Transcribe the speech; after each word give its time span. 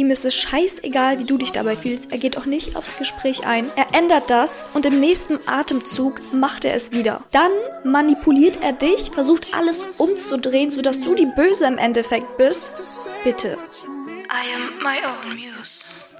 Ihm 0.00 0.10
ist 0.10 0.24
es 0.24 0.34
scheißegal, 0.34 1.18
wie 1.18 1.24
du 1.24 1.36
dich 1.36 1.52
dabei 1.52 1.76
fühlst. 1.76 2.10
Er 2.10 2.16
geht 2.16 2.38
auch 2.38 2.46
nicht 2.46 2.74
aufs 2.74 2.96
Gespräch 2.96 3.46
ein. 3.46 3.70
Er 3.76 3.94
ändert 3.94 4.30
das 4.30 4.70
und 4.72 4.86
im 4.86 4.98
nächsten 4.98 5.38
Atemzug 5.46 6.22
macht 6.32 6.64
er 6.64 6.72
es 6.72 6.92
wieder. 6.92 7.22
Dann 7.32 7.52
manipuliert 7.84 8.62
er 8.62 8.72
dich, 8.72 9.10
versucht 9.10 9.54
alles 9.54 9.82
umzudrehen, 9.98 10.70
sodass 10.70 11.02
du 11.02 11.14
die 11.14 11.26
Böse 11.26 11.66
im 11.66 11.76
Endeffekt 11.76 12.38
bist. 12.38 12.82
Bitte. 13.24 13.58
I 14.30 14.54
am 14.54 14.82
my 14.82 14.96
own 15.04 15.36
muse. 15.36 16.16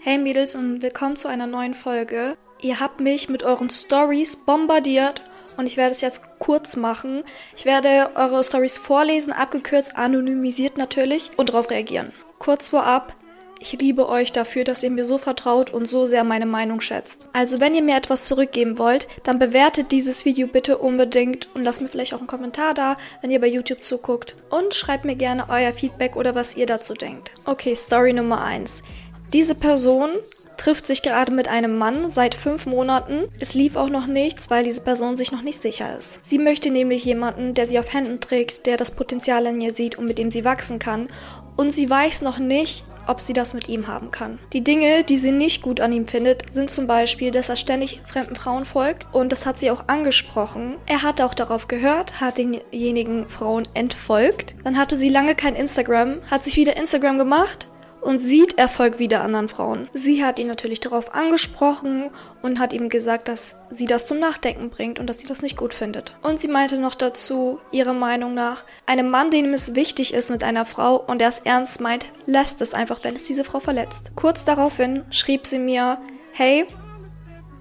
Hey 0.00 0.18
Mädels 0.18 0.54
und 0.54 0.82
willkommen 0.82 1.16
zu 1.16 1.28
einer 1.28 1.46
neuen 1.46 1.72
Folge. 1.72 2.36
Ihr 2.60 2.78
habt 2.78 3.00
mich 3.00 3.30
mit 3.30 3.42
euren 3.42 3.70
Stories 3.70 4.36
bombardiert 4.36 5.22
und 5.58 5.66
ich 5.66 5.76
werde 5.76 5.92
es 5.92 6.00
jetzt 6.00 6.22
kurz 6.38 6.76
machen. 6.76 7.24
Ich 7.54 7.66
werde 7.66 8.12
eure 8.14 8.42
Stories 8.42 8.78
vorlesen, 8.78 9.32
abgekürzt, 9.34 9.96
anonymisiert 9.96 10.78
natürlich 10.78 11.32
und 11.36 11.50
darauf 11.50 11.68
reagieren. 11.68 12.10
Kurz 12.38 12.68
vorab, 12.68 13.12
ich 13.60 13.72
liebe 13.72 14.08
euch 14.08 14.30
dafür, 14.30 14.62
dass 14.62 14.84
ihr 14.84 14.90
mir 14.90 15.04
so 15.04 15.18
vertraut 15.18 15.70
und 15.72 15.86
so 15.86 16.06
sehr 16.06 16.22
meine 16.22 16.46
Meinung 16.46 16.80
schätzt. 16.80 17.28
Also 17.32 17.58
wenn 17.58 17.74
ihr 17.74 17.82
mir 17.82 17.96
etwas 17.96 18.26
zurückgeben 18.26 18.78
wollt, 18.78 19.08
dann 19.24 19.40
bewertet 19.40 19.90
dieses 19.90 20.24
Video 20.24 20.46
bitte 20.46 20.78
unbedingt 20.78 21.48
und 21.54 21.64
lasst 21.64 21.82
mir 21.82 21.88
vielleicht 21.88 22.14
auch 22.14 22.18
einen 22.18 22.28
Kommentar 22.28 22.72
da, 22.72 22.94
wenn 23.20 23.32
ihr 23.32 23.40
bei 23.40 23.48
YouTube 23.48 23.82
zuguckt. 23.82 24.36
Und 24.50 24.74
schreibt 24.74 25.04
mir 25.04 25.16
gerne 25.16 25.46
euer 25.48 25.72
Feedback 25.72 26.14
oder 26.14 26.36
was 26.36 26.56
ihr 26.56 26.66
dazu 26.66 26.94
denkt. 26.94 27.32
Okay, 27.46 27.74
Story 27.74 28.12
Nummer 28.12 28.44
1. 28.44 28.84
Diese 29.32 29.56
Person 29.56 30.10
trifft 30.58 30.86
sich 30.86 31.02
gerade 31.02 31.32
mit 31.32 31.48
einem 31.48 31.78
Mann 31.78 32.08
seit 32.08 32.34
fünf 32.34 32.66
Monaten. 32.66 33.28
Es 33.40 33.54
lief 33.54 33.76
auch 33.76 33.88
noch 33.88 34.06
nichts, 34.06 34.50
weil 34.50 34.64
diese 34.64 34.82
Person 34.82 35.16
sich 35.16 35.32
noch 35.32 35.42
nicht 35.42 35.62
sicher 35.62 35.98
ist. 35.98 36.24
Sie 36.24 36.38
möchte 36.38 36.70
nämlich 36.70 37.04
jemanden, 37.04 37.54
der 37.54 37.66
sie 37.66 37.78
auf 37.78 37.92
Händen 37.92 38.20
trägt, 38.20 38.66
der 38.66 38.76
das 38.76 38.90
Potenzial 38.90 39.46
in 39.46 39.60
ihr 39.60 39.72
sieht 39.72 39.96
und 39.96 40.06
mit 40.06 40.18
dem 40.18 40.30
sie 40.30 40.44
wachsen 40.44 40.78
kann. 40.78 41.08
Und 41.56 41.72
sie 41.74 41.88
weiß 41.88 42.22
noch 42.22 42.38
nicht, 42.38 42.84
ob 43.08 43.20
sie 43.20 43.32
das 43.32 43.54
mit 43.54 43.68
ihm 43.68 43.88
haben 43.88 44.10
kann. 44.10 44.38
Die 44.52 44.62
Dinge, 44.62 45.02
die 45.02 45.16
sie 45.16 45.32
nicht 45.32 45.62
gut 45.62 45.80
an 45.80 45.92
ihm 45.92 46.06
findet, 46.06 46.52
sind 46.52 46.70
zum 46.70 46.86
Beispiel, 46.86 47.30
dass 47.30 47.48
er 47.48 47.56
ständig 47.56 48.00
fremden 48.04 48.36
Frauen 48.36 48.64
folgt 48.64 49.12
und 49.14 49.32
das 49.32 49.46
hat 49.46 49.58
sie 49.58 49.70
auch 49.70 49.88
angesprochen. 49.88 50.76
Er 50.86 51.02
hat 51.02 51.20
auch 51.20 51.34
darauf 51.34 51.68
gehört, 51.68 52.20
hat 52.20 52.38
denjenigen 52.38 53.28
Frauen 53.28 53.66
entfolgt. 53.74 54.54
Dann 54.62 54.76
hatte 54.76 54.98
sie 54.98 55.08
lange 55.08 55.34
kein 55.34 55.56
Instagram, 55.56 56.18
hat 56.30 56.44
sich 56.44 56.56
wieder 56.56 56.76
Instagram 56.76 57.18
gemacht 57.18 57.67
und 58.00 58.18
sieht 58.18 58.58
Erfolg 58.58 58.98
wieder 58.98 59.22
anderen 59.22 59.48
Frauen. 59.48 59.88
Sie 59.92 60.24
hat 60.24 60.38
ihn 60.38 60.46
natürlich 60.46 60.80
darauf 60.80 61.14
angesprochen 61.14 62.10
und 62.42 62.58
hat 62.58 62.72
ihm 62.72 62.88
gesagt, 62.88 63.28
dass 63.28 63.56
sie 63.70 63.86
das 63.86 64.06
zum 64.06 64.18
Nachdenken 64.18 64.70
bringt 64.70 64.98
und 64.98 65.06
dass 65.06 65.18
sie 65.20 65.26
das 65.26 65.42
nicht 65.42 65.56
gut 65.56 65.74
findet. 65.74 66.16
Und 66.22 66.38
sie 66.38 66.48
meinte 66.48 66.78
noch 66.78 66.94
dazu, 66.94 67.58
ihrer 67.72 67.92
Meinung 67.92 68.34
nach, 68.34 68.64
einem 68.86 69.10
Mann, 69.10 69.30
dem 69.30 69.52
es 69.52 69.74
wichtig 69.74 70.14
ist 70.14 70.30
mit 70.30 70.42
einer 70.42 70.66
Frau 70.66 70.96
und 70.96 71.20
der 71.20 71.28
es 71.28 71.40
ernst 71.40 71.80
meint, 71.80 72.06
lässt 72.26 72.62
es 72.62 72.74
einfach, 72.74 73.04
wenn 73.04 73.16
es 73.16 73.24
diese 73.24 73.44
Frau 73.44 73.60
verletzt. 73.60 74.12
Kurz 74.16 74.44
daraufhin 74.44 75.04
schrieb 75.10 75.46
sie 75.46 75.58
mir, 75.58 75.98
hey, 76.32 76.66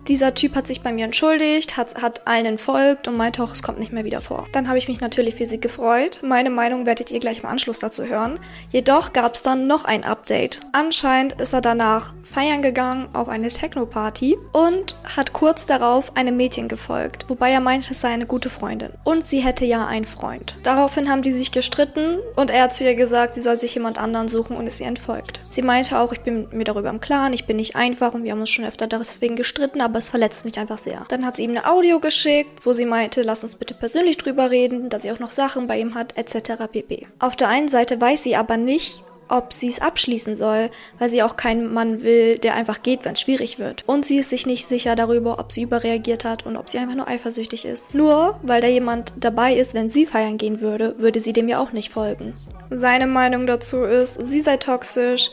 dieser 0.07 0.33
Typ 0.33 0.55
hat 0.55 0.67
sich 0.67 0.81
bei 0.81 0.93
mir 0.93 1.05
entschuldigt, 1.05 1.77
hat, 1.77 2.01
hat 2.01 2.21
allen 2.25 2.45
entfolgt 2.45 3.07
und 3.07 3.17
meinte 3.17 3.43
auch, 3.43 3.53
es 3.53 3.63
kommt 3.63 3.79
nicht 3.79 3.91
mehr 3.91 4.05
wieder 4.05 4.21
vor. 4.21 4.47
Dann 4.51 4.67
habe 4.67 4.77
ich 4.77 4.87
mich 4.87 5.01
natürlich 5.01 5.35
für 5.35 5.45
sie 5.45 5.59
gefreut. 5.59 6.21
Meine 6.23 6.49
Meinung 6.49 6.85
werdet 6.85 7.11
ihr 7.11 7.19
gleich 7.19 7.39
im 7.39 7.45
Anschluss 7.45 7.79
dazu 7.79 8.05
hören. 8.05 8.39
Jedoch 8.69 9.13
gab 9.13 9.35
es 9.35 9.41
dann 9.41 9.67
noch 9.67 9.85
ein 9.85 10.05
Update. 10.05 10.61
Anscheinend 10.71 11.33
ist 11.33 11.53
er 11.53 11.61
danach 11.61 12.13
feiern 12.23 12.61
gegangen 12.61 13.07
auf 13.13 13.29
eine 13.29 13.47
Techno-Party 13.47 14.37
und 14.53 14.95
hat 15.15 15.33
kurz 15.33 15.65
darauf 15.65 16.15
einem 16.15 16.37
Mädchen 16.37 16.67
gefolgt, 16.67 17.25
wobei 17.29 17.51
er 17.51 17.61
meinte, 17.61 17.91
es 17.91 18.01
sei 18.01 18.09
eine 18.09 18.25
gute 18.25 18.49
Freundin. 18.49 18.91
Und 19.03 19.25
sie 19.25 19.39
hätte 19.39 19.65
ja 19.65 19.85
einen 19.87 20.05
Freund. 20.05 20.57
Daraufhin 20.63 21.09
haben 21.09 21.21
die 21.21 21.31
sich 21.31 21.51
gestritten 21.51 22.19
und 22.35 22.51
er 22.51 22.63
hat 22.63 22.73
zu 22.73 22.83
ihr 22.83 22.95
gesagt, 22.95 23.33
sie 23.33 23.41
soll 23.41 23.57
sich 23.57 23.73
jemand 23.73 23.97
anderen 23.97 24.27
suchen 24.27 24.57
und 24.57 24.67
ist 24.67 24.79
ihr 24.79 24.87
entfolgt. 24.87 25.39
Sie 25.49 25.61
meinte 25.61 25.99
auch, 25.99 26.11
ich 26.11 26.21
bin 26.21 26.47
mir 26.51 26.65
darüber 26.65 26.89
im 26.89 27.01
Klaren, 27.01 27.33
ich 27.33 27.45
bin 27.45 27.57
nicht 27.57 27.75
einfach 27.75 28.13
und 28.13 28.23
wir 28.23 28.31
haben 28.31 28.39
uns 28.39 28.49
schon 28.49 28.65
öfter 28.65 28.87
deswegen 28.87 29.35
gestritten, 29.35 29.81
aber 29.81 29.96
aber 29.97 30.03
es 30.03 30.09
verletzt 30.09 30.45
mich 30.45 30.59
einfach 30.59 30.77
sehr. 30.77 31.05
Dann 31.09 31.25
hat 31.25 31.37
sie 31.37 31.43
ihm 31.43 31.51
eine 31.51 31.65
Audio 31.65 31.99
geschickt, 31.99 32.63
wo 32.67 32.71
sie 32.71 32.85
meinte, 32.85 33.23
lass 33.23 33.41
uns 33.41 33.55
bitte 33.55 33.73
persönlich 33.73 34.17
drüber 34.17 34.51
reden, 34.51 34.89
dass 34.89 35.01
sie 35.01 35.11
auch 35.11 35.17
noch 35.17 35.31
Sachen 35.31 35.65
bei 35.65 35.79
ihm 35.79 35.95
hat, 35.95 36.15
etc. 36.17 36.65
pp. 36.71 37.07
Auf 37.17 37.35
der 37.35 37.49
einen 37.49 37.67
Seite 37.67 37.99
weiß 37.99 38.21
sie 38.21 38.35
aber 38.35 38.57
nicht, 38.57 39.03
ob 39.27 39.53
sie 39.53 39.67
es 39.67 39.81
abschließen 39.81 40.35
soll, 40.35 40.69
weil 40.99 41.09
sie 41.09 41.23
auch 41.23 41.35
keinen 41.35 41.73
Mann 41.73 42.03
will, 42.03 42.37
der 42.37 42.53
einfach 42.53 42.83
geht, 42.83 43.05
wenn 43.05 43.13
es 43.13 43.21
schwierig 43.21 43.57
wird. 43.57 43.85
Und 43.87 44.05
sie 44.05 44.19
ist 44.19 44.29
sich 44.29 44.45
nicht 44.45 44.67
sicher 44.67 44.95
darüber, 44.95 45.39
ob 45.39 45.51
sie 45.51 45.63
überreagiert 45.63 46.23
hat 46.25 46.45
und 46.45 46.57
ob 46.57 46.69
sie 46.69 46.77
einfach 46.77 46.95
nur 46.95 47.07
eifersüchtig 47.07 47.65
ist. 47.65 47.95
Nur 47.95 48.39
weil 48.43 48.61
da 48.61 48.67
jemand 48.67 49.13
dabei 49.19 49.55
ist, 49.55 49.73
wenn 49.73 49.89
sie 49.89 50.05
feiern 50.05 50.37
gehen 50.37 50.61
würde, 50.61 50.99
würde 50.99 51.19
sie 51.19 51.33
dem 51.33 51.49
ja 51.49 51.59
auch 51.59 51.71
nicht 51.71 51.91
folgen. 51.91 52.35
Seine 52.69 53.07
Meinung 53.07 53.47
dazu 53.47 53.83
ist, 53.83 54.19
sie 54.29 54.41
sei 54.41 54.57
toxisch 54.57 55.31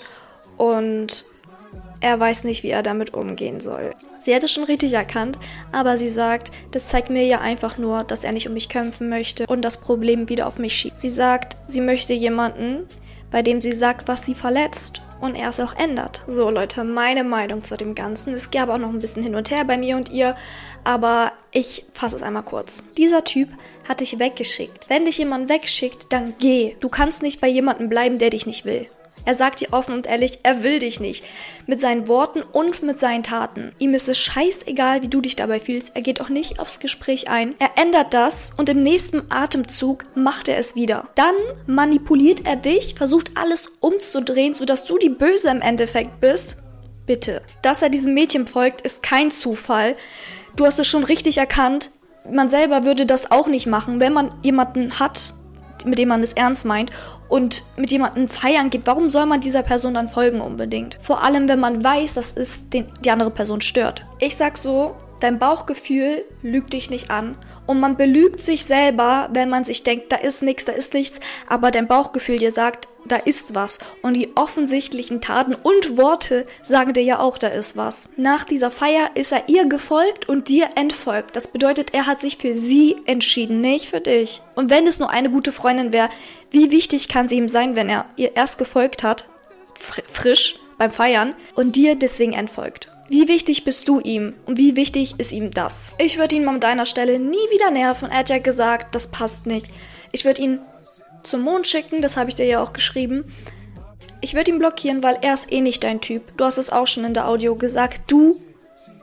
und 0.57 1.27
er 2.01 2.19
weiß 2.19 2.45
nicht, 2.45 2.63
wie 2.63 2.71
er 2.71 2.83
damit 2.83 3.13
umgehen 3.13 3.61
soll. 3.61 3.93
Sie 4.25 4.33
hätte 4.33 4.49
schon 4.49 4.65
richtig 4.65 4.95
erkannt, 4.95 5.39
aber 5.71 5.99
sie 5.99 6.09
sagt, 6.09 6.51
das 6.71 6.87
zeigt 6.87 7.11
mir 7.11 7.27
ja 7.27 7.43
einfach 7.43 7.77
nur, 7.77 8.05
dass 8.05 8.25
er 8.25 8.33
nicht 8.33 8.49
um 8.49 8.55
mich 8.55 8.71
kämpfen 8.71 9.11
möchte 9.11 9.47
und 9.47 9.61
das 9.61 9.83
Problem 9.83 10.31
wieder 10.31 10.47
auf 10.47 10.59
mich 10.59 10.75
schiebt. 10.75 10.97
Sie 10.97 11.11
sagt, 11.11 11.59
sie 11.67 11.83
möchte 11.83 12.15
jemanden, 12.15 12.89
bei 13.31 13.43
dem 13.43 13.61
sie 13.61 13.75
sagt, 13.75 14.09
was 14.09 14.25
sie 14.25 14.35
verletzt 14.35 15.03
und 15.21 15.35
er 15.35 15.51
es 15.51 15.61
auch 15.61 15.77
ändert. 15.77 16.23
So 16.27 16.49
Leute, 16.49 16.85
meine 16.85 17.23
Meinung 17.23 17.65
zu 17.65 17.77
dem 17.77 17.95
Ganzen. 17.95 18.33
Es 18.33 18.51
gab 18.51 18.71
auch 18.71 18.79
noch 18.79 18.89
ein 18.89 19.01
bisschen 19.01 19.23
hin 19.23 19.35
und 19.35 19.51
her 19.51 19.67
bei 19.67 19.77
mir 19.77 19.95
und 19.97 20.09
ihr, 20.09 20.37
aber 20.85 21.33
ich 21.53 21.85
fasse 21.93 22.17
es 22.17 22.23
einmal 22.23 22.45
kurz. 22.45 22.93
Dieser 22.97 23.25
Typ 23.25 23.51
hat 23.87 24.01
dich 24.01 24.19
weggeschickt. 24.19 24.89
Wenn 24.89 25.05
dich 25.05 25.19
jemand 25.19 25.51
wegschickt, 25.51 26.06
dann 26.15 26.33
geh. 26.39 26.77
Du 26.81 26.89
kannst 26.89 27.21
nicht 27.21 27.43
bei 27.43 27.49
jemandem 27.49 27.91
bleiben, 27.91 28.19
der 28.19 28.31
dich 28.31 28.47
nicht 28.47 28.65
will. 28.65 28.87
Er 29.25 29.35
sagt 29.35 29.61
dir 29.61 29.73
offen 29.73 29.95
und 29.95 30.07
ehrlich, 30.07 30.41
er 30.43 30.62
will 30.62 30.79
dich 30.79 31.01
nicht. 31.01 31.25
Mit 31.67 31.81
seinen 31.81 32.09
Worten 32.09 32.43
und 32.43 32.83
mit 32.83 32.99
seinen 32.99 33.23
Taten. 33.23 33.73
Ihm 33.79 33.95
ist 33.95 34.09
es 34.09 34.19
scheißegal, 34.19 35.03
wie 35.03 35.09
du 35.09 35.21
dich 35.21 35.37
dabei 35.37 35.61
fühlst. 35.61 35.97
Er 35.97 36.03
geht 36.03 36.21
auch 36.21 36.29
nicht 36.29 36.59
aufs 36.59 36.81
Gespräch 36.81 37.29
ein. 37.29 37.55
Er 37.59 37.71
ändert 37.83 38.12
das 38.12 38.53
und 38.57 38.69
im 38.69 38.83
nächsten 38.83 39.31
Atemzug 39.31 40.05
macht 40.15 40.49
er 40.49 40.59
es 40.59 40.75
wieder. 40.75 41.09
Dann 41.15 41.35
manipuliert 41.67 42.45
er 42.45 42.57
dich, 42.57 42.95
versucht 42.95 43.33
alles 43.37 43.79
umzudrehen, 43.81 44.55
sodass 44.55 44.85
du 44.85 44.99
die 44.99 45.09
Böse 45.09 45.49
im 45.49 45.61
Endeffekt 45.61 46.21
bist. 46.21 46.59
Bitte. 47.06 47.43
Dass 47.62 47.83
er 47.83 47.91
diesem 47.91 48.15
Mädchen 48.15 48.47
folgt, 48.47 48.81
ist 48.81 49.03
kein 49.03 49.31
Zufall. 49.31 49.97
Du 50.56 50.65
hast 50.65 50.79
es 50.79 50.87
schon 50.87 51.05
richtig 51.05 51.39
erkannt. 51.39 51.91
Man 52.31 52.49
selber 52.49 52.85
würde 52.85 53.05
das 53.05 53.31
auch 53.31 53.49
nicht 53.49 53.67
machen, 53.67 54.01
wenn 54.01 54.12
man 54.12 54.35
jemanden 54.43 54.99
hat, 54.99 55.35
mit 55.85 55.99
dem 55.99 56.09
man 56.09 56.23
es 56.23 56.33
ernst 56.33 56.65
meint 56.65 56.91
und 57.29 57.65
mit 57.77 57.91
jemandem 57.91 58.29
feiern 58.29 58.71
geht, 58.71 58.87
warum 58.87 59.11
soll 59.11 59.27
man 59.27 59.41
dieser 59.41 59.62
Person 59.62 59.95
dann 59.95 60.09
folgen 60.09 60.41
unbedingt? 60.41 60.99
Vor 61.01 61.23
allem, 61.23 61.49
wenn 61.49 61.61
man 61.61 61.83
weiß, 61.83 62.15
dass 62.15 62.37
es 62.37 62.69
den, 62.71 62.87
die 63.05 63.11
andere 63.11 63.31
Person 63.31 63.61
stört. 63.61 64.05
Ich 64.19 64.37
sag 64.37 64.57
so, 64.59 64.95
dein 65.21 65.39
Bauchgefühl 65.39 66.25
lügt 66.43 66.73
dich 66.73 66.91
nicht 66.91 67.11
an 67.11 67.37
und 67.67 67.81
man 67.81 67.97
belügt 67.97 68.41
sich 68.41 68.65
selber, 68.65 69.29
wenn 69.33 69.49
man 69.49 69.65
sich 69.65 69.83
denkt, 69.83 70.13
da 70.13 70.17
ist 70.17 70.43
nichts, 70.43 70.65
da 70.65 70.73
ist 70.73 70.95
nichts, 70.95 71.21
aber 71.49 71.71
dein 71.71 71.89
Bauchgefühl 71.89 72.39
dir 72.39 72.51
sagt, 72.51 72.89
da 73.07 73.17
ist 73.17 73.55
was. 73.55 73.79
Und 74.03 74.15
die 74.15 74.37
offensichtlichen 74.37 75.21
Taten 75.21 75.55
und 75.55 75.97
Worte 75.97 76.47
sagen 76.63 76.93
dir 76.95 77.03
ja 77.03 77.19
auch, 77.21 77.39
da 77.39 77.49
ist 77.49 77.77
was. 77.77 78.09
Nach 78.17 78.45
dieser 78.45 78.71
Feier 78.71 79.11
ist 79.15 79.33
er 79.33 79.49
ihr 79.49 79.67
gefolgt 79.67 80.29
und 80.29 80.49
dir 80.49 80.71
entfolgt. 80.77 81.37
Das 81.37 81.49
bedeutet, 81.49 81.93
er 81.93 82.07
hat 82.07 82.21
sich 82.21 82.39
für 82.39 82.55
sie 82.55 82.97
entschieden, 83.07 83.61
nicht 83.61 83.89
für 83.91 84.01
dich. 84.01 84.43
Und 84.55 84.71
wenn 84.71 84.87
es 84.87 84.99
nur 84.99 85.11
eine 85.11 85.31
gute 85.31 85.53
Freundin 85.53 85.93
wäre, 85.93 86.09
wie 86.51 86.71
wichtig 86.71 87.09
kann 87.09 87.29
sie 87.29 87.37
ihm 87.37 87.49
sein, 87.49 87.77
wenn 87.77 87.89
er 87.89 88.07
ihr 88.17 88.37
erst 88.37 88.59
gefolgt 88.59 89.03
hat, 89.03 89.27
fr 89.79 90.03
frisch 90.03 90.57
beim 90.79 90.91
Feiern, 90.91 91.35
und 91.55 91.77
dir 91.77 91.95
deswegen 91.95 92.33
entfolgt? 92.33 92.91
Wie 93.09 93.29
wichtig 93.29 93.65
bist 93.65 93.87
du 93.89 94.01
ihm 94.01 94.35
und 94.47 94.59
wie 94.59 94.77
wichtig 94.77 95.15
ist 95.19 95.33
ihm 95.33 95.51
das? 95.51 95.93
Ich 95.99 96.19
würde 96.19 96.37
ihn 96.37 96.49
an 96.49 96.61
deiner 96.61 96.87
Stelle 96.87 97.19
nie 97.19 97.37
wieder 97.51 97.71
nerven. 97.71 98.11
Er 98.11 98.19
hat 98.19 98.31
ja 98.31 98.39
gesagt, 98.39 98.95
das 98.95 99.09
passt 99.09 99.47
nicht. 99.47 99.67
Ich 100.13 100.25
würde 100.25 100.41
ihn 100.41 100.61
zum 101.23 101.43
Mond 101.43 101.67
schicken, 101.67 102.01
das 102.01 102.17
habe 102.17 102.31
ich 102.31 102.35
dir 102.35 102.47
ja 102.47 102.63
auch 102.63 102.73
geschrieben. 102.73 103.25
Ich 104.21 104.35
würde 104.35 104.51
ihn 104.51 104.59
blockieren, 104.59 105.03
weil 105.03 105.19
er 105.21 105.35
ist 105.35 105.53
eh 105.53 105.61
nicht 105.61 105.85
dein 105.85 106.01
Typ. 106.01 106.37
Du 106.39 106.45
hast 106.45 106.56
es 106.56 106.71
auch 106.71 106.87
schon 106.87 107.05
in 107.05 107.12
der 107.12 107.29
Audio 107.29 107.56
gesagt. 107.56 108.11
Du 108.11 108.41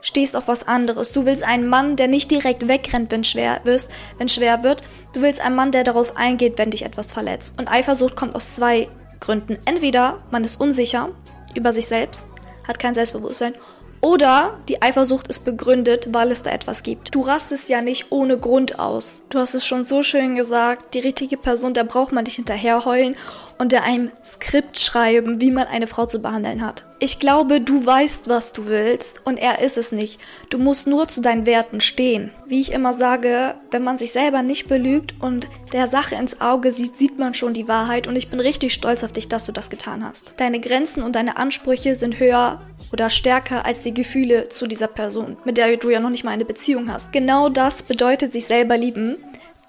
stehst 0.00 0.36
auf 0.36 0.48
was 0.48 0.66
anderes. 0.66 1.12
Du 1.12 1.24
willst 1.24 1.44
einen 1.44 1.68
Mann, 1.68 1.94
der 1.94 2.08
nicht 2.08 2.30
direkt 2.30 2.66
wegrennt, 2.66 3.12
wenn 3.12 3.22
schwer 3.22 3.60
wirst, 3.62 3.90
wenn 4.18 4.28
schwer 4.28 4.64
wird. 4.64 4.82
Du 5.12 5.22
willst 5.22 5.40
einen 5.40 5.54
Mann, 5.54 5.70
der 5.70 5.84
darauf 5.84 6.16
eingeht, 6.16 6.58
wenn 6.58 6.72
dich 6.72 6.84
etwas 6.84 7.12
verletzt. 7.12 7.58
Und 7.58 7.68
Eifersucht 7.68 8.16
kommt 8.16 8.34
aus 8.34 8.56
zwei 8.56 8.88
Gründen. 9.20 9.58
Entweder 9.64 10.18
man 10.32 10.42
ist 10.42 10.60
unsicher 10.60 11.10
über 11.54 11.70
sich 11.70 11.86
selbst, 11.86 12.26
hat 12.66 12.80
kein 12.80 12.94
Selbstbewusstsein, 12.94 13.54
oder 14.02 14.58
die 14.68 14.82
Eifersucht 14.82 15.28
ist 15.28 15.44
begründet, 15.44 16.08
weil 16.10 16.32
es 16.32 16.42
da 16.42 16.50
etwas 16.50 16.82
gibt. 16.82 17.14
Du 17.14 17.20
rastest 17.22 17.68
ja 17.68 17.80
nicht 17.80 18.10
ohne 18.10 18.36
Grund 18.36 18.78
aus. 18.80 19.22
Du 19.30 19.38
hast 19.38 19.54
es 19.54 19.64
schon 19.64 19.84
so 19.84 20.02
schön 20.02 20.34
gesagt, 20.34 20.92
die 20.94 20.98
richtige 20.98 21.36
Person, 21.36 21.72
da 21.72 21.84
braucht 21.84 22.12
man 22.12 22.24
nicht 22.24 22.34
hinterherheulen 22.36 23.16
und 23.58 23.70
der 23.70 23.84
einem 23.84 24.10
Skript 24.24 24.80
schreiben, 24.80 25.40
wie 25.40 25.52
man 25.52 25.68
eine 25.68 25.86
Frau 25.86 26.06
zu 26.06 26.20
behandeln 26.20 26.66
hat. 26.66 26.84
Ich 26.98 27.20
glaube, 27.20 27.60
du 27.60 27.86
weißt, 27.86 28.28
was 28.28 28.52
du 28.52 28.66
willst 28.66 29.24
und 29.24 29.38
er 29.38 29.60
ist 29.60 29.78
es 29.78 29.92
nicht. 29.92 30.20
Du 30.50 30.58
musst 30.58 30.88
nur 30.88 31.06
zu 31.06 31.20
deinen 31.20 31.46
Werten 31.46 31.80
stehen. 31.80 32.32
Wie 32.46 32.60
ich 32.60 32.72
immer 32.72 32.92
sage, 32.92 33.54
wenn 33.70 33.84
man 33.84 33.98
sich 33.98 34.10
selber 34.10 34.42
nicht 34.42 34.66
belügt 34.66 35.14
und 35.20 35.46
der 35.72 35.86
Sache 35.86 36.16
ins 36.16 36.40
Auge 36.40 36.72
sieht, 36.72 36.96
sieht 36.96 37.18
man 37.20 37.34
schon 37.34 37.54
die 37.54 37.68
Wahrheit 37.68 38.08
und 38.08 38.16
ich 38.16 38.30
bin 38.30 38.40
richtig 38.40 38.72
stolz 38.72 39.04
auf 39.04 39.12
dich, 39.12 39.28
dass 39.28 39.46
du 39.46 39.52
das 39.52 39.70
getan 39.70 40.04
hast. 40.04 40.34
Deine 40.38 40.58
Grenzen 40.58 41.04
und 41.04 41.14
deine 41.14 41.36
Ansprüche 41.36 41.94
sind 41.94 42.18
höher 42.18 42.60
oder 42.92 43.10
stärker 43.10 43.64
als 43.64 43.80
die 43.80 43.94
Gefühle 43.94 44.48
zu 44.48 44.66
dieser 44.66 44.88
Person, 44.88 45.36
mit 45.44 45.56
der 45.56 45.76
du 45.76 45.90
ja 45.90 46.00
noch 46.00 46.10
nicht 46.10 46.24
mal 46.24 46.32
eine 46.32 46.44
Beziehung 46.44 46.90
hast. 46.90 47.12
Genau 47.12 47.48
das 47.48 47.82
bedeutet 47.82 48.32
sich 48.32 48.46
selber 48.46 48.76
lieben. 48.76 49.16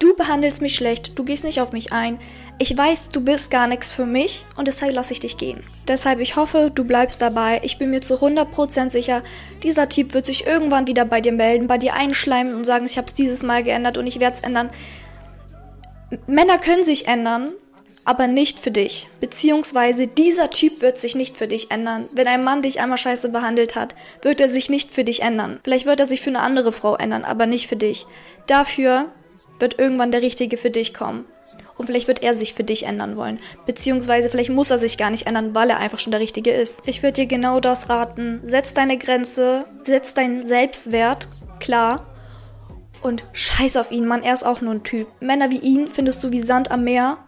Du 0.00 0.14
behandelst 0.14 0.60
mich 0.60 0.74
schlecht, 0.74 1.18
du 1.18 1.24
gehst 1.24 1.44
nicht 1.44 1.60
auf 1.60 1.72
mich 1.72 1.92
ein. 1.92 2.18
Ich 2.58 2.76
weiß, 2.76 3.10
du 3.10 3.24
bist 3.24 3.50
gar 3.50 3.66
nichts 3.66 3.92
für 3.92 4.06
mich 4.06 4.44
und 4.56 4.68
deshalb 4.68 4.94
lasse 4.94 5.12
ich 5.12 5.20
dich 5.20 5.38
gehen. 5.38 5.62
Deshalb, 5.88 6.20
ich 6.20 6.36
hoffe, 6.36 6.70
du 6.74 6.84
bleibst 6.84 7.22
dabei. 7.22 7.60
Ich 7.64 7.78
bin 7.78 7.90
mir 7.90 8.00
zu 8.00 8.16
100% 8.16 8.90
sicher, 8.90 9.22
dieser 9.62 9.88
Typ 9.88 10.14
wird 10.14 10.26
sich 10.26 10.46
irgendwann 10.46 10.86
wieder 10.86 11.04
bei 11.04 11.20
dir 11.20 11.32
melden, 11.32 11.68
bei 11.68 11.78
dir 11.78 11.94
einschleimen 11.94 12.54
und 12.54 12.64
sagen, 12.64 12.86
ich 12.86 12.96
habe 12.96 13.06
es 13.06 13.14
dieses 13.14 13.42
Mal 13.42 13.62
geändert 13.62 13.96
und 13.96 14.06
ich 14.06 14.20
werde 14.20 14.36
es 14.36 14.42
ändern. 14.42 14.70
Männer 16.26 16.58
können 16.58 16.84
sich 16.84 17.08
ändern, 17.08 17.52
aber 18.04 18.26
nicht 18.26 18.58
für 18.58 18.70
dich. 18.70 19.08
Beziehungsweise 19.20 20.06
dieser 20.06 20.50
Typ 20.50 20.82
wird 20.82 20.98
sich 20.98 21.14
nicht 21.14 21.36
für 21.36 21.48
dich 21.48 21.70
ändern. 21.70 22.06
Wenn 22.12 22.28
ein 22.28 22.44
Mann 22.44 22.62
dich 22.62 22.80
einmal 22.80 22.98
scheiße 22.98 23.30
behandelt 23.30 23.74
hat, 23.74 23.94
wird 24.22 24.40
er 24.40 24.48
sich 24.48 24.70
nicht 24.70 24.90
für 24.90 25.04
dich 25.04 25.22
ändern. 25.22 25.60
Vielleicht 25.64 25.86
wird 25.86 26.00
er 26.00 26.06
sich 26.06 26.20
für 26.20 26.30
eine 26.30 26.40
andere 26.40 26.72
Frau 26.72 26.96
ändern, 26.96 27.24
aber 27.24 27.46
nicht 27.46 27.66
für 27.66 27.76
dich. 27.76 28.06
Dafür 28.46 29.06
wird 29.58 29.78
irgendwann 29.78 30.10
der 30.10 30.22
Richtige 30.22 30.56
für 30.56 30.70
dich 30.70 30.94
kommen. 30.94 31.24
Und 31.76 31.86
vielleicht 31.86 32.08
wird 32.08 32.22
er 32.22 32.34
sich 32.34 32.54
für 32.54 32.64
dich 32.64 32.86
ändern 32.86 33.16
wollen. 33.16 33.38
Beziehungsweise 33.66 34.30
vielleicht 34.30 34.50
muss 34.50 34.70
er 34.70 34.78
sich 34.78 34.96
gar 34.96 35.10
nicht 35.10 35.26
ändern, 35.26 35.54
weil 35.54 35.70
er 35.70 35.78
einfach 35.78 35.98
schon 35.98 36.12
der 36.12 36.20
Richtige 36.20 36.52
ist. 36.52 36.82
Ich 36.86 37.02
würde 37.02 37.14
dir 37.14 37.26
genau 37.26 37.60
das 37.60 37.88
raten. 37.88 38.40
Setz 38.44 38.74
deine 38.74 38.96
Grenze, 38.96 39.64
setz 39.84 40.14
deinen 40.14 40.46
Selbstwert 40.46 41.28
klar 41.58 42.06
und 43.02 43.24
scheiß 43.32 43.76
auf 43.76 43.90
ihn, 43.90 44.06
Mann, 44.06 44.22
er 44.22 44.34
ist 44.34 44.46
auch 44.46 44.60
nur 44.60 44.72
ein 44.72 44.84
Typ. 44.84 45.08
Männer 45.20 45.50
wie 45.50 45.58
ihn 45.58 45.88
findest 45.88 46.22
du 46.24 46.32
wie 46.32 46.38
Sand 46.38 46.70
am 46.70 46.84
Meer 46.84 47.18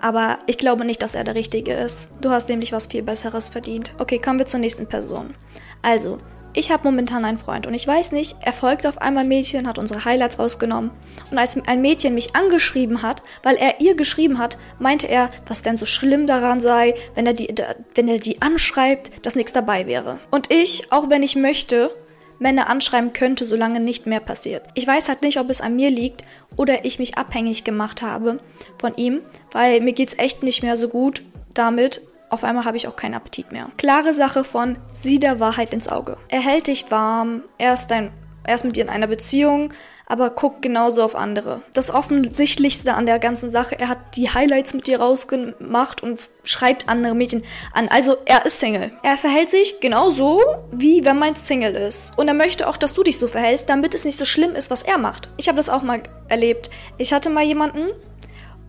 aber 0.00 0.38
ich 0.46 0.58
glaube 0.58 0.84
nicht, 0.84 1.02
dass 1.02 1.14
er 1.14 1.24
der 1.24 1.34
Richtige 1.34 1.72
ist. 1.72 2.10
Du 2.20 2.30
hast 2.30 2.48
nämlich 2.48 2.72
was 2.72 2.86
viel 2.86 3.02
Besseres 3.02 3.48
verdient. 3.48 3.92
Okay, 3.98 4.18
kommen 4.18 4.38
wir 4.38 4.46
zur 4.46 4.60
nächsten 4.60 4.86
Person. 4.86 5.34
Also, 5.82 6.18
ich 6.54 6.72
habe 6.72 6.84
momentan 6.84 7.24
einen 7.24 7.38
Freund 7.38 7.66
und 7.66 7.74
ich 7.74 7.86
weiß 7.86 8.12
nicht, 8.12 8.36
er 8.40 8.52
folgt 8.52 8.86
auf 8.86 9.00
einmal 9.00 9.24
Mädchen, 9.24 9.68
hat 9.68 9.78
unsere 9.78 10.04
Highlights 10.04 10.38
rausgenommen. 10.38 10.90
Und 11.30 11.38
als 11.38 11.56
ein 11.56 11.82
Mädchen 11.82 12.14
mich 12.14 12.34
angeschrieben 12.34 13.02
hat, 13.02 13.22
weil 13.42 13.56
er 13.56 13.80
ihr 13.80 13.94
geschrieben 13.94 14.38
hat, 14.38 14.56
meinte 14.78 15.06
er, 15.06 15.28
was 15.46 15.62
denn 15.62 15.76
so 15.76 15.86
schlimm 15.86 16.26
daran 16.26 16.60
sei, 16.60 16.94
wenn 17.14 17.26
er 17.26 17.34
die, 17.34 17.54
wenn 17.94 18.08
er 18.08 18.18
die 18.18 18.42
anschreibt, 18.42 19.24
dass 19.26 19.36
nichts 19.36 19.52
dabei 19.52 19.86
wäre. 19.86 20.18
Und 20.30 20.52
ich, 20.52 20.90
auch 20.90 21.10
wenn 21.10 21.22
ich 21.22 21.36
möchte, 21.36 21.90
Männer 22.38 22.68
anschreiben 22.68 23.12
könnte, 23.12 23.44
solange 23.44 23.80
nicht 23.80 24.06
mehr 24.06 24.20
passiert. 24.20 24.62
Ich 24.74 24.86
weiß 24.86 25.08
halt 25.08 25.22
nicht, 25.22 25.38
ob 25.38 25.50
es 25.50 25.60
an 25.60 25.76
mir 25.76 25.90
liegt 25.90 26.24
oder 26.56 26.84
ich 26.84 26.98
mich 26.98 27.18
abhängig 27.18 27.64
gemacht 27.64 28.02
habe 28.02 28.40
von 28.78 28.96
ihm, 28.96 29.20
weil 29.52 29.80
mir 29.80 29.92
geht's 29.92 30.18
echt 30.18 30.42
nicht 30.42 30.62
mehr 30.62 30.76
so 30.76 30.88
gut 30.88 31.22
damit. 31.54 32.02
Auf 32.30 32.44
einmal 32.44 32.64
habe 32.64 32.76
ich 32.76 32.86
auch 32.86 32.96
keinen 32.96 33.14
Appetit 33.14 33.52
mehr. 33.52 33.70
Klare 33.78 34.12
Sache 34.12 34.44
von 34.44 34.76
sieh 34.92 35.18
der 35.18 35.40
Wahrheit 35.40 35.72
ins 35.72 35.88
Auge. 35.88 36.18
Er 36.28 36.40
hält 36.40 36.66
dich 36.66 36.90
warm, 36.90 37.42
er 37.56 37.74
ist, 37.74 37.88
dein, 37.88 38.10
er 38.48 38.54
ist 38.54 38.64
mit 38.64 38.76
dir 38.76 38.84
in 38.84 38.88
einer 38.88 39.06
Beziehung, 39.06 39.74
aber 40.06 40.30
guckt 40.30 40.62
genauso 40.62 41.02
auf 41.02 41.14
andere. 41.14 41.60
Das 41.74 41.92
Offensichtlichste 41.92 42.94
an 42.94 43.04
der 43.04 43.18
ganzen 43.18 43.50
Sache, 43.50 43.78
er 43.78 43.88
hat 43.88 44.16
die 44.16 44.30
Highlights 44.30 44.72
mit 44.72 44.86
dir 44.86 45.00
rausgemacht 45.00 46.02
und 46.02 46.18
schreibt 46.44 46.88
andere 46.88 47.14
Mädchen 47.14 47.44
an. 47.74 47.88
Also 47.88 48.16
er 48.24 48.46
ist 48.46 48.58
Single. 48.58 48.90
Er 49.02 49.18
verhält 49.18 49.50
sich 49.50 49.80
genauso, 49.80 50.40
wie 50.72 51.04
wenn 51.04 51.18
man 51.18 51.36
Single 51.36 51.74
ist. 51.74 52.16
Und 52.16 52.26
er 52.26 52.34
möchte 52.34 52.66
auch, 52.68 52.78
dass 52.78 52.94
du 52.94 53.02
dich 53.02 53.18
so 53.18 53.28
verhältst, 53.28 53.68
damit 53.68 53.94
es 53.94 54.06
nicht 54.06 54.18
so 54.18 54.24
schlimm 54.24 54.54
ist, 54.54 54.70
was 54.70 54.82
er 54.82 54.96
macht. 54.96 55.28
Ich 55.36 55.48
habe 55.48 55.56
das 55.56 55.68
auch 55.68 55.82
mal 55.82 56.02
erlebt. 56.28 56.70
Ich 56.96 57.12
hatte 57.12 57.28
mal 57.28 57.44
jemanden 57.44 57.90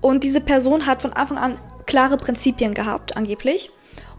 und 0.02 0.26
diese 0.26 0.42
Person 0.42 0.88
hat 0.88 1.02
von 1.02 1.14
Anfang 1.14 1.38
an 1.38 1.56
klare 1.86 2.18
Prinzipien 2.18 2.74
gehabt, 2.74 3.16
angeblich 3.16 3.72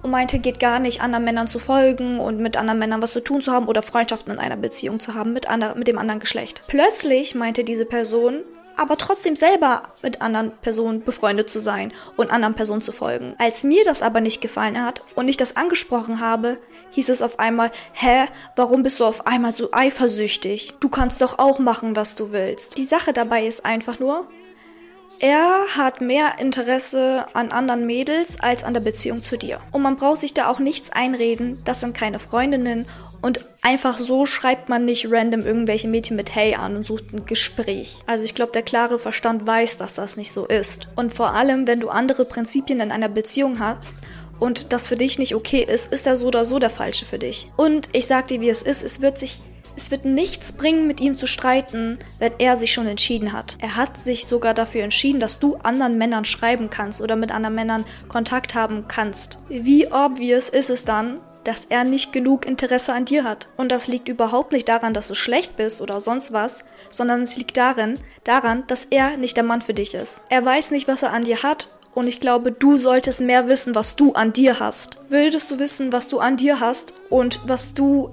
und 0.02 0.10
meinte, 0.10 0.38
geht 0.38 0.60
gar 0.60 0.78
nicht, 0.78 1.00
anderen 1.00 1.24
Männern 1.24 1.46
zu 1.46 1.58
folgen 1.58 2.20
und 2.20 2.38
mit 2.38 2.56
anderen 2.56 2.78
Männern 2.78 3.02
was 3.02 3.12
zu 3.12 3.20
tun 3.20 3.42
zu 3.42 3.52
haben 3.52 3.66
oder 3.66 3.82
Freundschaften 3.82 4.32
in 4.32 4.38
einer 4.38 4.56
Beziehung 4.56 5.00
zu 5.00 5.14
haben 5.14 5.32
mit, 5.32 5.48
andre, 5.48 5.74
mit 5.76 5.88
dem 5.88 5.98
anderen 5.98 6.20
Geschlecht. 6.20 6.62
Plötzlich 6.66 7.34
meinte 7.34 7.64
diese 7.64 7.84
Person, 7.84 8.42
aber 8.76 8.96
trotzdem 8.96 9.36
selber 9.36 9.82
mit 10.02 10.22
anderen 10.22 10.52
Personen 10.62 11.02
befreundet 11.04 11.50
zu 11.50 11.60
sein 11.60 11.92
und 12.16 12.30
anderen 12.30 12.54
Personen 12.54 12.80
zu 12.80 12.92
folgen. 12.92 13.34
Als 13.38 13.62
mir 13.62 13.84
das 13.84 14.00
aber 14.00 14.20
nicht 14.20 14.40
gefallen 14.40 14.82
hat 14.82 15.02
und 15.16 15.28
ich 15.28 15.36
das 15.36 15.56
angesprochen 15.56 16.20
habe, 16.20 16.56
hieß 16.92 17.10
es 17.10 17.20
auf 17.20 17.38
einmal, 17.38 17.70
hä, 17.92 18.26
warum 18.56 18.82
bist 18.82 19.00
du 19.00 19.04
auf 19.04 19.26
einmal 19.26 19.52
so 19.52 19.68
eifersüchtig? 19.72 20.74
Du 20.80 20.88
kannst 20.88 21.20
doch 21.20 21.38
auch 21.38 21.58
machen, 21.58 21.94
was 21.94 22.16
du 22.16 22.32
willst. 22.32 22.78
Die 22.78 22.86
Sache 22.86 23.12
dabei 23.12 23.44
ist 23.44 23.66
einfach 23.66 23.98
nur, 23.98 24.26
er 25.18 25.66
hat 25.76 26.00
mehr 26.00 26.38
Interesse 26.38 27.26
an 27.34 27.50
anderen 27.50 27.86
Mädels 27.86 28.40
als 28.40 28.64
an 28.64 28.74
der 28.74 28.80
Beziehung 28.80 29.22
zu 29.22 29.36
dir. 29.36 29.60
Und 29.72 29.82
man 29.82 29.96
braucht 29.96 30.20
sich 30.20 30.32
da 30.32 30.48
auch 30.48 30.60
nichts 30.60 30.90
einreden, 30.90 31.60
das 31.64 31.80
sind 31.80 31.96
keine 31.96 32.18
Freundinnen 32.18 32.86
und 33.22 33.44
einfach 33.60 33.98
so 33.98 34.24
schreibt 34.24 34.68
man 34.68 34.84
nicht 34.84 35.10
random 35.10 35.44
irgendwelche 35.44 35.88
Mädchen 35.88 36.16
mit 36.16 36.34
Hey 36.34 36.54
an 36.54 36.76
und 36.76 36.86
sucht 36.86 37.12
ein 37.12 37.26
Gespräch. 37.26 37.98
Also 38.06 38.24
ich 38.24 38.34
glaube, 38.34 38.52
der 38.52 38.62
klare 38.62 38.98
Verstand 38.98 39.46
weiß, 39.46 39.76
dass 39.76 39.94
das 39.94 40.16
nicht 40.16 40.32
so 40.32 40.46
ist. 40.46 40.88
Und 40.96 41.12
vor 41.12 41.32
allem, 41.32 41.66
wenn 41.66 41.80
du 41.80 41.90
andere 41.90 42.24
Prinzipien 42.24 42.80
in 42.80 42.92
einer 42.92 43.08
Beziehung 43.08 43.58
hast 43.58 43.98
und 44.38 44.72
das 44.72 44.86
für 44.86 44.96
dich 44.96 45.18
nicht 45.18 45.34
okay 45.34 45.66
ist, 45.68 45.92
ist 45.92 46.06
er 46.06 46.16
so 46.16 46.28
oder 46.28 46.46
so 46.46 46.58
der 46.58 46.70
Falsche 46.70 47.04
für 47.04 47.18
dich. 47.18 47.50
Und 47.56 47.90
ich 47.92 48.06
sag 48.06 48.28
dir, 48.28 48.40
wie 48.40 48.48
es 48.48 48.62
ist, 48.62 48.82
es 48.82 49.02
wird 49.02 49.18
sich 49.18 49.40
es 49.80 49.90
wird 49.90 50.04
nichts 50.04 50.52
bringen, 50.52 50.86
mit 50.86 51.00
ihm 51.00 51.16
zu 51.16 51.26
streiten, 51.26 51.98
wenn 52.18 52.32
er 52.38 52.56
sich 52.56 52.72
schon 52.72 52.86
entschieden 52.86 53.32
hat. 53.32 53.56
Er 53.60 53.76
hat 53.76 53.96
sich 53.96 54.26
sogar 54.26 54.52
dafür 54.52 54.84
entschieden, 54.84 55.20
dass 55.20 55.38
du 55.38 55.56
anderen 55.56 55.96
Männern 55.96 56.26
schreiben 56.26 56.68
kannst 56.68 57.00
oder 57.00 57.16
mit 57.16 57.32
anderen 57.32 57.54
Männern 57.54 57.84
Kontakt 58.08 58.54
haben 58.54 58.86
kannst. 58.88 59.38
Wie 59.48 59.90
obvious 59.90 60.50
ist 60.50 60.68
es 60.68 60.84
dann, 60.84 61.20
dass 61.44 61.64
er 61.70 61.84
nicht 61.84 62.12
genug 62.12 62.44
Interesse 62.44 62.92
an 62.92 63.06
dir 63.06 63.24
hat. 63.24 63.48
Und 63.56 63.72
das 63.72 63.88
liegt 63.88 64.08
überhaupt 64.08 64.52
nicht 64.52 64.68
daran, 64.68 64.92
dass 64.92 65.08
du 65.08 65.14
schlecht 65.14 65.56
bist 65.56 65.80
oder 65.80 65.98
sonst 66.00 66.34
was, 66.34 66.64
sondern 66.90 67.22
es 67.22 67.38
liegt 67.38 67.56
darin, 67.56 67.98
daran, 68.24 68.64
dass 68.66 68.84
er 68.84 69.16
nicht 69.16 69.38
der 69.38 69.44
Mann 69.44 69.62
für 69.62 69.72
dich 69.72 69.94
ist. 69.94 70.22
Er 70.28 70.44
weiß 70.44 70.72
nicht, 70.72 70.88
was 70.88 71.02
er 71.02 71.14
an 71.14 71.22
dir 71.22 71.42
hat 71.42 71.68
und 71.94 72.06
ich 72.06 72.20
glaube, 72.20 72.52
du 72.52 72.76
solltest 72.76 73.22
mehr 73.22 73.48
wissen, 73.48 73.74
was 73.74 73.96
du 73.96 74.12
an 74.12 74.34
dir 74.34 74.60
hast. 74.60 75.10
Würdest 75.10 75.50
du 75.50 75.58
wissen, 75.58 75.92
was 75.92 76.10
du 76.10 76.18
an 76.18 76.36
dir 76.36 76.60
hast 76.60 76.94
und 77.08 77.40
was 77.46 77.72
du 77.72 78.10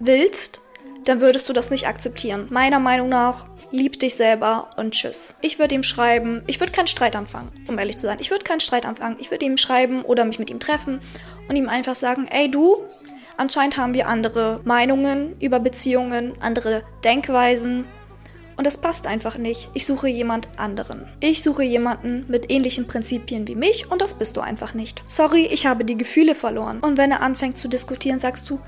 willst, 0.00 0.62
dann 1.04 1.20
würdest 1.20 1.48
du 1.48 1.52
das 1.52 1.70
nicht 1.70 1.86
akzeptieren. 1.86 2.46
Meiner 2.50 2.78
Meinung 2.78 3.08
nach, 3.08 3.46
lieb 3.70 3.98
dich 3.98 4.14
selber 4.14 4.70
und 4.76 4.92
tschüss. 4.92 5.34
Ich 5.40 5.58
würde 5.58 5.74
ihm 5.74 5.82
schreiben, 5.82 6.42
ich 6.46 6.60
würde 6.60 6.72
keinen 6.72 6.86
Streit 6.86 7.16
anfangen, 7.16 7.50
um 7.68 7.78
ehrlich 7.78 7.96
zu 7.96 8.06
sein. 8.06 8.18
Ich 8.20 8.30
würde 8.30 8.44
keinen 8.44 8.60
Streit 8.60 8.86
anfangen. 8.86 9.16
Ich 9.18 9.30
würde 9.30 9.44
ihm 9.44 9.56
schreiben 9.56 10.02
oder 10.02 10.24
mich 10.24 10.38
mit 10.38 10.50
ihm 10.50 10.60
treffen 10.60 11.00
und 11.48 11.56
ihm 11.56 11.68
einfach 11.68 11.94
sagen, 11.94 12.28
ey 12.28 12.50
du, 12.50 12.78
anscheinend 13.36 13.76
haben 13.76 13.94
wir 13.94 14.08
andere 14.08 14.60
Meinungen 14.64 15.36
über 15.40 15.60
Beziehungen, 15.60 16.34
andere 16.40 16.82
Denkweisen. 17.04 17.86
Und 18.56 18.66
das 18.66 18.76
passt 18.76 19.06
einfach 19.06 19.38
nicht. 19.38 19.70
Ich 19.72 19.86
suche 19.86 20.08
jemand 20.08 20.48
anderen. 20.58 21.08
Ich 21.20 21.42
suche 21.42 21.62
jemanden 21.62 22.26
mit 22.28 22.50
ähnlichen 22.50 22.86
Prinzipien 22.86 23.48
wie 23.48 23.54
mich 23.54 23.90
und 23.90 24.02
das 24.02 24.12
bist 24.14 24.36
du 24.36 24.42
einfach 24.42 24.74
nicht. 24.74 25.02
Sorry, 25.06 25.46
ich 25.46 25.64
habe 25.64 25.86
die 25.86 25.96
Gefühle 25.96 26.34
verloren. 26.34 26.80
Und 26.80 26.98
wenn 26.98 27.10
er 27.10 27.22
anfängt 27.22 27.56
zu 27.56 27.68
diskutieren, 27.68 28.18
sagst 28.18 28.50
du, 28.50 28.60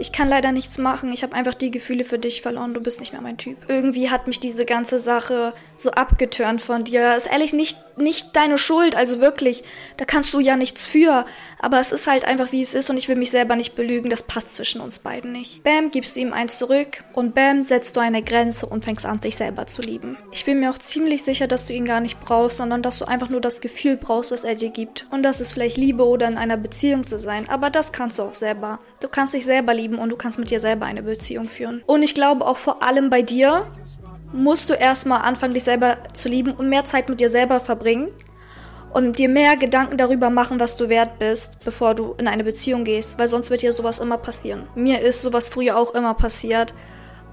ich 0.00 0.12
kann 0.12 0.28
leider 0.28 0.50
nichts 0.50 0.78
machen. 0.78 1.12
Ich 1.12 1.22
habe 1.22 1.34
einfach 1.34 1.52
die 1.52 1.70
Gefühle 1.70 2.06
für 2.06 2.18
dich 2.18 2.40
verloren. 2.40 2.72
Du 2.72 2.80
bist 2.80 3.00
nicht 3.00 3.12
mehr 3.12 3.20
mein 3.20 3.36
Typ. 3.36 3.58
Irgendwie 3.68 4.10
hat 4.10 4.26
mich 4.26 4.40
diese 4.40 4.64
ganze 4.64 4.98
Sache 4.98 5.52
so 5.76 5.90
abgeturnt 5.90 6.62
von 6.62 6.84
dir. 6.84 7.14
Ist 7.16 7.26
ehrlich 7.26 7.52
nicht, 7.52 7.76
nicht 7.98 8.34
deine 8.34 8.56
Schuld. 8.56 8.96
Also 8.96 9.20
wirklich, 9.20 9.62
da 9.98 10.06
kannst 10.06 10.32
du 10.32 10.40
ja 10.40 10.56
nichts 10.56 10.86
für. 10.86 11.26
Aber 11.58 11.80
es 11.80 11.92
ist 11.92 12.06
halt 12.06 12.24
einfach 12.24 12.50
wie 12.50 12.62
es 12.62 12.72
ist 12.72 12.88
und 12.88 12.96
ich 12.96 13.08
will 13.08 13.16
mich 13.16 13.30
selber 13.30 13.56
nicht 13.56 13.76
belügen. 13.76 14.08
Das 14.08 14.22
passt 14.22 14.54
zwischen 14.54 14.80
uns 14.80 15.00
beiden 15.00 15.32
nicht. 15.32 15.62
Bam, 15.62 15.90
gibst 15.90 16.16
du 16.16 16.20
ihm 16.20 16.32
eins 16.32 16.56
zurück 16.56 17.04
und 17.12 17.34
bam, 17.34 17.62
setzt 17.62 17.94
du 17.96 18.00
eine 18.00 18.22
Grenze 18.22 18.64
und 18.64 18.86
fängst 18.86 19.04
an, 19.04 19.20
dich 19.20 19.36
selber 19.36 19.66
zu 19.66 19.82
lieben. 19.82 20.16
Ich 20.32 20.46
bin 20.46 20.60
mir 20.60 20.70
auch 20.70 20.78
ziemlich 20.78 21.22
sicher, 21.22 21.46
dass 21.46 21.66
du 21.66 21.74
ihn 21.74 21.84
gar 21.84 22.00
nicht 22.00 22.20
brauchst, 22.20 22.56
sondern 22.56 22.82
dass 22.82 22.98
du 22.98 23.04
einfach 23.04 23.28
nur 23.28 23.42
das 23.42 23.60
Gefühl 23.60 23.98
brauchst, 23.98 24.30
was 24.30 24.44
er 24.44 24.54
dir 24.54 24.70
gibt. 24.70 25.06
Und 25.10 25.22
das 25.22 25.42
ist 25.42 25.52
vielleicht 25.52 25.76
Liebe 25.76 26.06
oder 26.06 26.26
in 26.26 26.38
einer 26.38 26.56
Beziehung 26.56 27.06
zu 27.06 27.18
sein. 27.18 27.50
Aber 27.50 27.68
das 27.68 27.92
kannst 27.92 28.18
du 28.18 28.22
auch 28.22 28.34
selber. 28.34 28.80
Du 29.00 29.08
kannst 29.08 29.34
dich 29.34 29.44
selber 29.44 29.74
lieben 29.74 29.89
und 29.98 30.10
du 30.10 30.16
kannst 30.16 30.38
mit 30.38 30.50
dir 30.50 30.60
selber 30.60 30.86
eine 30.86 31.02
Beziehung 31.02 31.46
führen. 31.46 31.82
Und 31.86 32.02
ich 32.02 32.14
glaube 32.14 32.46
auch 32.46 32.56
vor 32.56 32.82
allem 32.82 33.10
bei 33.10 33.22
dir 33.22 33.66
musst 34.32 34.70
du 34.70 34.74
erstmal 34.74 35.22
anfangen, 35.22 35.54
dich 35.54 35.64
selber 35.64 35.96
zu 36.14 36.28
lieben 36.28 36.52
und 36.52 36.68
mehr 36.68 36.84
Zeit 36.84 37.08
mit 37.08 37.20
dir 37.20 37.28
selber 37.28 37.60
verbringen 37.60 38.08
und 38.92 39.18
dir 39.18 39.28
mehr 39.28 39.56
Gedanken 39.56 39.96
darüber 39.96 40.30
machen, 40.30 40.60
was 40.60 40.76
du 40.76 40.88
wert 40.88 41.18
bist, 41.18 41.64
bevor 41.64 41.94
du 41.94 42.14
in 42.18 42.28
eine 42.28 42.44
Beziehung 42.44 42.84
gehst, 42.84 43.18
weil 43.18 43.28
sonst 43.28 43.50
wird 43.50 43.62
dir 43.62 43.72
sowas 43.72 43.98
immer 43.98 44.18
passieren. 44.18 44.64
Mir 44.74 45.00
ist 45.00 45.22
sowas 45.22 45.48
früher 45.48 45.76
auch 45.76 45.94
immer 45.94 46.14
passiert 46.14 46.74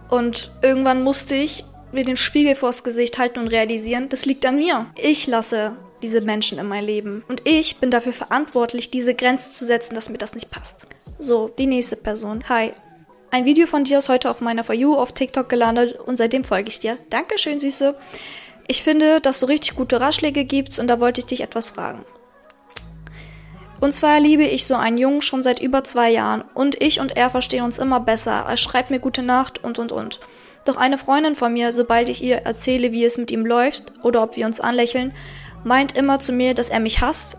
und 0.10 0.52
irgendwann 0.62 1.04
musste 1.04 1.36
ich 1.36 1.66
mir 1.92 2.04
den 2.04 2.18
Spiegel 2.18 2.56
vors 2.56 2.84
Gesicht 2.84 3.18
halten 3.18 3.40
und 3.40 3.48
realisieren, 3.48 4.10
das 4.10 4.26
liegt 4.26 4.46
an 4.46 4.58
mir. 4.58 4.88
Ich 4.96 5.28
lasse 5.28 5.74
diese 6.02 6.22
Menschen 6.22 6.60
in 6.60 6.68
mein 6.68 6.84
Leben. 6.84 7.24
Und 7.28 7.42
ich 7.46 7.78
bin 7.78 7.92
dafür 7.92 8.14
verantwortlich, 8.14 8.92
diese 8.92 9.16
Grenze 9.16 9.54
zu 9.54 9.66
setzen, 9.66 9.96
dass 9.96 10.10
mir 10.10 10.18
das 10.18 10.36
nicht 10.36 10.52
passt. 10.52 10.88
So, 11.20 11.50
die 11.58 11.66
nächste 11.66 11.96
Person. 11.96 12.44
Hi. 12.48 12.74
Ein 13.32 13.46
Video 13.46 13.66
von 13.66 13.84
dir 13.84 13.98
ist 13.98 14.08
heute 14.08 14.30
auf 14.30 14.40
meiner 14.40 14.64
For 14.64 14.76
You 14.76 14.96
auf 14.96 15.14
TikTok 15.14 15.50
gelandet 15.50 16.00
und 16.00 16.16
seitdem 16.16 16.44
folge 16.44 16.70
ich 16.70 16.80
dir. 16.80 16.96
Dankeschön, 17.10 17.60
Süße. 17.60 17.96
Ich 18.68 18.84
finde, 18.84 19.20
dass 19.20 19.40
du 19.40 19.48
richtig 19.48 19.76
gute 19.76 20.00
Ratschläge 20.00 20.46
gibst 20.46 20.78
und 20.78 20.86
da 20.86 21.00
wollte 21.00 21.22
ich 21.22 21.26
dich 21.26 21.42
etwas 21.42 21.72
fragen. 21.72 22.06
Und 23.80 23.94
zwar 23.94 24.20
liebe 24.20 24.44
ich 24.44 24.68
so 24.68 24.76
einen 24.76 25.00
Jungen 25.00 25.24
schon 25.24 25.42
seit 25.42 25.60
über 25.60 25.84
zwei 25.84 26.12
Jahren 26.12 26.44
und 26.54 26.80
ich 26.82 27.00
und 27.00 27.18
er 27.18 27.32
verstehen 27.32 27.64
uns 27.64 27.80
immer 27.80 28.00
besser. 28.00 28.46
Er 28.48 28.58
schreibt 28.58 28.92
mir 28.92 29.00
gute 29.00 29.24
Nacht 29.24 29.64
und 29.64 29.80
und 29.80 29.92
und. 29.92 30.20
Doch 30.66 30.78
eine 30.78 31.00
Freundin 31.00 31.36
von 31.36 31.52
mir, 31.52 31.72
sobald 31.72 32.10
ich 32.10 32.24
ihr 32.24 32.38
erzähle, 32.38 32.92
wie 32.92 33.06
es 33.06 33.18
mit 33.18 33.32
ihm 33.32 33.46
läuft 33.46 33.86
oder 34.04 34.22
ob 34.22 34.36
wir 34.36 34.46
uns 34.46 34.60
anlächeln, 34.60 35.14
meint 35.64 35.98
immer 35.98 36.20
zu 36.20 36.32
mir, 36.32 36.54
dass 36.54 36.70
er 36.70 36.80
mich 36.80 37.02
hasst 37.02 37.38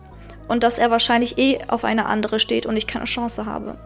und 0.49 0.63
dass 0.63 0.79
er 0.79 0.91
wahrscheinlich 0.91 1.39
eh 1.39 1.61
auf 1.69 1.85
eine 1.85 2.07
andere 2.07 2.41
steht 2.41 2.67
und 2.67 2.77
ich 2.77 2.87
keine 2.87 3.05
Chance 3.05 3.47
habe. 3.47 3.79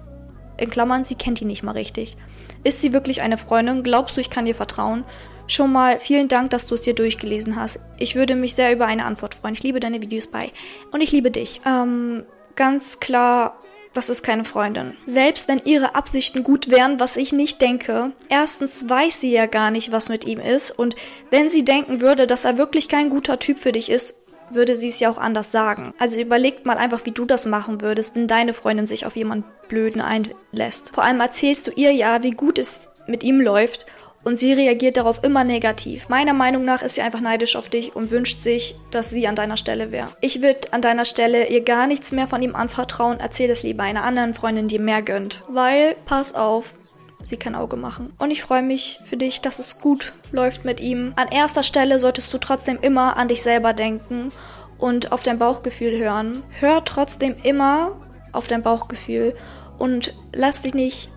In 0.57 0.71
Klammern, 0.71 1.05
sie 1.05 1.17
kennt 1.17 1.41
ihn 1.43 1.49
nicht 1.49 1.63
mal 1.63 1.73
richtig. 1.73 2.17
Ist 2.65 2.81
sie 2.81 2.93
wirklich 2.93 3.23
eine 3.23 3.39
Freundin? 3.39 3.83
Glaubst 3.83 4.17
du, 4.17 4.21
ich 4.21 4.31
kann 4.31 4.45
dir 4.45 4.55
vertrauen? 4.55 5.05
Schon 5.49 5.73
mal 5.73 5.99
vielen 5.99 6.29
Dank, 6.29 6.51
dass 6.51 6.67
du 6.67 6.75
es 6.75 6.83
dir 6.83 6.95
durchgelesen 6.95 7.57
hast. 7.57 7.81
Ich 7.99 8.15
würde 8.15 8.37
mich 8.37 8.55
sehr 8.55 8.73
über 8.73 8.87
eine 8.87 9.05
Antwort 9.05 9.35
freuen. 9.35 9.55
Ich 9.55 9.63
liebe 9.63 9.81
deine 9.81 10.01
Videos 10.01 10.29
bei. 10.29 10.53
Und 10.93 11.01
ich 11.01 11.11
liebe 11.11 11.31
dich. 11.31 11.61
Ähm, 11.67 12.25
ganz 12.55 13.01
klar, 13.01 13.59
das 13.93 14.09
ist 14.09 14.23
keine 14.23 14.45
Freundin. 14.45 14.97
Selbst 15.05 15.49
wenn 15.49 15.61
ihre 15.65 15.95
Absichten 15.95 16.45
gut 16.45 16.71
wären, 16.71 17.01
was 17.01 17.17
ich 17.17 17.33
nicht 17.33 17.61
denke, 17.61 18.13
erstens 18.29 18.89
weiß 18.89 19.21
sie 19.21 19.33
ja 19.33 19.47
gar 19.47 19.71
nicht, 19.71 19.93
was 19.93 20.09
mit 20.09 20.25
ihm 20.25 20.41
ist. 20.41 20.71
Und 20.71 20.95
wenn 21.31 21.51
sie 21.51 21.65
denken 21.65 22.01
würde, 22.01 22.27
dass 22.27 22.45
er 22.45 22.57
wirklich 22.57 22.89
kein 22.89 23.11
guter 23.11 23.39
Typ 23.39 23.59
für 23.59 23.73
dich 23.73 23.91
ist, 23.91 24.22
würde 24.55 24.77
sie 24.77 24.89
es 24.89 25.01
ja 25.01 25.11
auch 25.11 25.19
anders 25.19 25.53
sagen. 25.53 25.95
Also 25.99 26.21
überlegt 26.21 26.67
mal 26.67 26.79
einfach, 26.79 27.05
wie 27.05 27.13
du 27.13 27.25
das 27.25 27.47
machen 27.47 27.81
würdest, 27.81 28.15
wenn 28.15 28.29
deine 28.29 28.55
Freundin 28.55 28.87
sich 28.87 29.07
auf 29.07 29.17
jemanden 29.17 29.45
Blöden 29.69 30.01
einlässt. 30.01 30.95
Vor 30.95 31.05
allem 31.05 31.21
erzählst 31.21 31.67
du 31.67 31.71
ihr 31.73 31.93
ja, 31.93 32.23
wie 32.23 32.33
gut 32.33 32.59
es 32.59 32.91
mit 33.07 33.23
ihm 33.25 33.41
läuft 33.41 33.87
und 34.25 34.39
sie 34.39 34.53
reagiert 34.53 34.97
darauf 34.97 35.25
immer 35.25 35.45
negativ. 35.45 36.09
Meiner 36.09 36.33
Meinung 36.33 36.65
nach 36.65 36.83
ist 36.83 36.95
sie 36.95 37.03
einfach 37.03 37.21
neidisch 37.21 37.57
auf 37.57 37.69
dich 37.69 37.95
und 37.97 38.11
wünscht 38.11 38.41
sich, 38.41 38.77
dass 38.91 39.11
sie 39.11 39.27
an 39.27 39.35
deiner 39.35 39.57
Stelle 39.57 39.91
wäre. 39.91 40.09
Ich 40.21 40.43
würde 40.43 40.73
an 40.73 40.83
deiner 40.83 41.05
Stelle 41.05 41.49
ihr 41.49 41.63
gar 41.63 41.87
nichts 41.87 42.13
mehr 42.13 42.29
von 42.29 42.43
ihm 42.43 42.55
anvertrauen. 42.55 43.19
Erzähl 43.21 43.51
es 43.51 43.63
lieber 43.63 43.83
einer 43.83 44.05
anderen 44.05 44.35
Freundin, 44.35 44.69
die 44.69 44.79
mehr 44.79 45.03
gönnt. 45.03 45.43
Weil, 45.49 45.97
pass 46.05 46.35
auf, 46.35 46.75
sie 47.25 47.37
kann 47.37 47.55
Auge 47.55 47.77
machen. 47.77 48.13
Und 48.19 48.31
ich 48.31 48.43
freue 48.43 48.63
mich 48.63 49.01
für 49.05 49.17
dich, 49.17 49.41
dass 49.41 49.59
es 49.59 49.81
gut 49.81 50.13
läuft 50.33 50.65
mit 50.65 50.81
ihm. 50.81 51.13
An 51.17 51.29
erster 51.29 51.63
Stelle 51.63 51.99
solltest 51.99 52.33
du 52.33 52.39
trotzdem 52.39 52.79
immer 52.81 53.17
an 53.17 53.29
dich 53.29 53.43
selber 53.43 53.73
denken 53.73 54.33
und 54.79 55.13
auf 55.13 55.23
dein 55.23 55.39
Bauchgefühl 55.39 55.99
hören. 55.99 56.43
Hör 56.61 56.85
trotzdem 56.85 57.37
immer 57.43 57.93
auf 58.33 58.47
dein 58.47 58.63
Bauchgefühl 58.63 59.35
und 59.79 60.15
lass 60.33 60.63
dich 60.63 60.75
nicht 60.75 61.11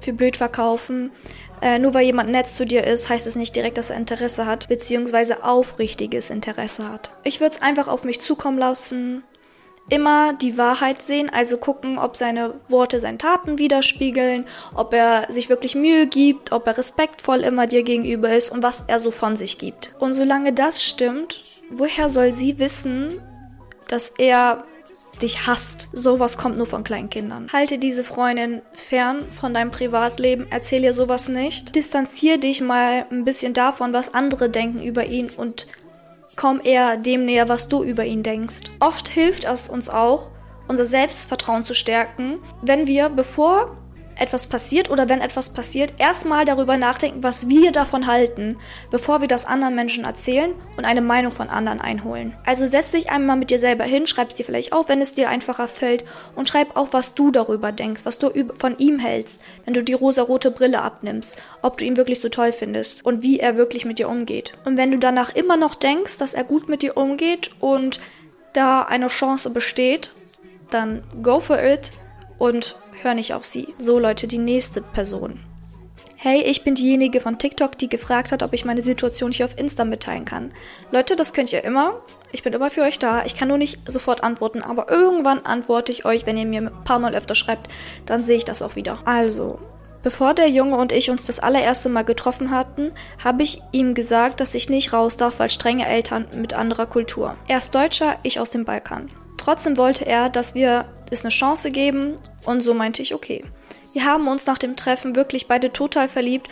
für 0.00 0.12
blöd 0.12 0.36
verkaufen. 0.36 1.10
Äh, 1.62 1.78
nur 1.78 1.92
weil 1.92 2.06
jemand 2.06 2.30
nett 2.30 2.48
zu 2.48 2.64
dir 2.64 2.86
ist, 2.86 3.10
heißt 3.10 3.26
es 3.26 3.36
nicht 3.36 3.54
direkt, 3.54 3.76
dass 3.76 3.90
er 3.90 3.96
Interesse 3.96 4.46
hat, 4.46 4.68
beziehungsweise 4.68 5.44
aufrichtiges 5.44 6.30
Interesse 6.30 6.90
hat. 6.90 7.10
Ich 7.22 7.40
würde 7.40 7.54
es 7.54 7.62
einfach 7.62 7.86
auf 7.86 8.04
mich 8.04 8.20
zukommen 8.20 8.58
lassen, 8.58 9.22
immer 9.90 10.32
die 10.32 10.56
Wahrheit 10.56 11.02
sehen, 11.02 11.30
also 11.30 11.58
gucken, 11.58 11.98
ob 11.98 12.16
seine 12.16 12.54
Worte 12.68 13.00
seine 13.00 13.18
Taten 13.18 13.58
widerspiegeln, 13.58 14.46
ob 14.74 14.94
er 14.94 15.26
sich 15.28 15.48
wirklich 15.48 15.74
Mühe 15.74 16.06
gibt, 16.06 16.52
ob 16.52 16.66
er 16.66 16.78
respektvoll 16.78 17.40
immer 17.40 17.66
dir 17.66 17.82
gegenüber 17.82 18.32
ist 18.32 18.50
und 18.50 18.62
was 18.62 18.84
er 18.86 18.98
so 18.98 19.10
von 19.10 19.36
sich 19.36 19.58
gibt. 19.58 19.92
Und 19.98 20.14
solange 20.14 20.52
das 20.52 20.82
stimmt, 20.82 21.42
woher 21.70 22.08
soll 22.08 22.32
sie 22.32 22.58
wissen, 22.58 23.20
dass 23.88 24.10
er 24.16 24.64
dich 25.20 25.46
hasst. 25.46 25.88
Sowas 25.92 26.38
kommt 26.38 26.56
nur 26.56 26.66
von 26.66 26.84
kleinen 26.84 27.10
Kindern. 27.10 27.48
Halte 27.52 27.78
diese 27.78 28.04
Freundin 28.04 28.62
fern 28.72 29.26
von 29.30 29.54
deinem 29.54 29.70
Privatleben, 29.70 30.46
erzähl 30.50 30.82
ihr 30.82 30.94
sowas 30.94 31.28
nicht. 31.28 31.74
Distanzier 31.74 32.38
dich 32.38 32.60
mal 32.60 33.06
ein 33.10 33.24
bisschen 33.24 33.54
davon, 33.54 33.92
was 33.92 34.14
andere 34.14 34.48
denken 34.48 34.82
über 34.82 35.06
ihn 35.06 35.30
und 35.36 35.66
komm 36.40 36.62
eher 36.64 36.96
dem 36.96 37.26
näher, 37.26 37.50
was 37.50 37.68
du 37.68 37.84
über 37.84 38.06
ihn 38.06 38.22
denkst. 38.22 38.70
Oft 38.80 39.10
hilft 39.10 39.44
es 39.44 39.68
uns 39.68 39.90
auch, 39.90 40.30
unser 40.68 40.86
Selbstvertrauen 40.86 41.66
zu 41.66 41.74
stärken, 41.74 42.38
wenn 42.62 42.86
wir, 42.86 43.10
bevor 43.10 43.76
etwas 44.20 44.46
passiert 44.46 44.90
oder 44.90 45.08
wenn 45.08 45.20
etwas 45.20 45.50
passiert, 45.50 45.94
erstmal 45.98 46.44
darüber 46.44 46.76
nachdenken, 46.76 47.22
was 47.22 47.48
wir 47.48 47.72
davon 47.72 48.06
halten, 48.06 48.58
bevor 48.90 49.20
wir 49.20 49.28
das 49.28 49.46
anderen 49.46 49.74
Menschen 49.74 50.04
erzählen 50.04 50.52
und 50.76 50.84
eine 50.84 51.00
Meinung 51.00 51.32
von 51.32 51.48
anderen 51.48 51.80
einholen. 51.80 52.34
Also 52.44 52.66
setz 52.66 52.90
dich 52.90 53.10
einmal 53.10 53.36
mit 53.36 53.50
dir 53.50 53.58
selber 53.58 53.84
hin, 53.84 54.06
schreib 54.06 54.28
es 54.28 54.34
dir 54.34 54.44
vielleicht 54.44 54.72
auf, 54.72 54.88
wenn 54.88 55.00
es 55.00 55.14
dir 55.14 55.28
einfacher 55.28 55.68
fällt 55.68 56.04
und 56.36 56.48
schreib 56.48 56.76
auf, 56.76 56.92
was 56.92 57.14
du 57.14 57.30
darüber 57.30 57.72
denkst, 57.72 58.04
was 58.04 58.18
du 58.18 58.30
von 58.58 58.78
ihm 58.78 58.98
hältst, 58.98 59.40
wenn 59.64 59.74
du 59.74 59.82
die 59.82 59.94
rosarote 59.94 60.50
Brille 60.50 60.82
abnimmst, 60.82 61.40
ob 61.62 61.78
du 61.78 61.84
ihn 61.84 61.96
wirklich 61.96 62.20
so 62.20 62.28
toll 62.28 62.52
findest 62.52 63.04
und 63.04 63.22
wie 63.22 63.40
er 63.40 63.56
wirklich 63.56 63.84
mit 63.84 63.98
dir 63.98 64.08
umgeht. 64.08 64.52
Und 64.64 64.76
wenn 64.76 64.90
du 64.90 64.98
danach 64.98 65.34
immer 65.34 65.56
noch 65.56 65.74
denkst, 65.74 66.18
dass 66.18 66.34
er 66.34 66.44
gut 66.44 66.68
mit 66.68 66.82
dir 66.82 66.96
umgeht 66.96 67.50
und 67.60 68.00
da 68.52 68.82
eine 68.82 69.08
Chance 69.08 69.50
besteht, 69.50 70.12
dann 70.70 71.02
go 71.22 71.40
for 71.40 71.62
it 71.62 71.90
und 72.38 72.76
hör 73.02 73.14
nicht 73.14 73.34
auf 73.34 73.46
sie. 73.46 73.74
So 73.78 73.98
Leute, 73.98 74.26
die 74.26 74.38
nächste 74.38 74.82
Person. 74.82 75.40
Hey, 76.16 76.42
ich 76.42 76.64
bin 76.64 76.74
diejenige 76.74 77.18
von 77.18 77.38
TikTok, 77.38 77.78
die 77.78 77.88
gefragt 77.88 78.30
hat, 78.30 78.42
ob 78.42 78.52
ich 78.52 78.66
meine 78.66 78.82
Situation 78.82 79.32
hier 79.32 79.46
auf 79.46 79.58
Insta 79.58 79.86
mitteilen 79.86 80.26
kann. 80.26 80.52
Leute, 80.90 81.16
das 81.16 81.32
könnt 81.32 81.50
ihr 81.50 81.64
immer. 81.64 81.94
Ich 82.30 82.42
bin 82.42 82.52
immer 82.52 82.68
für 82.68 82.82
euch 82.82 82.98
da. 82.98 83.24
Ich 83.24 83.34
kann 83.34 83.48
nur 83.48 83.56
nicht 83.56 83.78
sofort 83.90 84.22
antworten, 84.22 84.62
aber 84.62 84.90
irgendwann 84.90 85.46
antworte 85.46 85.92
ich 85.92 86.04
euch, 86.04 86.26
wenn 86.26 86.36
ihr 86.36 86.44
mir 86.44 86.60
ein 86.60 86.84
paar 86.84 86.98
Mal 86.98 87.14
öfter 87.14 87.34
schreibt, 87.34 87.70
dann 88.04 88.22
sehe 88.22 88.36
ich 88.36 88.44
das 88.44 88.60
auch 88.60 88.76
wieder. 88.76 88.98
Also, 89.06 89.58
Bevor 90.02 90.32
der 90.32 90.48
Junge 90.48 90.78
und 90.78 90.92
ich 90.92 91.10
uns 91.10 91.26
das 91.26 91.40
allererste 91.40 91.90
Mal 91.90 92.04
getroffen 92.04 92.50
hatten, 92.50 92.90
habe 93.22 93.42
ich 93.42 93.60
ihm 93.70 93.92
gesagt, 93.92 94.40
dass 94.40 94.54
ich 94.54 94.70
nicht 94.70 94.94
raus 94.94 95.18
darf, 95.18 95.38
weil 95.38 95.50
strenge 95.50 95.86
Eltern 95.86 96.26
mit 96.34 96.54
anderer 96.54 96.86
Kultur. 96.86 97.36
Er 97.48 97.58
ist 97.58 97.74
Deutscher, 97.74 98.16
ich 98.22 98.40
aus 98.40 98.48
dem 98.48 98.64
Balkan. 98.64 99.10
Trotzdem 99.36 99.76
wollte 99.76 100.06
er, 100.06 100.30
dass 100.30 100.54
wir 100.54 100.86
es 101.10 101.22
eine 101.22 101.30
Chance 101.30 101.70
geben 101.70 102.16
und 102.44 102.60
so 102.60 102.74
meinte 102.74 103.02
ich, 103.02 103.14
okay. 103.14 103.44
Wir 103.92 104.04
haben 104.04 104.28
uns 104.28 104.46
nach 104.46 104.58
dem 104.58 104.76
Treffen 104.76 105.16
wirklich 105.16 105.48
beide 105.48 105.72
total 105.72 106.08
verliebt 106.08 106.48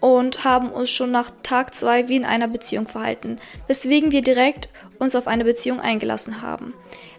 und 0.00 0.44
haben 0.44 0.70
uns 0.70 0.90
schon 0.90 1.10
nach 1.10 1.30
Tag 1.42 1.74
zwei 1.74 2.08
wie 2.08 2.16
in 2.16 2.24
einer 2.24 2.48
Beziehung 2.48 2.86
verhalten, 2.86 3.36
weswegen 3.66 4.12
wir 4.12 4.22
direkt 4.22 4.68
uns 4.98 5.16
auf 5.16 5.26
eine 5.26 5.44
Beziehung 5.44 5.80
eingelassen 5.80 6.40
haben. 6.42 6.74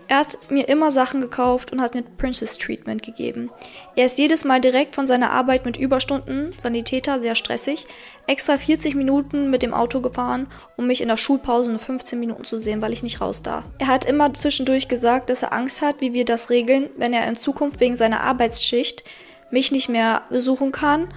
Er 0.08 0.18
hat 0.18 0.50
mir 0.50 0.68
immer 0.68 0.90
Sachen 0.90 1.22
gekauft 1.22 1.72
und 1.72 1.82
hat 1.82 1.94
mir 1.94 2.02
Princess 2.02 2.58
Treatment 2.58 3.04
gegeben. 3.04 3.52
Er 3.96 4.08
ist 4.08 4.18
jedes 4.18 4.44
Mal 4.44 4.60
direkt 4.60 4.96
von 4.96 5.06
seiner 5.06 5.30
Arbeit 5.30 5.66
mit 5.66 5.78
Überstunden, 5.78 6.52
Sanitäter, 6.60 7.20
sehr 7.20 7.36
stressig, 7.36 7.86
extra 8.30 8.58
40 8.58 8.94
Minuten 8.94 9.50
mit 9.50 9.64
dem 9.64 9.74
Auto 9.74 10.02
gefahren, 10.02 10.48
um 10.78 10.86
mich 10.86 11.02
in 11.02 11.08
der 11.08 11.18
Schulpause 11.18 11.72
nur 11.72 11.80
15 11.80 12.20
Minuten 12.20 12.44
zu 12.44 12.60
sehen, 12.60 12.82
weil 12.82 12.94
ich 12.94 13.02
nicht 13.02 13.22
raus 13.22 13.42
darf. 13.42 13.64
Er 13.80 13.88
hat 13.88 14.06
immer 14.06 14.34
zwischendurch 14.34 14.88
gesagt, 14.88 15.30
dass 15.30 15.42
er 15.42 15.52
Angst 15.52 15.82
hat, 15.82 16.00
wie 16.00 16.14
wir 16.14 16.26
das 16.26 16.50
regeln, 16.52 16.90
wenn 16.98 17.12
er 17.12 17.28
in 17.28 17.36
Zukunft 17.36 17.80
wegen 17.80 17.96
seiner 17.96 18.22
Arbeitsschicht 18.22 19.04
mich 19.52 19.72
nicht 19.72 19.90
mehr 19.90 20.22
besuchen 20.30 20.72
kann 20.72 21.10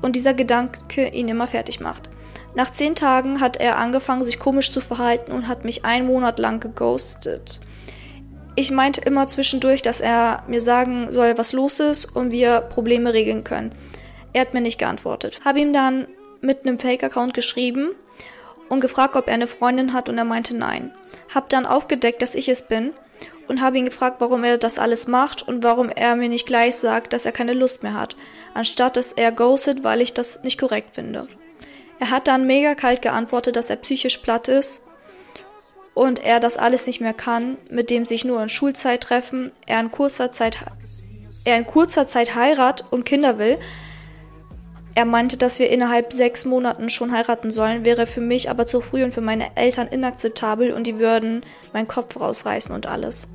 und 0.00 0.14
dieser 0.14 0.32
Gedanke 0.32 1.08
ihn 1.08 1.28
immer 1.28 1.48
fertig 1.48 1.80
macht. 1.80 2.08
Nach 2.54 2.70
zehn 2.70 2.94
Tagen 2.94 3.40
hat 3.40 3.56
er 3.56 3.78
angefangen, 3.78 4.24
sich 4.24 4.38
komisch 4.38 4.70
zu 4.70 4.80
verhalten 4.80 5.32
und 5.32 5.48
hat 5.48 5.64
mich 5.64 5.84
einen 5.84 6.06
Monat 6.06 6.38
lang 6.38 6.60
geghostet. 6.60 7.60
Ich 8.54 8.70
meinte 8.70 9.00
immer 9.00 9.26
zwischendurch, 9.26 9.82
dass 9.82 10.00
er 10.00 10.44
mir 10.46 10.60
sagen 10.60 11.10
soll, 11.10 11.36
was 11.36 11.52
los 11.52 11.80
ist 11.80 12.04
und 12.04 12.30
wir 12.30 12.60
Probleme 12.60 13.12
regeln 13.12 13.44
können. 13.44 13.72
Er 14.32 14.42
hat 14.42 14.54
mir 14.54 14.60
nicht 14.60 14.78
geantwortet. 14.78 15.40
Habe 15.44 15.60
ihm 15.60 15.72
dann 15.72 16.06
mit 16.40 16.66
einem 16.66 16.78
Fake-Account 16.78 17.34
geschrieben 17.34 17.90
und 18.68 18.80
gefragt, 18.80 19.16
ob 19.16 19.26
er 19.26 19.34
eine 19.34 19.46
Freundin 19.46 19.92
hat 19.92 20.08
und 20.08 20.18
er 20.18 20.24
meinte 20.24 20.56
nein. 20.56 20.92
Hab 21.34 21.48
dann 21.48 21.66
aufgedeckt, 21.66 22.22
dass 22.22 22.34
ich 22.34 22.48
es 22.48 22.62
bin 22.62 22.92
und 23.48 23.60
habe 23.60 23.78
ihn 23.78 23.84
gefragt, 23.84 24.20
warum 24.20 24.44
er 24.44 24.58
das 24.58 24.78
alles 24.78 25.08
macht 25.08 25.42
und 25.46 25.64
warum 25.64 25.88
er 25.88 26.14
mir 26.14 26.28
nicht 26.28 26.46
gleich 26.46 26.76
sagt, 26.76 27.12
dass 27.12 27.26
er 27.26 27.32
keine 27.32 27.52
Lust 27.52 27.82
mehr 27.82 27.94
hat, 27.94 28.14
anstatt 28.54 28.96
dass 28.96 29.12
er 29.12 29.32
ghostet, 29.32 29.82
weil 29.82 30.00
ich 30.00 30.14
das 30.14 30.44
nicht 30.44 30.58
korrekt 30.58 30.94
finde. 30.94 31.26
Er 31.98 32.10
hat 32.10 32.28
dann 32.28 32.46
mega 32.46 32.74
kalt 32.74 33.02
geantwortet, 33.02 33.56
dass 33.56 33.68
er 33.68 33.76
psychisch 33.76 34.18
platt 34.18 34.48
ist 34.48 34.86
und 35.94 36.24
er 36.24 36.40
das 36.40 36.56
alles 36.56 36.86
nicht 36.86 37.00
mehr 37.00 37.12
kann, 37.12 37.58
mit 37.68 37.90
dem 37.90 38.06
sich 38.06 38.24
nur 38.24 38.40
in 38.40 38.48
Schulzeit 38.48 39.02
treffen, 39.02 39.50
er 39.66 39.80
in 39.80 39.90
kurzer 39.90 40.32
Zeit, 40.32 40.58
er 41.44 41.56
in 41.56 41.66
kurzer 41.66 42.06
Zeit 42.06 42.34
Heirat 42.36 42.84
und 42.90 43.04
Kinder 43.04 43.38
will. 43.38 43.58
Er 44.94 45.04
meinte, 45.04 45.36
dass 45.36 45.58
wir 45.58 45.70
innerhalb 45.70 46.12
sechs 46.12 46.44
Monaten 46.44 46.90
schon 46.90 47.12
heiraten 47.12 47.50
sollen, 47.50 47.84
wäre 47.84 48.06
für 48.06 48.20
mich 48.20 48.50
aber 48.50 48.66
zu 48.66 48.80
früh 48.80 49.04
und 49.04 49.14
für 49.14 49.20
meine 49.20 49.56
Eltern 49.56 49.86
inakzeptabel 49.86 50.72
und 50.72 50.86
die 50.86 50.98
würden 50.98 51.42
meinen 51.72 51.88
Kopf 51.88 52.18
rausreißen 52.20 52.74
und 52.74 52.86
alles. 52.86 53.28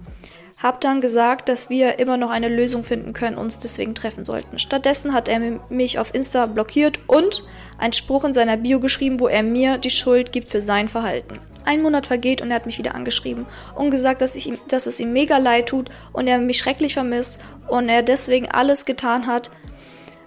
Hab 0.61 0.79
dann 0.81 1.01
gesagt, 1.01 1.49
dass 1.49 1.69
wir 1.69 1.99
immer 1.99 2.17
noch 2.17 2.29
eine 2.29 2.47
Lösung 2.47 2.83
finden 2.83 3.13
können, 3.13 3.37
uns 3.37 3.59
deswegen 3.59 3.93
treffen 3.93 4.23
sollten. 4.23 4.57
Stattdessen 4.57 5.13
hat 5.13 5.27
er 5.27 5.39
mich 5.69 5.99
auf 5.99 6.15
Insta 6.15 6.45
blockiert 6.45 6.99
und 7.07 7.43
einen 7.77 7.93
Spruch 7.93 8.23
in 8.23 8.33
seiner 8.33 8.57
Bio 8.57 8.79
geschrieben, 8.79 9.19
wo 9.19 9.27
er 9.27 9.43
mir 9.43 9.77
die 9.77 9.89
Schuld 9.89 10.31
gibt 10.31 10.47
für 10.47 10.61
sein 10.61 10.87
Verhalten. 10.87 11.39
Ein 11.65 11.81
Monat 11.81 12.07
vergeht 12.07 12.41
und 12.41 12.51
er 12.51 12.57
hat 12.57 12.65
mich 12.67 12.77
wieder 12.77 12.95
angeschrieben 12.95 13.45
und 13.75 13.89
gesagt, 13.89 14.21
dass, 14.21 14.35
ich 14.35 14.47
ihm, 14.47 14.57
dass 14.67 14.85
es 14.85 14.99
ihm 14.99 15.11
mega 15.11 15.39
leid 15.39 15.67
tut 15.67 15.89
und 16.13 16.27
er 16.27 16.37
mich 16.37 16.59
schrecklich 16.59 16.93
vermisst 16.93 17.39
und 17.67 17.89
er 17.89 18.03
deswegen 18.03 18.49
alles 18.49 18.85
getan 18.85 19.27
hat, 19.27 19.49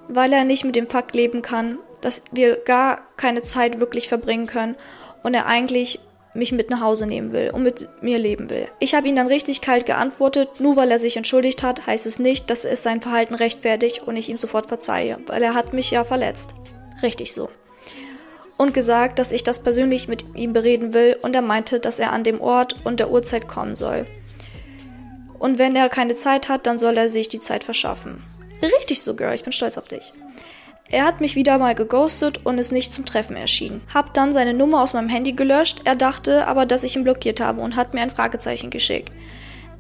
weil 0.08 0.32
er 0.32 0.44
nicht 0.44 0.64
mit 0.64 0.76
dem 0.76 0.88
Fakt 0.88 1.14
leben 1.14 1.42
kann, 1.42 1.78
dass 2.00 2.24
wir 2.32 2.56
gar 2.56 3.02
keine 3.16 3.42
Zeit 3.42 3.80
wirklich 3.80 4.08
verbringen 4.08 4.46
können 4.46 4.76
und 5.22 5.34
er 5.34 5.46
eigentlich 5.46 6.00
mich 6.34 6.52
mit 6.52 6.70
nach 6.70 6.80
Hause 6.80 7.06
nehmen 7.06 7.32
will 7.32 7.50
und 7.52 7.62
mit 7.62 7.88
mir 8.00 8.18
leben 8.18 8.48
will. 8.50 8.68
Ich 8.78 8.94
habe 8.94 9.08
ihn 9.08 9.16
dann 9.16 9.26
richtig 9.26 9.60
kalt 9.60 9.86
geantwortet, 9.86 10.60
nur 10.60 10.76
weil 10.76 10.90
er 10.90 10.98
sich 10.98 11.16
entschuldigt 11.16 11.62
hat, 11.62 11.86
heißt 11.86 12.06
es 12.06 12.18
nicht, 12.18 12.50
dass 12.50 12.64
es 12.64 12.82
sein 12.82 13.00
Verhalten 13.00 13.34
rechtfertigt 13.34 14.02
und 14.06 14.16
ich 14.16 14.28
ihm 14.28 14.38
sofort 14.38 14.66
verzeihe, 14.66 15.18
weil 15.26 15.42
er 15.42 15.54
hat 15.54 15.72
mich 15.72 15.90
ja 15.90 16.04
verletzt. 16.04 16.54
Richtig 17.02 17.32
so. 17.32 17.50
Und 18.56 18.74
gesagt, 18.74 19.18
dass 19.18 19.32
ich 19.32 19.44
das 19.44 19.62
persönlich 19.62 20.08
mit 20.08 20.24
ihm 20.34 20.52
bereden 20.52 20.92
will 20.92 21.16
und 21.22 21.34
er 21.34 21.42
meinte, 21.42 21.80
dass 21.80 21.98
er 21.98 22.12
an 22.12 22.24
dem 22.24 22.40
Ort 22.40 22.74
und 22.84 23.00
der 23.00 23.10
Uhrzeit 23.10 23.48
kommen 23.48 23.76
soll. 23.76 24.06
Und 25.38 25.58
wenn 25.58 25.76
er 25.76 25.88
keine 25.88 26.16
Zeit 26.16 26.48
hat, 26.48 26.66
dann 26.66 26.78
soll 26.78 26.96
er 26.96 27.08
sich 27.08 27.28
die 27.28 27.40
Zeit 27.40 27.62
verschaffen. 27.62 28.24
Richtig 28.62 29.02
so, 29.02 29.14
Girl, 29.14 29.34
ich 29.34 29.44
bin 29.44 29.52
stolz 29.52 29.78
auf 29.78 29.88
dich. 29.88 30.12
Er 30.90 31.04
hat 31.04 31.20
mich 31.20 31.36
wieder 31.36 31.58
mal 31.58 31.74
geghostet 31.74 32.46
und 32.46 32.56
ist 32.56 32.72
nicht 32.72 32.94
zum 32.94 33.04
Treffen 33.04 33.36
erschienen. 33.36 33.82
Hab 33.92 34.14
dann 34.14 34.32
seine 34.32 34.54
Nummer 34.54 34.82
aus 34.82 34.94
meinem 34.94 35.10
Handy 35.10 35.32
gelöscht, 35.32 35.82
er 35.84 35.94
dachte 35.94 36.46
aber, 36.46 36.64
dass 36.64 36.82
ich 36.82 36.96
ihn 36.96 37.04
blockiert 37.04 37.40
habe 37.40 37.60
und 37.60 37.76
hat 37.76 37.92
mir 37.92 38.00
ein 38.00 38.10
Fragezeichen 38.10 38.70
geschickt. 38.70 39.12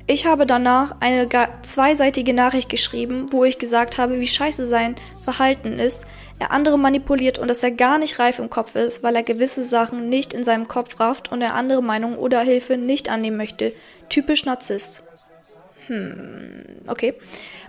Ich 0.06 0.26
habe 0.26 0.46
danach 0.46 0.96
eine 1.00 1.28
zweiseitige 1.62 2.32
Nachricht 2.32 2.68
geschrieben, 2.68 3.26
wo 3.30 3.44
ich 3.44 3.58
gesagt 3.58 3.98
habe, 3.98 4.20
wie 4.20 4.26
scheiße 4.26 4.64
sein 4.64 4.96
Verhalten 5.22 5.78
ist, 5.78 6.06
er 6.38 6.52
andere 6.52 6.78
manipuliert 6.78 7.38
und 7.38 7.48
dass 7.48 7.62
er 7.62 7.72
gar 7.72 7.98
nicht 7.98 8.18
reif 8.18 8.38
im 8.38 8.48
Kopf 8.48 8.74
ist, 8.74 9.02
weil 9.02 9.16
er 9.16 9.22
gewisse 9.22 9.62
Sachen 9.62 10.08
nicht 10.08 10.32
in 10.32 10.44
seinem 10.44 10.68
Kopf 10.68 11.00
rafft 11.00 11.32
und 11.32 11.42
er 11.42 11.54
andere 11.54 11.82
Meinungen 11.82 12.16
oder 12.16 12.40
Hilfe 12.40 12.76
nicht 12.76 13.10
annehmen 13.10 13.36
möchte. 13.36 13.72
Typisch 14.08 14.44
Narzisst. 14.44 15.04
Hm, 15.88 16.64
okay. 16.86 17.14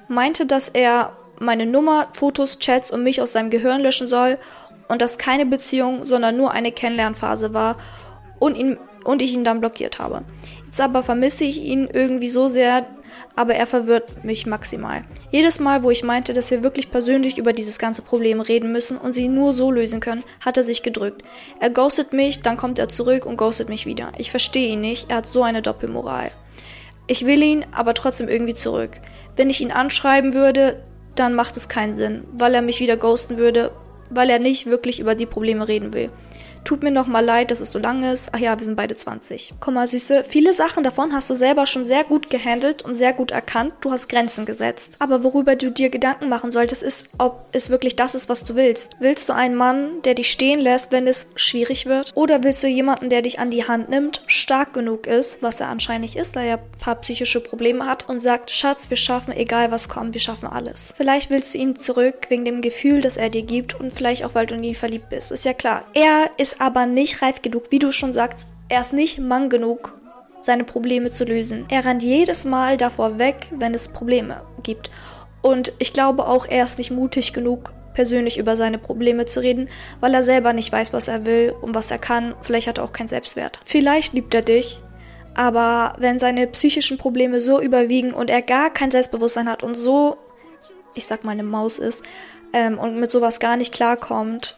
Meinte, 0.10 0.46
dass 0.46 0.70
er 0.70 1.16
meine 1.40 1.66
Nummer, 1.66 2.08
Fotos, 2.14 2.60
Chats 2.60 2.92
und 2.92 3.04
mich 3.04 3.22
aus 3.22 3.34
seinem 3.34 3.50
Gehirn 3.50 3.82
löschen 3.82 4.08
soll 4.08 4.38
und 4.88 5.02
das 5.02 5.18
keine 5.18 5.46
Beziehung, 5.46 6.06
sondern 6.06 6.36
nur 6.36 6.52
eine 6.52 6.72
Kennenlernphase 6.72 7.54
war 7.54 7.78
und, 8.40 8.56
ihn, 8.56 8.78
und 9.06 9.22
ich 9.22 9.34
ihn 9.34 9.44
dann 9.44 9.62
blockiert 9.62 10.00
habe. 10.00 10.24
Jetzt 10.66 10.82
aber 10.82 11.04
vermisse 11.04 11.46
ich 11.46 11.62
ihn 11.62 11.88
irgendwie 11.92 12.30
so 12.30 12.48
sehr, 12.48 12.86
aber 13.36 13.56
er 13.56 13.68
verwirrt 13.68 14.24
mich 14.24 14.46
maximal. 14.46 15.04
Jedes 15.32 15.60
Mal, 15.60 15.84
wo 15.84 15.92
ich 15.92 16.04
meinte, 16.04 16.34
dass 16.34 16.52
wir 16.52 16.64
wirklich 16.64 16.92
persönlich 16.92 17.38
über 17.38 17.54
dieses 17.54 17.80
ganze 17.80 18.02
Problem 18.02 18.42
reden 18.42 18.72
müssen 18.72 18.98
und 18.98 19.14
sie 19.14 19.30
nur 19.30 19.54
so 19.54 19.72
lösen 19.72 20.00
können, 20.00 20.24
hat 20.44 20.58
er 20.58 20.64
sich 20.64 20.84
gedrückt. 20.84 21.24
Er 21.60 21.70
ghostet 21.70 22.14
mich, 22.14 22.42
dann 22.42 22.58
kommt 22.58 22.80
er 22.80 22.90
zurück 22.90 23.26
und 23.26 23.38
ghostet 23.38 23.70
mich 23.70 23.86
wieder. 23.86 24.12
Ich 24.18 24.32
verstehe 24.32 24.70
ihn 24.70 24.82
nicht, 24.82 25.10
er 25.10 25.18
hat 25.18 25.28
so 25.28 25.44
eine 25.44 25.62
Doppelmoral. 25.62 26.32
Ich 27.08 27.26
will 27.26 27.42
ihn, 27.42 27.66
aber 27.72 27.94
trotzdem 27.96 28.30
irgendwie 28.30 28.54
zurück. 28.54 28.92
Wenn 29.40 29.50
ich 29.50 29.62
ihn 29.62 29.72
anschreiben 29.72 30.34
würde, 30.34 30.84
dann 31.16 31.34
macht 31.34 31.56
es 31.56 31.70
keinen 31.70 31.96
Sinn, 31.96 32.26
weil 32.34 32.54
er 32.54 32.62
mich 32.62 32.82
wieder 32.82 32.98
ghosten 32.98 33.38
würde, 33.38 33.72
weil 34.10 34.30
er 34.30 34.38
nicht 34.38 34.66
wirklich 34.66 35.00
über 35.00 35.16
die 35.16 35.26
Probleme 35.26 35.66
reden 35.66 35.94
will. 35.94 36.10
Tut 36.64 36.84
mir 36.84 36.92
nochmal 36.92 37.24
leid, 37.24 37.52
dass 37.52 37.62
es 37.62 37.72
so 37.72 37.80
lang 37.80 38.04
ist. 38.04 38.30
Ach 38.34 38.40
ja, 38.40 38.58
wir 38.58 38.66
sind 38.66 38.76
beide 38.76 38.96
20. 38.96 39.56
Komm 39.60 39.76
mal, 39.76 39.88
Süße. 39.88 40.26
Viele 40.28 40.54
Sachen 40.54 40.84
davon 40.84 41.14
hast 41.14 41.30
du 41.30 41.34
selber 41.34 41.66
schon 41.66 41.84
sehr 41.84 42.04
gut 42.04 42.30
gehandelt 42.30 42.84
und 42.84 42.94
sehr 42.94 43.14
gut 43.14 43.32
erkannt. 43.32 43.74
Du 43.82 43.92
hast 43.92 44.08
Grenzen 44.08 44.46
gesetzt. 44.46 44.98
Aber 45.00 45.24
worüber 45.24 45.56
du 45.56 45.72
dir 45.72 45.90
Gedanken 45.90 46.30
machen 46.30 46.52
solltest, 46.52 46.84
ist, 46.84 47.10
ob 47.18 47.48
es 47.52 47.70
wirklich 47.70 47.96
das 47.96 48.16
ist, 48.16 48.30
was 48.30 48.44
du 48.46 48.56
willst. 48.56 48.96
Willst 49.00 49.28
du 49.30 49.34
einen 49.34 49.56
Mann, 49.56 50.02
der 50.04 50.14
dich 50.14 50.32
stehen 50.32 50.60
lässt, 50.60 50.92
wenn 50.92 51.08
es 51.08 51.32
schwierig 51.36 51.86
wird? 51.86 52.12
Oder 52.16 52.44
willst 52.44 52.62
du 52.64 52.68
jemanden, 52.68 53.10
der 53.10 53.22
dich 53.22 53.40
an 53.40 53.52
die 53.52 53.68
Hand 53.68 53.90
nimmt, 53.90 54.22
stark 54.28 54.74
genug 54.74 55.08
ist, 55.08 55.42
was 55.42 55.60
er 55.60 55.68
anscheinend 55.68 56.16
ist, 56.16 56.36
da 56.36 56.42
er 56.42 56.58
ein 56.58 56.78
paar 56.80 56.96
psychische 56.96 57.42
Probleme 57.42 57.86
hat 57.86 58.08
und 58.08 58.20
sagt, 58.20 58.52
Schatz, 58.52 58.90
wir 58.90 58.98
schaffen, 58.98 59.34
egal 59.34 59.72
was 59.72 59.90
kommt, 59.90 60.14
wir 60.14 60.22
schaffen 60.22 60.48
alles. 60.48 60.94
Vielleicht 60.96 61.30
willst 61.30 61.54
du 61.54 61.58
ihn 61.58 61.76
zurück 61.76 62.28
wegen 62.30 62.46
dem 62.46 62.62
Gefühl, 62.62 63.02
das 63.02 63.18
er 63.18 63.30
dir 63.30 63.44
gibt 63.44 63.80
und 63.80 63.94
vielleicht 63.94 64.24
auch, 64.24 64.36
weil 64.36 64.46
du 64.46 64.56
in 64.56 64.64
ihn 64.64 64.76
verliebt 64.76 65.10
bist. 65.10 65.32
Ist 65.32 65.46
ja 65.46 65.54
klar. 65.54 65.86
Er 65.94 66.30
ist 66.52 66.62
aber 66.62 66.86
nicht 66.86 67.22
reif 67.22 67.42
genug, 67.42 67.66
wie 67.70 67.80
du 67.80 67.92
schon 67.92 68.14
sagst. 68.14 68.48
Er 68.70 68.82
ist 68.82 68.94
nicht 68.94 69.20
Mann 69.20 69.50
genug, 69.50 70.00
seine 70.42 70.64
Probleme 70.64 71.12
zu 71.12 71.24
lösen. 71.24 71.66
Er 71.70 71.86
rennt 71.86 72.02
jedes 72.02 72.46
Mal 72.46 72.78
davor 72.78 73.20
weg, 73.20 73.52
wenn 73.52 73.74
es 73.76 73.88
Probleme 73.88 74.42
gibt. 74.64 74.90
Und 75.42 75.74
ich 75.80 75.94
glaube 75.94 76.28
auch, 76.28 76.48
er 76.48 76.64
ist 76.64 76.80
nicht 76.80 76.92
mutig 76.92 77.34
genug, 77.34 77.72
persönlich 77.94 78.38
über 78.38 78.56
seine 78.56 78.80
Probleme 78.80 79.26
zu 79.26 79.42
reden, 79.42 79.70
weil 80.00 80.14
er 80.14 80.24
selber 80.24 80.54
nicht 80.54 80.72
weiß, 80.72 80.92
was 80.92 81.08
er 81.08 81.26
will 81.26 81.54
und 81.62 81.76
was 81.76 81.92
er 81.92 82.00
kann. 82.00 82.34
Vielleicht 82.42 82.68
hat 82.68 82.80
er 82.80 82.84
auch 82.84 82.94
keinen 82.94 83.08
Selbstwert. 83.08 83.60
Vielleicht 83.64 84.14
liebt 84.14 84.34
er 84.34 84.42
dich, 84.42 84.82
aber 85.36 85.94
wenn 86.00 86.18
seine 86.18 86.48
psychischen 86.48 86.98
Probleme 86.98 87.40
so 87.40 87.62
überwiegen 87.62 88.12
und 88.12 88.30
er 88.30 88.42
gar 88.42 88.72
kein 88.72 88.92
Selbstbewusstsein 88.92 89.50
hat 89.50 89.62
und 89.62 89.76
so, 89.76 90.18
ich 90.96 91.06
sag 91.06 91.24
mal, 91.24 91.32
eine 91.32 91.44
Maus 91.44 91.78
ist 91.78 92.04
ähm, 92.54 92.80
und 92.80 93.00
mit 93.00 93.12
sowas 93.12 93.40
gar 93.40 93.56
nicht 93.56 93.72
klarkommt, 93.72 94.58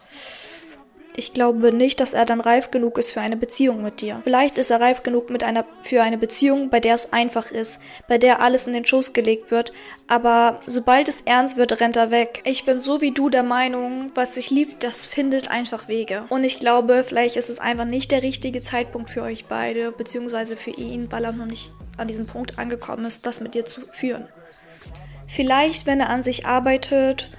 ich 1.16 1.32
glaube 1.32 1.72
nicht, 1.72 2.00
dass 2.00 2.14
er 2.14 2.24
dann 2.24 2.40
reif 2.40 2.70
genug 2.70 2.98
ist 2.98 3.10
für 3.10 3.20
eine 3.20 3.36
Beziehung 3.36 3.82
mit 3.82 4.00
dir. 4.00 4.20
Vielleicht 4.24 4.58
ist 4.58 4.70
er 4.70 4.80
reif 4.80 5.02
genug 5.02 5.30
mit 5.30 5.44
einer, 5.44 5.64
für 5.82 6.02
eine 6.02 6.18
Beziehung, 6.18 6.70
bei 6.70 6.80
der 6.80 6.94
es 6.94 7.12
einfach 7.12 7.50
ist, 7.50 7.80
bei 8.08 8.18
der 8.18 8.40
alles 8.40 8.66
in 8.66 8.72
den 8.72 8.86
Schoß 8.86 9.12
gelegt 9.12 9.50
wird, 9.50 9.72
aber 10.08 10.60
sobald 10.66 11.08
es 11.08 11.22
ernst 11.22 11.56
wird, 11.56 11.80
rennt 11.80 11.96
er 11.96 12.10
weg. 12.10 12.42
Ich 12.44 12.64
bin 12.64 12.80
so 12.80 13.00
wie 13.00 13.12
du 13.12 13.28
der 13.28 13.42
Meinung, 13.42 14.10
was 14.14 14.34
sich 14.34 14.50
liebt, 14.50 14.84
das 14.84 15.06
findet 15.06 15.50
einfach 15.50 15.88
Wege. 15.88 16.24
Und 16.28 16.44
ich 16.44 16.58
glaube, 16.58 17.04
vielleicht 17.06 17.36
ist 17.36 17.50
es 17.50 17.60
einfach 17.60 17.84
nicht 17.84 18.10
der 18.10 18.22
richtige 18.22 18.62
Zeitpunkt 18.62 19.10
für 19.10 19.22
euch 19.22 19.46
beide, 19.46 19.92
beziehungsweise 19.92 20.56
für 20.56 20.70
ihn, 20.70 21.10
weil 21.10 21.24
er 21.24 21.32
noch 21.32 21.46
nicht 21.46 21.72
an 21.96 22.08
diesem 22.08 22.26
Punkt 22.26 22.58
angekommen 22.58 23.04
ist, 23.04 23.26
das 23.26 23.40
mit 23.40 23.54
dir 23.54 23.64
zu 23.64 23.82
führen. 23.90 24.28
Vielleicht, 25.26 25.86
wenn 25.86 26.00
er 26.00 26.10
an 26.10 26.22
sich 26.22 26.46
arbeitet, 26.46 27.30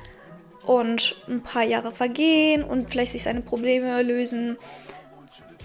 und 0.66 1.16
ein 1.28 1.42
paar 1.42 1.64
Jahre 1.64 1.92
vergehen 1.92 2.64
und 2.64 2.90
vielleicht 2.90 3.12
sich 3.12 3.24
seine 3.24 3.42
Probleme 3.42 4.02
lösen, 4.02 4.58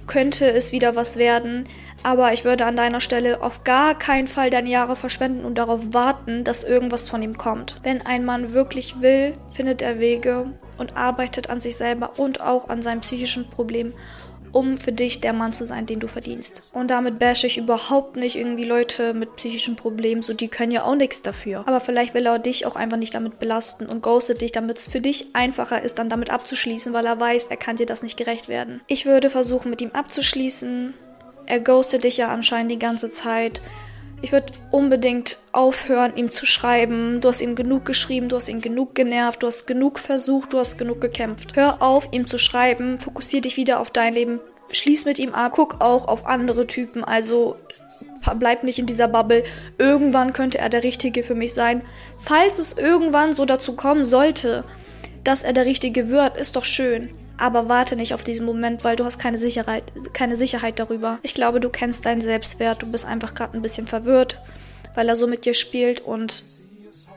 könnte 0.06 0.50
es 0.50 0.72
wieder 0.72 0.96
was 0.96 1.16
werden. 1.16 1.68
Aber 2.02 2.32
ich 2.32 2.44
würde 2.44 2.64
an 2.64 2.76
deiner 2.76 3.00
Stelle 3.00 3.42
auf 3.42 3.64
gar 3.64 3.96
keinen 3.96 4.26
Fall 4.26 4.50
deine 4.50 4.70
Jahre 4.70 4.96
verschwenden 4.96 5.44
und 5.44 5.58
darauf 5.58 5.92
warten, 5.92 6.44
dass 6.44 6.64
irgendwas 6.64 7.08
von 7.08 7.22
ihm 7.22 7.36
kommt. 7.36 7.78
Wenn 7.82 8.02
ein 8.02 8.24
Mann 8.24 8.52
wirklich 8.52 9.00
will, 9.00 9.36
findet 9.50 9.82
er 9.82 9.98
Wege 9.98 10.52
und 10.78 10.96
arbeitet 10.96 11.50
an 11.50 11.60
sich 11.60 11.76
selber 11.76 12.18
und 12.18 12.40
auch 12.40 12.68
an 12.68 12.82
seinem 12.82 13.00
psychischen 13.00 13.50
Problem 13.50 13.92
um 14.52 14.76
für 14.76 14.92
dich 14.92 15.20
der 15.20 15.32
Mann 15.32 15.52
zu 15.52 15.66
sein, 15.66 15.86
den 15.86 16.00
du 16.00 16.08
verdienst. 16.08 16.70
Und 16.72 16.90
damit 16.90 17.18
bashe 17.18 17.46
ich 17.46 17.58
überhaupt 17.58 18.16
nicht 18.16 18.36
irgendwie 18.36 18.64
Leute 18.64 19.14
mit 19.14 19.36
psychischen 19.36 19.76
Problemen, 19.76 20.22
so 20.22 20.34
die 20.34 20.48
können 20.48 20.72
ja 20.72 20.84
auch 20.84 20.94
nichts 20.94 21.22
dafür. 21.22 21.64
Aber 21.66 21.80
vielleicht 21.80 22.14
will 22.14 22.26
er 22.26 22.38
dich 22.38 22.66
auch 22.66 22.76
einfach 22.76 22.96
nicht 22.96 23.14
damit 23.14 23.38
belasten 23.38 23.86
und 23.86 24.02
ghostet 24.02 24.40
dich, 24.40 24.52
damit 24.52 24.78
es 24.78 24.88
für 24.88 25.00
dich 25.00 25.34
einfacher 25.34 25.82
ist, 25.82 25.98
dann 25.98 26.08
damit 26.08 26.30
abzuschließen, 26.30 26.92
weil 26.92 27.06
er 27.06 27.18
weiß, 27.18 27.46
er 27.46 27.56
kann 27.56 27.76
dir 27.76 27.86
das 27.86 28.02
nicht 28.02 28.16
gerecht 28.16 28.48
werden. 28.48 28.80
Ich 28.86 29.06
würde 29.06 29.30
versuchen, 29.30 29.70
mit 29.70 29.80
ihm 29.80 29.90
abzuschließen. 29.92 30.94
Er 31.46 31.60
ghostet 31.60 32.04
dich 32.04 32.18
ja 32.18 32.28
anscheinend 32.28 32.72
die 32.72 32.78
ganze 32.78 33.10
Zeit. 33.10 33.62
Ich 34.20 34.32
würde 34.32 34.52
unbedingt 34.70 35.38
aufhören, 35.52 36.16
ihm 36.16 36.32
zu 36.32 36.44
schreiben. 36.44 37.20
Du 37.20 37.28
hast 37.28 37.40
ihm 37.40 37.54
genug 37.54 37.84
geschrieben, 37.84 38.28
du 38.28 38.36
hast 38.36 38.48
ihn 38.48 38.60
genug 38.60 38.94
genervt, 38.94 39.42
du 39.42 39.46
hast 39.46 39.66
genug 39.66 39.98
versucht, 39.98 40.52
du 40.52 40.58
hast 40.58 40.76
genug 40.76 41.00
gekämpft. 41.00 41.54
Hör 41.54 41.82
auf, 41.82 42.08
ihm 42.10 42.26
zu 42.26 42.38
schreiben, 42.38 42.98
fokussier 42.98 43.40
dich 43.40 43.56
wieder 43.56 43.78
auf 43.78 43.90
dein 43.90 44.14
Leben, 44.14 44.40
schließ 44.72 45.04
mit 45.04 45.18
ihm 45.18 45.34
ab, 45.34 45.52
guck 45.54 45.80
auch 45.80 46.08
auf 46.08 46.26
andere 46.26 46.66
Typen, 46.66 47.04
also 47.04 47.56
bleib 48.38 48.64
nicht 48.64 48.78
in 48.78 48.86
dieser 48.86 49.08
Bubble. 49.08 49.44
Irgendwann 49.78 50.32
könnte 50.32 50.58
er 50.58 50.68
der 50.68 50.82
Richtige 50.82 51.22
für 51.22 51.34
mich 51.34 51.54
sein. 51.54 51.82
Falls 52.18 52.58
es 52.58 52.76
irgendwann 52.76 53.32
so 53.32 53.44
dazu 53.44 53.76
kommen 53.76 54.04
sollte, 54.04 54.64
dass 55.22 55.44
er 55.44 55.52
der 55.52 55.64
Richtige 55.64 56.08
wird, 56.08 56.36
ist 56.36 56.56
doch 56.56 56.64
schön. 56.64 57.10
Aber 57.38 57.68
warte 57.68 57.94
nicht 57.94 58.14
auf 58.14 58.24
diesen 58.24 58.44
Moment, 58.44 58.84
weil 58.84 58.96
du 58.96 59.04
hast 59.04 59.18
keine 59.18 59.38
Sicherheit, 59.38 59.84
keine 60.12 60.36
Sicherheit 60.36 60.78
darüber. 60.78 61.18
Ich 61.22 61.34
glaube, 61.34 61.60
du 61.60 61.70
kennst 61.70 62.04
deinen 62.04 62.20
Selbstwert. 62.20 62.82
Du 62.82 62.90
bist 62.90 63.06
einfach 63.06 63.34
gerade 63.34 63.56
ein 63.56 63.62
bisschen 63.62 63.86
verwirrt, 63.86 64.38
weil 64.94 65.08
er 65.08 65.16
so 65.16 65.28
mit 65.28 65.44
dir 65.44 65.54
spielt 65.54 66.00
und 66.00 66.42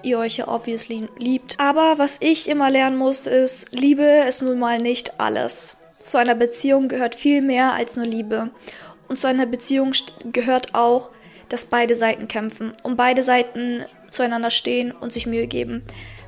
ihr 0.04 0.20
euch 0.20 0.38
ja 0.38 0.48
obviously 0.48 1.10
liebt. 1.18 1.60
Aber 1.60 1.96
was 1.98 2.18
ich 2.22 2.48
immer 2.50 2.70
lernen 2.70 2.98
muss, 2.98 3.26
ist, 3.26 3.74
Liebe 3.74 4.04
ist 4.28 4.44
nun 4.44 4.60
mal 4.60 4.78
nicht 4.78 5.20
alles. 5.20 5.78
Zu 6.04 6.18
einer 6.18 6.36
Beziehung 6.36 6.88
gehört 6.88 7.16
viel 7.16 7.42
mehr 7.42 7.74
als 7.74 7.96
nur 7.96 8.06
Liebe. 8.06 8.52
Und 9.08 9.20
zu 9.20 9.28
einer 9.28 9.46
Beziehung 9.46 9.92
gehört 10.32 10.74
auch, 10.74 11.12
dass 11.50 11.66
beide 11.66 11.96
Seiten 11.96 12.28
kämpfen 12.28 12.74
und 12.84 12.96
beide 12.96 13.24
Seiten 13.24 13.84
zueinander 14.10 14.52
stehen 14.52 14.92
und 14.92 15.12
sich 15.12 15.26
Mühe 15.26 15.48
geben. 15.48 15.84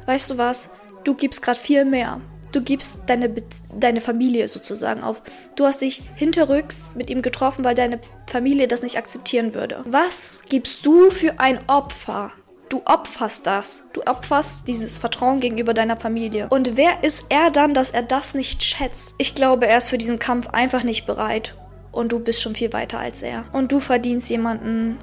Weißt 0.05 0.29
du 0.29 0.37
was? 0.37 0.71
Du 1.03 1.13
gibst 1.13 1.41
gerade 1.41 1.59
viel 1.59 1.85
mehr. 1.85 2.19
Du 2.53 2.61
gibst 2.61 3.09
deine, 3.09 3.33
deine 3.77 3.99
Familie 3.99 4.47
sozusagen 4.47 5.03
auf. 5.03 5.21
Du 5.55 5.65
hast 5.65 5.81
dich 5.81 6.03
hinterrücks 6.15 6.95
mit 6.95 7.09
ihm 7.09 7.21
getroffen, 7.21 7.65
weil 7.65 7.75
deine 7.75 7.99
Familie 8.27 8.67
das 8.67 8.83
nicht 8.83 8.97
akzeptieren 8.97 9.53
würde. 9.53 9.83
Was 9.85 10.41
gibst 10.47 10.85
du 10.85 11.09
für 11.09 11.39
ein 11.39 11.59
Opfer? 11.67 12.31
Du 12.69 12.81
opferst 12.85 13.45
das. 13.45 13.89
Du 13.93 14.01
opferst 14.05 14.67
dieses 14.67 14.97
Vertrauen 14.99 15.39
gegenüber 15.39 15.73
deiner 15.73 15.97
Familie. 15.97 16.47
Und 16.49 16.77
wer 16.77 17.03
ist 17.03 17.25
er 17.29 17.51
dann, 17.51 17.73
dass 17.73 17.91
er 17.91 18.03
das 18.03 18.33
nicht 18.33 18.63
schätzt? 18.63 19.15
Ich 19.17 19.35
glaube, 19.35 19.67
er 19.67 19.77
ist 19.77 19.89
für 19.89 19.97
diesen 19.97 20.19
Kampf 20.19 20.47
einfach 20.47 20.83
nicht 20.83 21.05
bereit. 21.05 21.55
und 21.93 22.11
du 22.11 22.19
bist 22.19 22.41
schon 22.41 22.55
viel 22.55 22.73
weiter 22.73 22.99
als 22.99 23.21
er. 23.21 23.45
Und 23.53 23.71
du 23.71 23.79
verdienst 23.79 24.29
jemanden, 24.29 24.97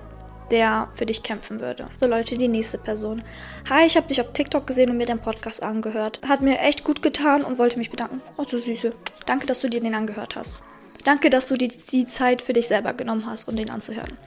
der 0.51 0.89
für 0.95 1.07
dich 1.07 1.23
kämpfen 1.23 1.61
würde. 1.61 1.89
So 1.95 2.07
Leute, 2.07 2.37
die 2.37 2.49
nächste 2.49 2.79
Person. 2.79 3.23
Hi, 3.69 3.87
ich 3.87 3.97
habe 3.97 4.09
dich 4.09 4.21
auf 4.21 4.33
TikTok 4.33 4.67
gesehen 4.67 4.91
und 4.91 4.97
mir 4.97 5.07
den 5.07 5.21
Podcast 5.21 5.63
angehört. 5.63 6.21
Hat 6.29 6.41
mir 6.41 6.59
echt 6.61 6.85
gut 6.85 7.03
getan 7.03 7.43
und 7.43 7.59
wollte 7.59 7.79
mich 7.79 7.91
bedanken. 7.91 8.21
Oh, 8.37 8.45
du 8.45 8.59
Süße. 8.59 8.93
Danke, 9.27 9.47
dass 9.47 9.61
du 9.61 9.69
dir 9.69 9.81
den 9.81 9.95
angehört 9.95 10.37
hast. 10.37 10.65
Danke, 11.05 11.31
dass 11.31 11.49
du 11.49 11.57
dir 11.57 11.69
die 11.69 12.05
Zeit 12.05 12.43
für 12.43 12.53
dich 12.53 12.69
selber 12.69 12.93
genommen 12.93 13.25
hast, 13.27 13.49
um 13.49 13.57
den 13.57 13.71
anzuhören. 13.71 14.19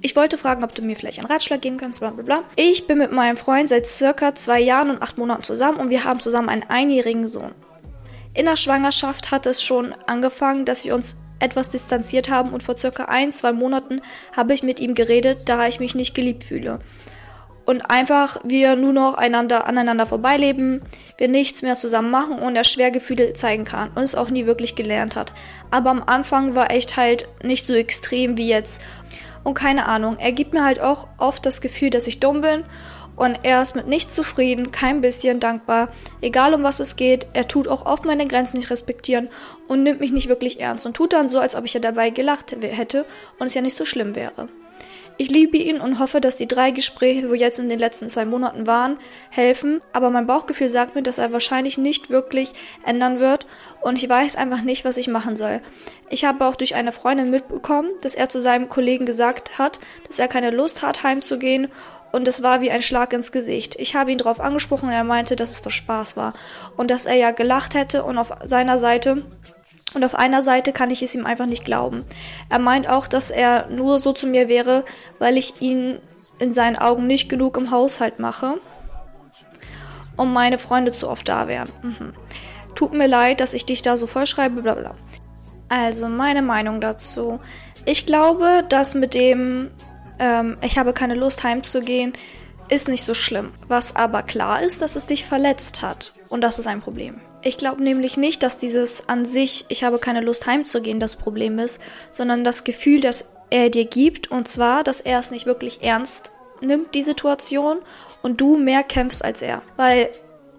Ich 0.00 0.16
wollte 0.16 0.38
fragen, 0.38 0.64
ob 0.64 0.74
du 0.74 0.82
mir 0.82 0.96
vielleicht 0.96 1.18
einen 1.18 1.28
Ratschlag 1.28 1.60
geben 1.60 1.76
kannst, 1.76 2.00
bla 2.00 2.10
bla 2.10 2.22
bla. 2.22 2.44
Ich 2.56 2.86
bin 2.86 2.98
mit 2.98 3.12
meinem 3.12 3.36
Freund 3.36 3.68
seit 3.68 3.86
circa 3.86 4.34
zwei 4.34 4.60
Jahren 4.60 4.90
und 4.90 5.02
acht 5.02 5.18
Monaten 5.18 5.42
zusammen 5.42 5.78
und 5.78 5.90
wir 5.90 6.04
haben 6.04 6.20
zusammen 6.20 6.48
einen 6.48 6.64
einjährigen 6.64 7.28
Sohn. 7.28 7.54
In 8.34 8.46
der 8.46 8.56
Schwangerschaft 8.56 9.30
hat 9.30 9.46
es 9.46 9.62
schon 9.62 9.92
angefangen, 10.06 10.64
dass 10.64 10.84
wir 10.84 10.94
uns 10.94 11.16
etwas 11.40 11.70
distanziert 11.70 12.30
haben 12.30 12.52
und 12.52 12.62
vor 12.62 12.76
circa 12.76 13.04
ein, 13.04 13.32
zwei 13.32 13.52
Monaten 13.52 14.00
habe 14.36 14.54
ich 14.54 14.62
mit 14.62 14.80
ihm 14.80 14.94
geredet, 14.94 15.40
da 15.46 15.66
ich 15.66 15.80
mich 15.80 15.94
nicht 15.94 16.14
geliebt 16.14 16.44
fühle. 16.44 16.80
Und 17.64 17.90
einfach 17.90 18.38
wir 18.44 18.76
nur 18.76 18.94
noch 18.94 19.14
einander, 19.14 19.66
aneinander 19.66 20.06
vorbeileben, 20.06 20.80
wir 21.18 21.28
nichts 21.28 21.60
mehr 21.60 21.76
zusammen 21.76 22.10
machen 22.10 22.38
und 22.38 22.56
er 22.56 22.64
schwer 22.64 22.90
Gefühle 22.90 23.34
zeigen 23.34 23.66
kann 23.66 23.90
und 23.94 24.04
es 24.04 24.14
auch 24.14 24.30
nie 24.30 24.46
wirklich 24.46 24.74
gelernt 24.74 25.16
hat. 25.16 25.34
Aber 25.70 25.90
am 25.90 26.02
Anfang 26.02 26.54
war 26.54 26.70
echt 26.70 26.96
halt 26.96 27.28
nicht 27.42 27.66
so 27.66 27.74
extrem 27.74 28.38
wie 28.38 28.48
jetzt. 28.48 28.80
Und 29.44 29.52
keine 29.52 29.86
Ahnung, 29.86 30.16
er 30.18 30.32
gibt 30.32 30.54
mir 30.54 30.64
halt 30.64 30.80
auch 30.80 31.08
oft 31.18 31.44
das 31.44 31.60
Gefühl, 31.60 31.90
dass 31.90 32.06
ich 32.06 32.20
dumm 32.20 32.40
bin 32.40 32.64
und 33.18 33.40
er 33.42 33.60
ist 33.60 33.74
mit 33.74 33.88
nichts 33.88 34.14
zufrieden, 34.14 34.70
kein 34.70 35.00
bisschen 35.00 35.40
dankbar, 35.40 35.88
egal 36.20 36.54
um 36.54 36.62
was 36.62 36.78
es 36.78 36.94
geht. 36.94 37.26
Er 37.32 37.48
tut 37.48 37.66
auch 37.66 37.84
oft 37.84 38.04
meine 38.04 38.26
Grenzen 38.28 38.58
nicht 38.58 38.70
respektieren 38.70 39.28
und 39.66 39.82
nimmt 39.82 39.98
mich 39.98 40.12
nicht 40.12 40.28
wirklich 40.28 40.60
ernst 40.60 40.86
und 40.86 40.94
tut 40.94 41.12
dann 41.12 41.28
so, 41.28 41.40
als 41.40 41.56
ob 41.56 41.64
ich 41.64 41.74
ja 41.74 41.80
dabei 41.80 42.10
gelacht 42.10 42.56
hätte 42.62 43.04
und 43.40 43.46
es 43.46 43.54
ja 43.54 43.60
nicht 43.60 43.74
so 43.74 43.84
schlimm 43.84 44.14
wäre. 44.14 44.48
Ich 45.20 45.32
liebe 45.32 45.56
ihn 45.56 45.80
und 45.80 45.98
hoffe, 45.98 46.20
dass 46.20 46.36
die 46.36 46.46
drei 46.46 46.70
Gespräche, 46.70 47.28
wo 47.28 47.34
jetzt 47.34 47.58
in 47.58 47.68
den 47.68 47.80
letzten 47.80 48.08
zwei 48.08 48.24
Monaten 48.24 48.68
waren, 48.68 48.98
helfen, 49.30 49.82
aber 49.92 50.10
mein 50.10 50.28
Bauchgefühl 50.28 50.68
sagt 50.68 50.94
mir, 50.94 51.02
dass 51.02 51.18
er 51.18 51.32
wahrscheinlich 51.32 51.76
nicht 51.76 52.08
wirklich 52.08 52.52
ändern 52.86 53.18
wird 53.18 53.44
und 53.80 54.00
ich 54.00 54.08
weiß 54.08 54.36
einfach 54.36 54.62
nicht, 54.62 54.84
was 54.84 54.96
ich 54.96 55.08
machen 55.08 55.34
soll. 55.34 55.60
Ich 56.08 56.24
habe 56.24 56.46
auch 56.46 56.54
durch 56.54 56.76
eine 56.76 56.92
Freundin 56.92 57.30
mitbekommen, 57.30 57.90
dass 58.00 58.14
er 58.14 58.28
zu 58.28 58.40
seinem 58.40 58.68
Kollegen 58.68 59.06
gesagt 59.06 59.58
hat, 59.58 59.80
dass 60.06 60.20
er 60.20 60.28
keine 60.28 60.52
Lust 60.52 60.82
hat, 60.82 61.02
heimzugehen 61.02 61.66
und 62.12 62.28
es 62.28 62.44
war 62.44 62.60
wie 62.60 62.70
ein 62.70 62.82
Schlag 62.82 63.12
ins 63.12 63.32
Gesicht. 63.32 63.74
Ich 63.80 63.96
habe 63.96 64.12
ihn 64.12 64.18
darauf 64.18 64.38
angesprochen 64.38 64.88
und 64.88 64.94
er 64.94 65.02
meinte, 65.02 65.34
dass 65.34 65.50
es 65.50 65.62
doch 65.62 65.72
Spaß 65.72 66.16
war 66.16 66.32
und 66.76 66.92
dass 66.92 67.06
er 67.06 67.16
ja 67.16 67.32
gelacht 67.32 67.74
hätte 67.74 68.04
und 68.04 68.18
auf 68.18 68.30
seiner 68.44 68.78
Seite 68.78 69.24
und 69.94 70.04
auf 70.04 70.14
einer 70.14 70.42
Seite 70.42 70.72
kann 70.72 70.90
ich 70.90 71.02
es 71.02 71.14
ihm 71.14 71.26
einfach 71.26 71.46
nicht 71.46 71.64
glauben. 71.64 72.04
Er 72.50 72.58
meint 72.58 72.88
auch, 72.88 73.08
dass 73.08 73.30
er 73.30 73.68
nur 73.68 73.98
so 73.98 74.12
zu 74.12 74.26
mir 74.26 74.48
wäre, 74.48 74.84
weil 75.18 75.36
ich 75.36 75.60
ihn 75.60 75.98
in 76.38 76.52
seinen 76.52 76.76
Augen 76.76 77.06
nicht 77.06 77.28
genug 77.28 77.56
im 77.56 77.70
Haushalt 77.70 78.18
mache 78.18 78.60
und 80.16 80.32
meine 80.32 80.58
Freunde 80.58 80.92
zu 80.92 81.08
oft 81.08 81.28
da 81.28 81.48
wären. 81.48 81.68
Mhm. 81.82 82.12
Tut 82.74 82.92
mir 82.92 83.08
leid, 83.08 83.40
dass 83.40 83.54
ich 83.54 83.66
dich 83.66 83.82
da 83.82 83.96
so 83.96 84.06
vollschreibe, 84.06 84.62
bla 84.62 84.74
bla. 84.74 84.94
Also 85.68 86.08
meine 86.08 86.42
Meinung 86.42 86.80
dazu. 86.80 87.40
Ich 87.84 88.06
glaube, 88.06 88.64
dass 88.68 88.94
mit 88.94 89.14
dem 89.14 89.70
ähm, 90.18 90.58
ich 90.62 90.78
habe 90.78 90.92
keine 90.92 91.14
Lust 91.14 91.44
heimzugehen, 91.44 92.12
ist 92.68 92.88
nicht 92.88 93.04
so 93.04 93.14
schlimm. 93.14 93.52
Was 93.68 93.96
aber 93.96 94.22
klar 94.22 94.62
ist, 94.62 94.82
dass 94.82 94.96
es 94.96 95.06
dich 95.06 95.24
verletzt 95.24 95.82
hat. 95.82 96.12
Und 96.28 96.42
das 96.42 96.58
ist 96.58 96.66
ein 96.66 96.80
Problem. 96.80 97.20
Ich 97.42 97.56
glaube 97.56 97.82
nämlich 97.82 98.16
nicht, 98.16 98.42
dass 98.42 98.58
dieses 98.58 99.08
an 99.08 99.24
sich, 99.24 99.64
ich 99.68 99.84
habe 99.84 99.98
keine 99.98 100.20
Lust 100.20 100.46
heimzugehen, 100.46 100.98
das 100.98 101.16
Problem 101.16 101.58
ist, 101.58 101.80
sondern 102.10 102.44
das 102.44 102.64
Gefühl, 102.64 103.00
das 103.00 103.26
er 103.50 103.70
dir 103.70 103.84
gibt, 103.84 104.30
und 104.30 104.48
zwar, 104.48 104.82
dass 104.82 105.00
er 105.00 105.18
es 105.18 105.30
nicht 105.30 105.46
wirklich 105.46 105.82
ernst 105.82 106.32
nimmt, 106.60 106.94
die 106.94 107.02
Situation, 107.02 107.78
und 108.22 108.40
du 108.40 108.58
mehr 108.58 108.82
kämpfst 108.82 109.24
als 109.24 109.42
er. 109.42 109.62
Weil 109.76 110.10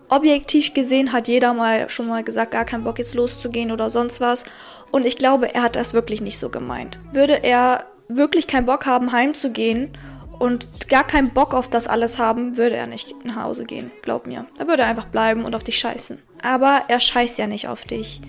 objektiv 0.08 0.74
gesehen 0.74 1.12
hat 1.12 1.28
jeder 1.28 1.54
mal 1.54 1.90
schon 1.90 2.08
mal 2.08 2.24
gesagt, 2.24 2.52
gar 2.52 2.66
keinen 2.66 2.84
Bock 2.84 2.98
jetzt 3.00 3.16
loszugehen 3.16 3.72
oder 3.72 3.90
sonst 3.90 4.22
was. 4.22 4.46
Und 4.92 5.06
ich 5.06 5.18
glaube, 5.18 5.54
er 5.54 5.64
hat 5.64 5.76
das 5.76 5.94
wirklich 5.94 6.22
nicht 6.22 6.40
so 6.40 6.50
gemeint. 6.50 6.98
Würde 7.12 7.44
er 7.44 7.86
wirklich 8.08 8.48
keinen 8.48 8.66
Bock 8.66 8.86
haben, 8.86 9.12
heimzugehen 9.12 9.98
und 10.40 10.90
gar 10.90 11.06
keinen 11.06 11.30
Bock 11.30 11.54
auf 11.54 11.70
das 11.70 11.88
alles 11.88 12.18
haben, 12.18 12.58
würde 12.58 12.76
er 12.76 12.88
nicht 12.88 13.14
nach 13.24 13.44
Hause 13.44 13.66
gehen. 13.66 13.92
Glaub 14.02 14.26
mir. 14.26 14.46
Da 14.58 14.68
würde 14.68 14.84
er 14.84 14.90
einfach 14.90 15.06
bleiben 15.06 15.46
und 15.46 15.56
auf 15.56 15.64
dich 15.64 15.78
scheißen. 15.78 16.20
Aber 16.42 16.84
er 16.88 17.00
scheißt 17.00 17.38
ja 17.38 17.48
nicht 17.48 17.68
auf 17.68 17.84
dich. 17.84 18.22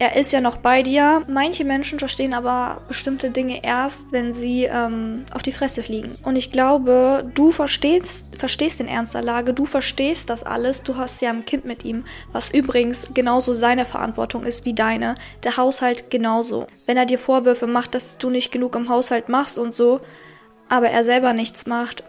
Er 0.00 0.16
ist 0.16 0.32
ja 0.32 0.40
noch 0.40 0.56
bei 0.56 0.82
dir. 0.82 1.26
Manche 1.28 1.62
Menschen 1.62 1.98
verstehen 1.98 2.32
aber 2.32 2.80
bestimmte 2.88 3.30
Dinge 3.30 3.62
erst, 3.62 4.10
wenn 4.12 4.32
sie 4.32 4.64
ähm, 4.64 5.26
auf 5.34 5.42
die 5.42 5.52
Fresse 5.52 5.82
fliegen. 5.82 6.16
Und 6.24 6.36
ich 6.36 6.50
glaube, 6.50 7.30
du 7.34 7.50
verstehst, 7.50 8.38
verstehst 8.38 8.80
den 8.80 8.88
Ernst 8.88 9.12
der 9.12 9.20
Lage, 9.20 9.52
du 9.52 9.66
verstehst 9.66 10.30
das 10.30 10.42
alles. 10.42 10.82
Du 10.82 10.96
hast 10.96 11.20
ja 11.20 11.28
ein 11.28 11.44
Kind 11.44 11.66
mit 11.66 11.84
ihm, 11.84 12.06
was 12.32 12.48
übrigens 12.48 13.08
genauso 13.12 13.52
seine 13.52 13.84
Verantwortung 13.84 14.46
ist 14.46 14.64
wie 14.64 14.72
deine. 14.72 15.16
Der 15.44 15.58
Haushalt 15.58 16.10
genauso. 16.10 16.66
Wenn 16.86 16.96
er 16.96 17.04
dir 17.04 17.18
Vorwürfe 17.18 17.66
macht, 17.66 17.94
dass 17.94 18.16
du 18.16 18.30
nicht 18.30 18.50
genug 18.50 18.76
im 18.76 18.88
Haushalt 18.88 19.28
machst 19.28 19.58
und 19.58 19.74
so, 19.74 20.00
aber 20.70 20.88
er 20.88 21.04
selber 21.04 21.34
nichts 21.34 21.66
macht, 21.66 22.04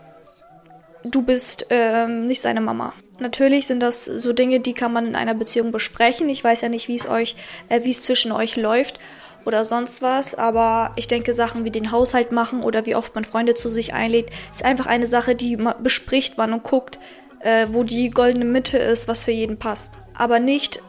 du 1.03 1.23
bist 1.23 1.65
ähm, 1.71 2.27
nicht 2.27 2.41
seine 2.41 2.61
Mama. 2.61 2.93
Natürlich 3.19 3.67
sind 3.67 3.81
das 3.81 4.05
so 4.05 4.31
Dinge, 4.33 4.61
die 4.61 4.73
kann 4.73 4.93
man 4.93 5.05
in 5.05 5.15
einer 5.15 5.33
Beziehung 5.33 5.71
besprechen. 5.71 6.29
Ich 6.29 6.43
weiß 6.43 6.61
ja 6.61 6.69
nicht, 6.69 6.87
wie 6.87 6.95
es 6.95 7.09
euch, 7.09 7.35
äh, 7.69 7.83
wie 7.83 7.89
es 7.89 8.03
zwischen 8.03 8.31
euch 8.31 8.55
läuft 8.55 8.99
oder 9.45 9.65
sonst 9.65 10.03
was, 10.03 10.35
aber 10.35 10.91
ich 10.95 11.07
denke, 11.07 11.33
Sachen 11.33 11.65
wie 11.65 11.71
den 11.71 11.91
Haushalt 11.91 12.31
machen 12.31 12.63
oder 12.63 12.85
wie 12.85 12.95
oft 12.95 13.15
man 13.15 13.25
Freunde 13.25 13.55
zu 13.55 13.69
sich 13.69 13.93
einlädt, 13.93 14.29
ist 14.51 14.63
einfach 14.63 14.85
eine 14.85 15.07
Sache, 15.07 15.35
die 15.35 15.57
man 15.57 15.81
bespricht 15.81 16.37
man 16.37 16.53
und 16.53 16.63
guckt, 16.63 16.99
äh, 17.39 17.65
wo 17.69 17.83
die 17.83 18.11
goldene 18.11 18.45
Mitte 18.45 18.77
ist, 18.77 19.07
was 19.07 19.23
für 19.23 19.31
jeden 19.31 19.57
passt. 19.57 19.97
Aber 20.15 20.39
nicht, 20.39 20.81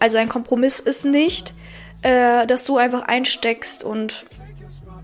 also 0.00 0.18
ein 0.18 0.28
Kompromiss 0.28 0.80
ist 0.80 1.04
nicht, 1.04 1.54
äh, 2.02 2.44
dass 2.46 2.64
du 2.64 2.76
einfach 2.76 3.02
einsteckst 3.02 3.84
und 3.84 4.26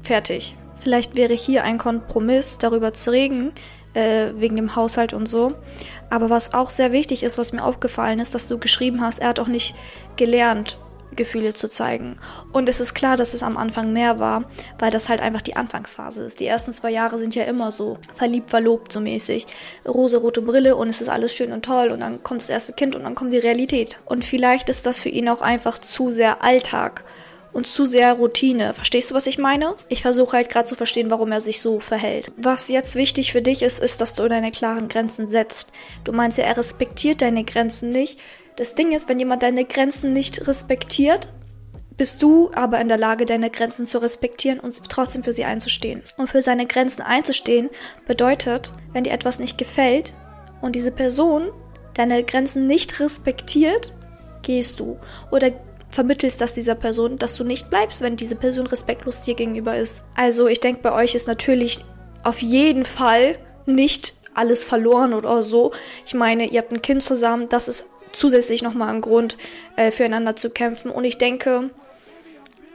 fertig. 0.03 0.57
Vielleicht 0.81 1.17
wäre 1.17 1.35
hier 1.35 1.65
ein 1.65 1.79
Kompromiss, 1.79 2.59
darüber 2.59 2.93
zu 2.93 3.11
reden, 3.11 3.53
äh, 3.95 4.29
wegen 4.35 4.57
dem 4.57 4.77
Haushalt 4.77 5.13
und 5.13 5.27
so. 5.27 5.53
Aber 6.11 6.31
was 6.31 6.55
auch 6.55 6.71
sehr 6.71 6.93
wichtig 6.93 7.23
ist, 7.23 7.39
was 7.39 7.53
mir 7.53 7.65
aufgefallen 7.65 8.19
ist, 8.19 8.35
dass 8.35 8.49
du 8.49 8.59
geschrieben 8.59 9.01
hast, 9.01 9.19
er 9.19 9.29
hat 9.29 9.41
auch 9.41 9.49
nicht 9.49 9.75
gelernt, 10.17 10.79
Gefühle 11.17 11.55
zu 11.55 11.69
zeigen. 11.69 12.17
Und 12.53 12.69
es 12.69 12.81
ist 12.81 12.95
klar, 12.95 13.17
dass 13.17 13.35
es 13.35 13.43
am 13.43 13.57
Anfang 13.57 13.93
mehr 13.93 14.21
war, 14.21 14.45
weil 14.79 14.91
das 14.91 15.09
halt 15.09 15.21
einfach 15.21 15.43
die 15.43 15.57
Anfangsphase 15.57 16.23
ist. 16.23 16.41
Die 16.41 16.47
ersten 16.47 16.73
zwei 16.73 16.91
Jahre 16.91 17.19
sind 17.19 17.35
ja 17.35 17.45
immer 17.45 17.73
so 17.73 17.99
verliebt, 18.15 18.51
verlobt, 18.51 18.93
so 18.93 19.01
mäßig. 19.01 19.47
Rosa-rote 19.87 20.43
Brille 20.43 20.77
und 20.77 20.89
es 20.89 21.01
ist 21.01 21.09
alles 21.09 21.35
schön 21.35 21.53
und 21.53 21.65
toll 21.65 21.89
und 21.89 22.01
dann 22.01 22.23
kommt 22.23 22.43
das 22.43 22.51
erste 22.51 22.73
Kind 22.73 22.95
und 22.95 23.03
dann 23.03 23.15
kommt 23.15 23.33
die 23.33 23.39
Realität. 23.39 23.99
Und 24.05 24.25
vielleicht 24.25 24.69
ist 24.69 24.87
das 24.87 24.99
für 24.99 25.09
ihn 25.09 25.29
auch 25.29 25.43
einfach 25.43 25.79
zu 25.79 26.13
sehr 26.13 26.43
Alltag 26.43 27.05
und 27.53 27.67
zu 27.67 27.87
sehr 27.87 28.15
Routine. 28.15 28.75
Verstehst 28.75 29.11
du, 29.11 29.15
was 29.15 29.27
ich 29.27 29.39
meine? 29.39 29.75
Ich 29.89 30.03
versuche 30.03 30.37
halt 30.37 30.49
gerade 30.49 30.67
zu 30.67 30.75
verstehen, 30.75 31.11
warum 31.11 31.33
er 31.33 31.41
sich 31.41 31.61
so 31.61 31.81
verhält. 31.81 32.31
Was 32.37 32.69
jetzt 32.69 32.95
wichtig 32.95 33.33
für 33.33 33.43
dich 33.43 33.63
ist, 33.63 33.79
ist, 33.81 34.01
dass 34.01 34.15
du 34.15 34.29
deine 34.29 34.51
klaren 34.51 34.89
Grenzen 34.89 35.27
setzt. 35.27 35.73
Du 36.05 36.13
meinst 36.13 36.39
ja, 36.39 36.45
er 36.45 36.57
respektiert 36.57 37.23
deine 37.23 37.45
Grenzen 37.45 37.91
nicht. 37.91 38.19
Das 38.57 38.75
Ding 38.75 38.93
ist, 38.93 39.09
wenn 39.09 39.19
jemand 39.19 39.43
deine 39.43 39.65
Grenzen 39.65 40.13
nicht 40.13 40.47
respektiert, 40.47 41.29
bist 41.97 42.23
du 42.23 42.51
aber 42.55 42.81
in 42.81 42.89
der 42.89 42.97
Lage, 42.97 43.27
deine 43.27 43.51
Grenzen 43.51 43.87
zu 43.87 43.99
respektieren 43.99 44.59
und 44.59 44.81
trotzdem 44.89 45.23
für 45.23 45.35
sie 45.35 45.45
einzustehen. 45.45 46.03
Und 46.17 46.31
für 46.31 46.41
seine 46.41 46.67
Grenzen 46.67 47.03
einzustehen 47.03 47.69
bedeutet, 48.07 48.73
wenn 48.93 49.05
dir 49.05 49.13
etwas 49.13 49.39
nicht 49.39 49.59
gefällt 49.59 50.15
und 50.63 50.77
diese 50.77 50.93
Person 50.93 51.51
deine 51.95 52.25
Grenzen 52.25 52.67
nicht 52.67 53.01
respektiert, 53.01 53.93
gehst 54.43 54.81
du. 54.81 54.97
Oder 55.31 55.53
vermittelst 55.91 56.41
das 56.41 56.55
dieser 56.55 56.75
Person, 56.75 57.19
dass 57.19 57.37
du 57.37 57.45
nicht 57.45 57.71
bleibst, 57.71 58.01
wenn 58.01 58.17
diese 58.17 58.37
Person 58.37 58.67
respektlos 58.67 59.23
dir 59.23 59.35
gegenüber 59.35 59.77
ist. 59.77 60.07
Also 60.17 60.47
ich 60.47 60.61
denke, 60.61 60.83
bei 60.83 60.93
euch 60.93 61.15
ist 61.15 61.27
natürlich 61.27 61.85
auf 62.23 62.41
jeden 62.43 62.85
Fall 62.85 63.39
nicht 63.67 64.15
alles 64.35 64.65
verloren 64.65 65.15
oder 65.15 65.43
so. 65.43 65.73
Ich 66.07 66.15
meine, 66.15 66.47
ihr 66.47 66.61
habt 66.61 66.73
ein 66.73 66.83
Kind 66.83 67.03
zusammen, 67.03 67.49
das 67.49 67.69
ist 67.69 67.91
zusätzlich 68.13 68.63
nochmal 68.63 68.91
ein 68.91 69.01
Grund, 69.01 69.37
äh, 69.77 69.91
füreinander 69.91 70.37
zu 70.37 70.51
kämpfen. 70.51 70.91
Und 70.91 71.05
ich 71.05 71.19
denke, 71.19 71.71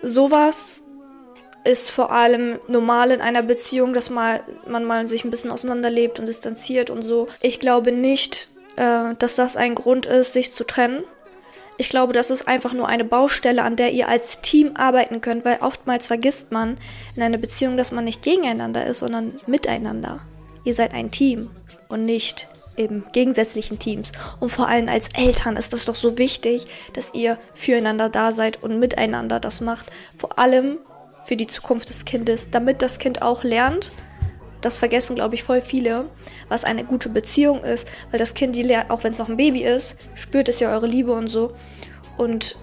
sowas 0.01 0.83
ist 1.63 1.89
vor 1.89 2.11
allem 2.11 2.59
normal 2.67 3.11
in 3.11 3.21
einer 3.21 3.41
Beziehung, 3.41 3.93
dass 3.93 4.09
mal, 4.09 4.41
man 4.67 4.85
mal 4.85 5.07
sich 5.07 5.25
ein 5.25 5.31
bisschen 5.31 5.51
auseinanderlebt 5.51 6.19
und 6.19 6.27
distanziert 6.27 6.89
und 6.89 7.01
so. 7.01 7.27
Ich 7.41 7.59
glaube 7.59 7.91
nicht, 7.91 8.47
äh, 8.75 9.15
dass 9.17 9.35
das 9.35 9.57
ein 9.57 9.75
Grund 9.75 10.05
ist, 10.05 10.33
sich 10.33 10.51
zu 10.51 10.63
trennen. 10.63 11.03
Ich 11.77 11.89
glaube, 11.89 12.13
das 12.13 12.29
ist 12.29 12.47
einfach 12.47 12.73
nur 12.73 12.87
eine 12.87 13.03
Baustelle, 13.03 13.63
an 13.63 13.75
der 13.75 13.91
ihr 13.91 14.07
als 14.07 14.41
Team 14.41 14.71
arbeiten 14.75 15.19
könnt, 15.19 15.43
weil 15.43 15.57
oftmals 15.59 16.07
vergisst 16.07 16.51
man 16.51 16.77
in 17.15 17.23
einer 17.23 17.37
Beziehung, 17.37 17.75
dass 17.75 17.91
man 17.91 18.05
nicht 18.05 18.23
gegeneinander 18.23 18.85
ist, 18.85 18.99
sondern 18.99 19.33
miteinander. 19.45 20.21
Ihr 20.63 20.73
seid 20.73 20.93
ein 20.93 21.11
Team 21.11 21.49
und 21.89 22.05
nicht 22.05 22.47
eben 22.77 23.05
gegensätzlichen 23.11 23.79
Teams. 23.79 24.11
Und 24.39 24.51
vor 24.51 24.67
allem 24.67 24.89
als 24.89 25.09
Eltern 25.13 25.57
ist 25.57 25.73
das 25.73 25.85
doch 25.85 25.95
so 25.95 26.17
wichtig, 26.17 26.67
dass 26.93 27.13
ihr 27.13 27.37
füreinander 27.53 28.09
da 28.09 28.31
seid 28.31 28.63
und 28.63 28.79
miteinander 28.79 29.39
das 29.39 29.61
macht. 29.61 29.91
Vor 30.17 30.39
allem 30.39 30.79
für 31.23 31.35
die 31.35 31.47
Zukunft 31.47 31.89
des 31.89 32.05
Kindes, 32.05 32.51
damit 32.51 32.81
das 32.81 32.99
Kind 32.99 33.21
auch 33.21 33.43
lernt, 33.43 33.91
das 34.65 34.77
vergessen, 34.77 35.15
glaube 35.15 35.35
ich, 35.35 35.43
voll 35.43 35.61
viele, 35.61 36.09
was 36.49 36.63
eine 36.63 36.83
gute 36.83 37.09
Beziehung 37.09 37.63
ist, 37.63 37.87
weil 38.11 38.19
das 38.19 38.33
Kind, 38.33 38.55
lernt, 38.55 38.89
auch 38.89 39.03
wenn 39.03 39.11
es 39.11 39.19
noch 39.19 39.29
ein 39.29 39.37
Baby 39.37 39.63
ist, 39.63 39.95
spürt 40.15 40.49
es 40.49 40.59
ja 40.59 40.71
eure 40.71 40.87
Liebe 40.87 41.11
und 41.11 41.27
so. 41.27 41.53
Und 42.17 42.55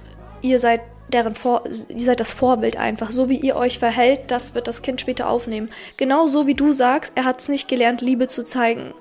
ihr 0.43 0.59
seid 0.59 0.81
deren 1.09 1.35
Vor 1.35 1.63
ihr 1.67 1.99
seid 1.99 2.21
das 2.21 2.33
Vorbild 2.33 2.77
einfach. 2.77 3.11
So 3.11 3.29
wie 3.29 3.37
ihr 3.37 3.57
euch 3.57 3.79
verhält, 3.79 4.31
das 4.31 4.55
wird 4.55 4.67
das 4.67 4.83
Kind 4.83 5.01
später 5.01 5.29
aufnehmen. 5.29 5.71
Genauso 5.97 6.47
wie 6.47 6.55
du 6.55 6.73
sagst, 6.73 7.13
er 7.15 7.25
hat 7.25 7.41
es 7.41 7.49
nicht 7.49 7.69
gelernt, 7.69 8.01
Liebe 8.01 8.29
zu 8.29 8.45
zeigen. 8.45 8.95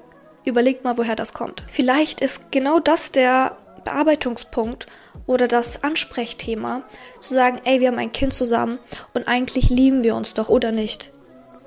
Überlegt 0.43 0.83
mal, 0.83 0.97
woher 0.97 1.15
das 1.15 1.33
kommt. 1.33 1.63
Vielleicht 1.67 2.21
ist 2.21 2.51
genau 2.51 2.79
das 2.79 3.11
der 3.11 3.57
Bearbeitungspunkt 3.83 4.87
oder 5.25 5.47
das 5.47 5.83
Ansprechthema, 5.83 6.83
zu 7.19 7.33
sagen, 7.33 7.59
ey, 7.63 7.79
wir 7.79 7.87
haben 7.87 7.97
ein 7.97 8.11
Kind 8.11 8.33
zusammen 8.33 8.79
und 9.13 9.27
eigentlich 9.27 9.69
lieben 9.69 10.03
wir 10.03 10.15
uns 10.15 10.33
doch, 10.33 10.49
oder 10.49 10.71
nicht? 10.71 11.11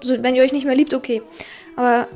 Also, 0.01 0.23
wenn 0.23 0.35
ihr 0.35 0.43
euch 0.43 0.53
nicht 0.53 0.67
mehr 0.67 0.75
liebt, 0.75 0.95
okay. 0.95 1.23
Aber 1.77 2.09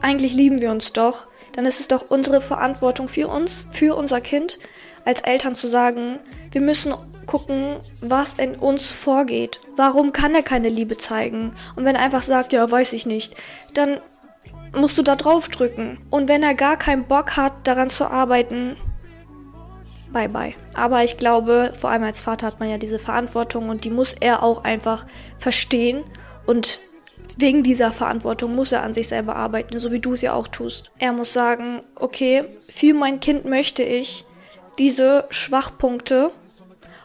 eigentlich 0.00 0.34
lieben 0.34 0.60
wir 0.60 0.70
uns 0.70 0.92
doch. 0.92 1.26
Dann 1.52 1.66
ist 1.66 1.80
es 1.80 1.88
doch 1.88 2.10
unsere 2.10 2.40
Verantwortung 2.40 3.08
für 3.08 3.28
uns, 3.28 3.66
für 3.70 3.94
unser 3.94 4.20
Kind, 4.20 4.58
als 5.04 5.20
Eltern 5.20 5.54
zu 5.54 5.68
sagen, 5.68 6.18
wir 6.50 6.60
müssen 6.60 6.94
gucken, 7.26 7.76
was 8.00 8.34
in 8.34 8.56
uns 8.56 8.90
vorgeht. 8.90 9.60
Warum 9.76 10.12
kann 10.12 10.34
er 10.34 10.42
keine 10.42 10.68
Liebe 10.68 10.96
zeigen? 10.96 11.54
Und 11.76 11.84
wenn 11.84 11.96
er 11.96 12.02
einfach 12.02 12.22
sagt, 12.22 12.52
ja, 12.52 12.70
weiß 12.70 12.92
ich 12.94 13.06
nicht, 13.06 13.34
dann 13.74 14.00
musst 14.76 14.98
du 14.98 15.02
da 15.02 15.16
drauf 15.16 15.48
drücken. 15.48 15.98
Und 16.10 16.28
wenn 16.28 16.42
er 16.42 16.54
gar 16.54 16.76
keinen 16.76 17.04
Bock 17.04 17.36
hat, 17.36 17.52
daran 17.64 17.90
zu 17.90 18.06
arbeiten, 18.06 18.76
bye 20.12 20.28
bye. 20.28 20.54
Aber 20.74 21.04
ich 21.04 21.18
glaube, 21.18 21.72
vor 21.78 21.90
allem 21.90 22.04
als 22.04 22.20
Vater 22.20 22.46
hat 22.46 22.60
man 22.60 22.70
ja 22.70 22.78
diese 22.78 22.98
Verantwortung 22.98 23.68
und 23.68 23.84
die 23.84 23.90
muss 23.90 24.14
er 24.18 24.42
auch 24.42 24.64
einfach 24.64 25.06
verstehen 25.38 26.04
und 26.46 26.80
wegen 27.36 27.62
dieser 27.62 27.92
Verantwortung 27.92 28.54
muss 28.54 28.72
er 28.72 28.82
an 28.82 28.94
sich 28.94 29.08
selber 29.08 29.36
arbeiten, 29.36 29.78
so 29.78 29.92
wie 29.92 30.00
du 30.00 30.14
es 30.14 30.22
ja 30.22 30.32
auch 30.32 30.48
tust. 30.48 30.90
Er 30.98 31.12
muss 31.12 31.32
sagen, 31.32 31.80
okay, 31.94 32.44
für 32.60 32.94
mein 32.94 33.20
Kind 33.20 33.44
möchte 33.44 33.82
ich 33.82 34.24
diese 34.78 35.24
Schwachpunkte 35.30 36.30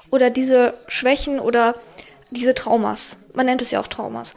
oder 0.10 0.30
diese 0.30 0.74
Schwächen 0.88 1.40
oder 1.40 1.76
diese 2.32 2.54
Traumas, 2.54 3.18
man 3.34 3.46
nennt 3.46 3.62
es 3.62 3.72
ja 3.72 3.80
auch 3.80 3.88
Traumas, 3.88 4.36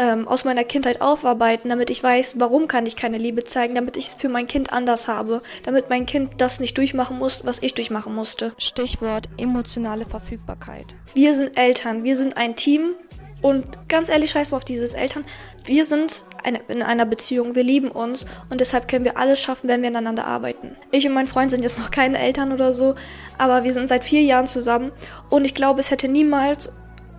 ähm, 0.00 0.26
aus 0.26 0.44
meiner 0.44 0.64
Kindheit 0.64 1.02
aufarbeiten, 1.02 1.68
damit 1.68 1.90
ich 1.90 2.02
weiß, 2.02 2.40
warum 2.40 2.68
kann 2.68 2.86
ich 2.86 2.96
keine 2.96 3.18
Liebe 3.18 3.44
zeigen, 3.44 3.74
damit 3.74 3.98
ich 3.98 4.06
es 4.06 4.14
für 4.14 4.30
mein 4.30 4.46
Kind 4.46 4.72
anders 4.72 5.08
habe, 5.08 5.42
damit 5.64 5.90
mein 5.90 6.06
Kind 6.06 6.32
das 6.38 6.58
nicht 6.58 6.78
durchmachen 6.78 7.18
muss, 7.18 7.44
was 7.44 7.62
ich 7.62 7.74
durchmachen 7.74 8.14
musste. 8.14 8.52
Stichwort 8.56 9.28
emotionale 9.36 10.06
Verfügbarkeit. 10.06 10.86
Wir 11.14 11.34
sind 11.34 11.58
Eltern, 11.58 12.02
wir 12.02 12.16
sind 12.16 12.36
ein 12.36 12.56
Team 12.56 12.94
und 13.42 13.88
ganz 13.88 14.08
ehrlich, 14.08 14.30
scheiß 14.30 14.50
mal 14.50 14.58
auf 14.58 14.64
dieses 14.64 14.94
Eltern. 14.94 15.24
Wir 15.64 15.84
sind 15.84 16.24
eine, 16.44 16.60
in 16.68 16.82
einer 16.82 17.06
Beziehung, 17.06 17.54
wir 17.54 17.64
lieben 17.64 17.90
uns 17.90 18.26
und 18.50 18.60
deshalb 18.60 18.88
können 18.88 19.04
wir 19.04 19.18
alles 19.18 19.40
schaffen, 19.40 19.68
wenn 19.68 19.82
wir 19.82 19.88
aneinander 19.88 20.26
arbeiten. 20.26 20.76
Ich 20.90 21.06
und 21.06 21.14
mein 21.14 21.26
Freund 21.26 21.50
sind 21.50 21.62
jetzt 21.62 21.78
noch 21.78 21.90
keine 21.90 22.18
Eltern 22.18 22.52
oder 22.52 22.72
so, 22.72 22.94
aber 23.38 23.64
wir 23.64 23.72
sind 23.72 23.88
seit 23.88 24.04
vier 24.04 24.22
Jahren 24.22 24.46
zusammen 24.46 24.92
und 25.30 25.44
ich 25.44 25.54
glaube, 25.54 25.80
es 25.80 25.90
hätte 25.90 26.08
niemals, 26.08 26.72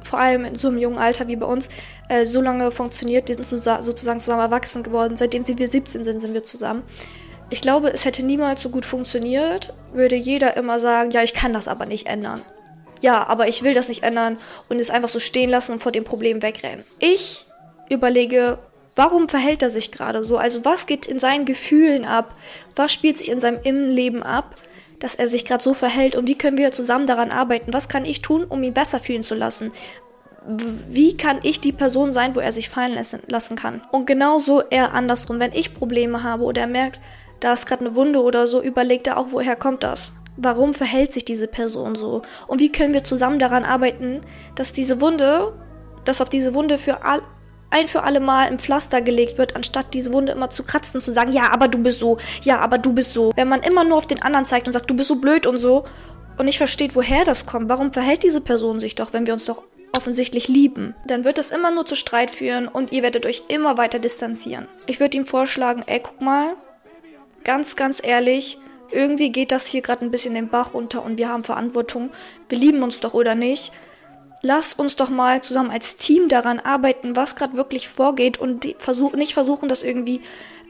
vor 0.03 0.19
allem 0.19 0.45
in 0.45 0.55
so 0.55 0.67
einem 0.67 0.77
jungen 0.77 0.97
Alter 0.97 1.27
wie 1.27 1.35
bei 1.35 1.45
uns, 1.45 1.69
äh, 2.09 2.25
so 2.25 2.41
lange 2.41 2.71
funktioniert. 2.71 3.27
Wir 3.27 3.35
sind 3.35 3.45
sozusagen 3.45 4.19
zusammen 4.19 4.41
erwachsen 4.41 4.83
geworden. 4.83 5.15
Seitdem 5.15 5.47
wir 5.47 5.67
17 5.67 6.03
sind, 6.03 6.19
sind 6.19 6.33
wir 6.33 6.43
zusammen. 6.43 6.83
Ich 7.49 7.61
glaube, 7.61 7.93
es 7.93 8.05
hätte 8.05 8.23
niemals 8.23 8.63
so 8.63 8.69
gut 8.69 8.85
funktioniert, 8.85 9.73
würde 9.93 10.15
jeder 10.15 10.57
immer 10.57 10.79
sagen, 10.79 11.11
ja, 11.11 11.21
ich 11.21 11.33
kann 11.33 11.53
das 11.53 11.67
aber 11.67 11.85
nicht 11.85 12.07
ändern 12.07 12.41
ja, 13.01 13.27
aber 13.27 13.47
ich 13.47 13.63
will 13.63 13.73
das 13.73 13.89
nicht 13.89 14.03
ändern 14.03 14.37
und 14.69 14.79
es 14.79 14.89
einfach 14.89 15.09
so 15.09 15.19
stehen 15.19 15.49
lassen 15.49 15.73
und 15.73 15.79
vor 15.79 15.91
dem 15.91 16.03
Problem 16.03 16.41
wegrennen. 16.41 16.85
Ich 16.99 17.45
überlege, 17.89 18.59
warum 18.95 19.27
verhält 19.27 19.63
er 19.63 19.69
sich 19.69 19.91
gerade 19.91 20.23
so? 20.23 20.37
Also 20.37 20.63
was 20.63 20.85
geht 20.85 21.07
in 21.07 21.19
seinen 21.19 21.45
Gefühlen 21.45 22.05
ab? 22.05 22.35
Was 22.75 22.93
spielt 22.93 23.17
sich 23.17 23.31
in 23.31 23.39
seinem 23.39 23.59
Innenleben 23.63 24.23
ab, 24.23 24.55
dass 24.99 25.15
er 25.15 25.27
sich 25.27 25.45
gerade 25.45 25.63
so 25.63 25.73
verhält? 25.73 26.15
Und 26.15 26.27
wie 26.27 26.37
können 26.37 26.57
wir 26.57 26.71
zusammen 26.71 27.07
daran 27.07 27.31
arbeiten? 27.31 27.73
Was 27.73 27.89
kann 27.89 28.05
ich 28.05 28.21
tun, 28.21 28.43
um 28.45 28.63
ihn 28.63 28.73
besser 28.73 28.99
fühlen 28.99 29.23
zu 29.23 29.35
lassen? 29.35 29.71
Wie 30.89 31.17
kann 31.17 31.39
ich 31.43 31.59
die 31.61 31.71
Person 31.71 32.11
sein, 32.11 32.35
wo 32.35 32.39
er 32.39 32.51
sich 32.51 32.69
fallen 32.69 32.99
lassen 33.27 33.55
kann? 33.55 33.81
Und 33.91 34.07
genauso 34.07 34.61
eher 34.61 34.93
andersrum, 34.93 35.39
wenn 35.39 35.53
ich 35.53 35.73
Probleme 35.73 36.23
habe 36.23 36.43
oder 36.43 36.61
er 36.61 36.67
merkt, 36.67 36.99
da 37.39 37.53
ist 37.53 37.65
gerade 37.65 37.85
eine 37.85 37.95
Wunde 37.95 38.21
oder 38.21 38.47
so, 38.47 38.61
überlegt 38.61 39.07
er 39.07 39.17
auch, 39.17 39.27
woher 39.31 39.55
kommt 39.55 39.83
das? 39.83 40.13
Warum 40.43 40.73
verhält 40.73 41.13
sich 41.13 41.25
diese 41.25 41.47
Person 41.47 41.95
so? 41.95 42.21
Und 42.47 42.61
wie 42.61 42.71
können 42.71 42.93
wir 42.93 43.03
zusammen 43.03 43.39
daran 43.39 43.63
arbeiten, 43.63 44.21
dass 44.55 44.73
diese 44.73 45.01
Wunde, 45.01 45.53
dass 46.05 46.21
auf 46.21 46.29
diese 46.29 46.53
Wunde 46.53 46.77
für 46.77 47.03
all, 47.03 47.21
ein 47.69 47.87
für 47.87 48.03
alle 48.03 48.19
Mal 48.19 48.47
im 48.47 48.59
Pflaster 48.59 49.01
gelegt 49.01 49.37
wird, 49.37 49.55
anstatt 49.55 49.93
diese 49.93 50.13
Wunde 50.13 50.33
immer 50.33 50.49
zu 50.49 50.63
kratzen 50.63 50.99
und 50.99 51.03
zu 51.03 51.11
sagen, 51.11 51.31
ja, 51.31 51.51
aber 51.51 51.67
du 51.67 51.77
bist 51.77 51.99
so, 51.99 52.17
ja, 52.43 52.59
aber 52.59 52.77
du 52.77 52.93
bist 52.93 53.13
so. 53.13 53.31
Wenn 53.35 53.47
man 53.47 53.61
immer 53.61 53.83
nur 53.83 53.97
auf 53.97 54.07
den 54.07 54.21
anderen 54.21 54.45
zeigt 54.45 54.67
und 54.67 54.73
sagt, 54.73 54.89
du 54.89 54.95
bist 54.95 55.07
so 55.07 55.15
blöd 55.15 55.47
und 55.47 55.57
so 55.57 55.85
und 56.37 56.45
nicht 56.45 56.57
versteht, 56.57 56.95
woher 56.95 57.23
das 57.23 57.45
kommt, 57.45 57.69
warum 57.69 57.93
verhält 57.93 58.23
diese 58.23 58.41
Person 58.41 58.79
sich 58.79 58.95
doch, 58.95 59.13
wenn 59.13 59.25
wir 59.25 59.33
uns 59.33 59.45
doch 59.45 59.63
offensichtlich 59.93 60.47
lieben, 60.47 60.95
dann 61.05 61.23
wird 61.23 61.37
es 61.37 61.51
immer 61.51 61.71
nur 61.71 61.85
zu 61.85 61.95
Streit 61.95 62.31
führen 62.31 62.67
und 62.67 62.91
ihr 62.91 63.03
werdet 63.03 63.25
euch 63.25 63.43
immer 63.47 63.77
weiter 63.77 63.99
distanzieren. 63.99 64.67
Ich 64.87 64.99
würde 64.99 65.17
ihm 65.17 65.25
vorschlagen, 65.25 65.83
ey, 65.85 65.99
guck 66.01 66.21
mal, 66.21 66.55
ganz, 67.43 67.75
ganz 67.75 68.01
ehrlich, 68.03 68.57
irgendwie 68.91 69.31
geht 69.31 69.51
das 69.51 69.65
hier 69.65 69.81
gerade 69.81 70.05
ein 70.05 70.11
bisschen 70.11 70.33
den 70.33 70.49
Bach 70.49 70.73
runter 70.73 71.03
und 71.03 71.17
wir 71.17 71.29
haben 71.29 71.43
Verantwortung. 71.43 72.09
Wir 72.49 72.57
lieben 72.57 72.83
uns 72.83 72.99
doch 72.99 73.13
oder 73.13 73.35
nicht. 73.35 73.71
Lasst 74.43 74.79
uns 74.79 74.95
doch 74.95 75.09
mal 75.09 75.41
zusammen 75.41 75.69
als 75.69 75.97
Team 75.97 76.27
daran 76.27 76.59
arbeiten, 76.59 77.15
was 77.15 77.35
gerade 77.35 77.55
wirklich 77.55 77.87
vorgeht 77.87 78.39
und 78.39 78.75
versuch, 78.79 79.13
nicht 79.13 79.33
versuchen, 79.33 79.69
das 79.69 79.83
irgendwie 79.83 80.21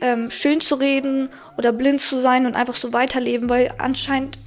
ähm, 0.01 0.29
schön 0.29 0.59
zu 0.59 0.75
reden 0.75 1.29
oder 1.57 1.71
blind 1.71 2.01
zu 2.01 2.19
sein 2.19 2.45
und 2.45 2.55
einfach 2.55 2.73
so 2.73 2.91
weiterleben, 2.91 3.49
weil 3.49 3.73
anscheinend 3.77 4.37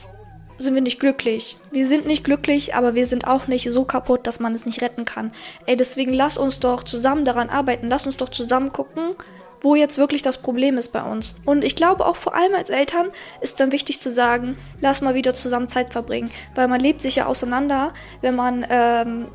sind 0.59 0.75
wir 0.75 0.83
nicht 0.83 1.01
glücklich. 1.01 1.57
Wir 1.71 1.89
sind 1.89 2.07
nicht 2.07 2.23
glücklich, 2.23 2.75
aber 2.75 2.95
wir 2.95 3.07
sind 3.07 3.27
auch 3.27 3.47
nicht 3.47 3.71
so 3.73 3.85
kaputt, 3.85 4.27
dass 4.27 4.41
man 4.41 4.55
es 4.55 4.67
nicht 4.67 4.83
retten 4.83 5.05
kann. 5.05 5.33
Ey, 5.67 5.77
deswegen 5.77 6.13
lass 6.13 6.39
uns 6.39 6.61
doch 6.61 6.83
zusammen 6.85 7.25
daran 7.25 7.49
arbeiten. 7.49 7.89
Lass 7.89 8.07
uns 8.07 8.17
doch 8.17 8.29
zusammen 8.29 8.73
gucken, 8.73 9.15
wo 9.64 9.74
jetzt 9.74 9.98
wirklich 9.98 10.22
das 10.22 10.38
Problem 10.38 10.77
ist 10.79 10.92
bei 10.92 11.03
uns. 11.03 11.35
Und 11.44 11.64
ich 11.64 11.74
glaube 11.74 12.07
auch 12.07 12.16
vor 12.16 12.35
allem 12.35 12.55
als 12.55 12.70
Eltern 12.70 13.09
ist 13.40 13.59
dann 13.59 13.72
wichtig 13.72 14.00
zu 14.00 14.11
sagen, 14.11 14.57
lass 14.81 15.00
mal 15.00 15.14
wieder 15.14 15.35
zusammen 15.35 15.68
Zeit 15.68 15.90
verbringen, 15.90 16.31
weil 16.55 16.68
man 16.68 16.81
lebt 16.81 17.00
sich 17.00 17.16
ja 17.16 17.27
auseinander, 17.27 17.92
wenn 18.20 18.37
man 18.37 18.66
ähm, 18.68 19.27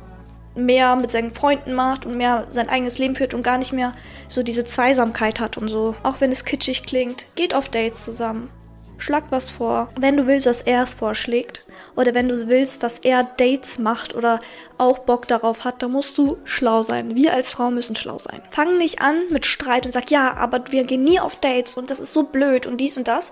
mehr 0.54 0.96
mit 0.96 1.10
seinen 1.10 1.32
Freunden 1.32 1.74
macht 1.74 2.06
und 2.06 2.16
mehr 2.16 2.46
sein 2.48 2.68
eigenes 2.68 2.98
Leben 2.98 3.14
führt 3.14 3.34
und 3.34 3.42
gar 3.42 3.58
nicht 3.58 3.72
mehr 3.72 3.92
so 4.28 4.42
diese 4.42 4.64
Zweisamkeit 4.64 5.40
hat 5.40 5.58
und 5.58 5.68
so. 5.68 5.94
Auch 6.02 6.20
wenn 6.20 6.32
es 6.32 6.44
kitschig 6.44 6.84
klingt, 6.84 7.26
geht 7.34 7.54
auf 7.54 7.68
Dates 7.68 8.04
zusammen. 8.04 8.50
Schlag 9.00 9.24
was 9.30 9.50
vor. 9.50 9.88
Wenn 9.98 10.16
du 10.16 10.26
willst, 10.26 10.46
dass 10.46 10.62
er 10.62 10.82
es 10.82 10.94
vorschlägt 10.94 11.64
oder 11.96 12.14
wenn 12.14 12.28
du 12.28 12.48
willst, 12.48 12.82
dass 12.82 12.98
er 12.98 13.24
Dates 13.24 13.78
macht 13.78 14.14
oder 14.14 14.40
auch 14.78 15.00
Bock 15.00 15.26
darauf 15.28 15.64
hat, 15.64 15.82
dann 15.82 15.92
musst 15.92 16.16
du 16.18 16.38
schlau 16.44 16.82
sein. 16.82 17.14
Wir 17.14 17.32
als 17.32 17.50
Frau 17.50 17.70
müssen 17.70 17.96
schlau 17.96 18.18
sein. 18.18 18.42
Fang 18.50 18.78
nicht 18.78 19.00
an 19.00 19.16
mit 19.30 19.46
Streit 19.46 19.86
und 19.86 19.92
sag, 19.92 20.10
ja, 20.10 20.34
aber 20.36 20.64
wir 20.70 20.84
gehen 20.84 21.04
nie 21.04 21.20
auf 21.20 21.36
Dates 21.36 21.74
und 21.74 21.90
das 21.90 22.00
ist 22.00 22.12
so 22.12 22.24
blöd 22.24 22.66
und 22.66 22.78
dies 22.78 22.96
und 22.96 23.08
das 23.08 23.30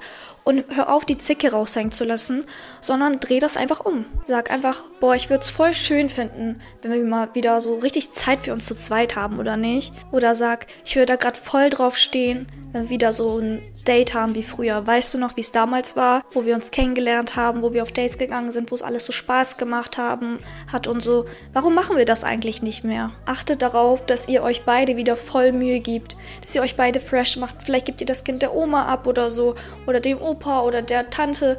und 0.48 0.64
hör 0.74 0.90
auf, 0.90 1.04
die 1.04 1.18
Zicke 1.18 1.52
raushängen 1.52 1.92
zu 1.92 2.04
lassen, 2.04 2.42
sondern 2.80 3.20
dreh 3.20 3.38
das 3.38 3.58
einfach 3.58 3.80
um. 3.80 4.06
Sag 4.26 4.50
einfach, 4.50 4.82
boah, 4.98 5.14
ich 5.14 5.28
würde 5.28 5.42
es 5.42 5.50
voll 5.50 5.74
schön 5.74 6.08
finden, 6.08 6.62
wenn 6.80 6.92
wir 6.92 7.04
mal 7.04 7.34
wieder 7.34 7.60
so 7.60 7.76
richtig 7.76 8.14
Zeit 8.14 8.40
für 8.40 8.54
uns 8.54 8.64
zu 8.64 8.74
zweit 8.74 9.14
haben 9.14 9.38
oder 9.38 9.58
nicht. 9.58 9.92
Oder 10.10 10.34
sag, 10.34 10.66
ich 10.86 10.96
würde 10.96 11.04
da 11.04 11.16
gerade 11.16 11.38
voll 11.38 11.68
drauf 11.68 11.98
stehen, 11.98 12.46
wenn 12.72 12.84
wir 12.84 12.88
wieder 12.90 13.12
so 13.12 13.38
ein 13.38 13.62
Date 13.88 14.12
haben 14.12 14.34
wie 14.34 14.42
früher. 14.42 14.86
Weißt 14.86 15.14
du 15.14 15.18
noch, 15.18 15.36
wie 15.36 15.40
es 15.40 15.50
damals 15.50 15.96
war, 15.96 16.22
wo 16.32 16.44
wir 16.44 16.54
uns 16.54 16.70
kennengelernt 16.70 17.36
haben, 17.36 17.62
wo 17.62 17.72
wir 17.72 17.82
auf 17.82 17.90
Dates 17.90 18.18
gegangen 18.18 18.52
sind, 18.52 18.70
wo 18.70 18.74
es 18.74 18.82
alles 18.82 19.06
so 19.06 19.12
Spaß 19.12 19.56
gemacht 19.56 19.96
haben, 19.96 20.38
hat 20.70 20.86
und 20.86 21.02
so. 21.02 21.24
Warum 21.54 21.74
machen 21.74 21.96
wir 21.96 22.04
das 22.04 22.22
eigentlich 22.22 22.60
nicht 22.60 22.84
mehr? 22.84 23.12
Achtet 23.24 23.62
darauf, 23.62 24.04
dass 24.04 24.28
ihr 24.28 24.42
euch 24.42 24.64
beide 24.64 24.98
wieder 24.98 25.16
voll 25.16 25.52
Mühe 25.52 25.80
gibt, 25.80 26.16
dass 26.44 26.54
ihr 26.54 26.60
euch 26.60 26.76
beide 26.76 27.00
fresh 27.00 27.38
macht. 27.38 27.56
Vielleicht 27.64 27.86
gebt 27.86 28.02
ihr 28.02 28.06
das 28.06 28.24
Kind 28.24 28.42
der 28.42 28.54
Oma 28.54 28.84
ab 28.84 29.06
oder 29.06 29.30
so 29.30 29.54
oder 29.86 30.00
dem 30.00 30.20
Opa 30.20 30.62
oder 30.62 30.82
der 30.82 31.08
Tante. 31.08 31.58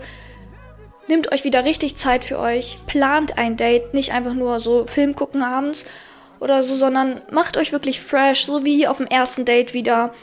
Nehmt 1.07 1.31
euch 1.31 1.43
wieder 1.43 1.65
richtig 1.65 1.97
Zeit 1.97 2.23
für 2.23 2.37
euch, 2.37 2.77
plant 2.85 3.39
ein 3.39 3.57
Date, 3.57 3.95
nicht 3.95 4.13
einfach 4.13 4.35
nur 4.35 4.59
so 4.59 4.85
Film 4.85 5.15
gucken 5.15 5.41
abends 5.41 5.85
oder 6.39 6.61
so, 6.61 6.75
sondern 6.75 7.21
macht 7.31 7.57
euch 7.57 7.71
wirklich 7.71 7.99
fresh, 7.99 8.45
so 8.45 8.63
wie 8.63 8.87
auf 8.87 8.97
dem 8.97 9.07
ersten 9.07 9.43
Date 9.43 9.73
wieder 9.73 10.13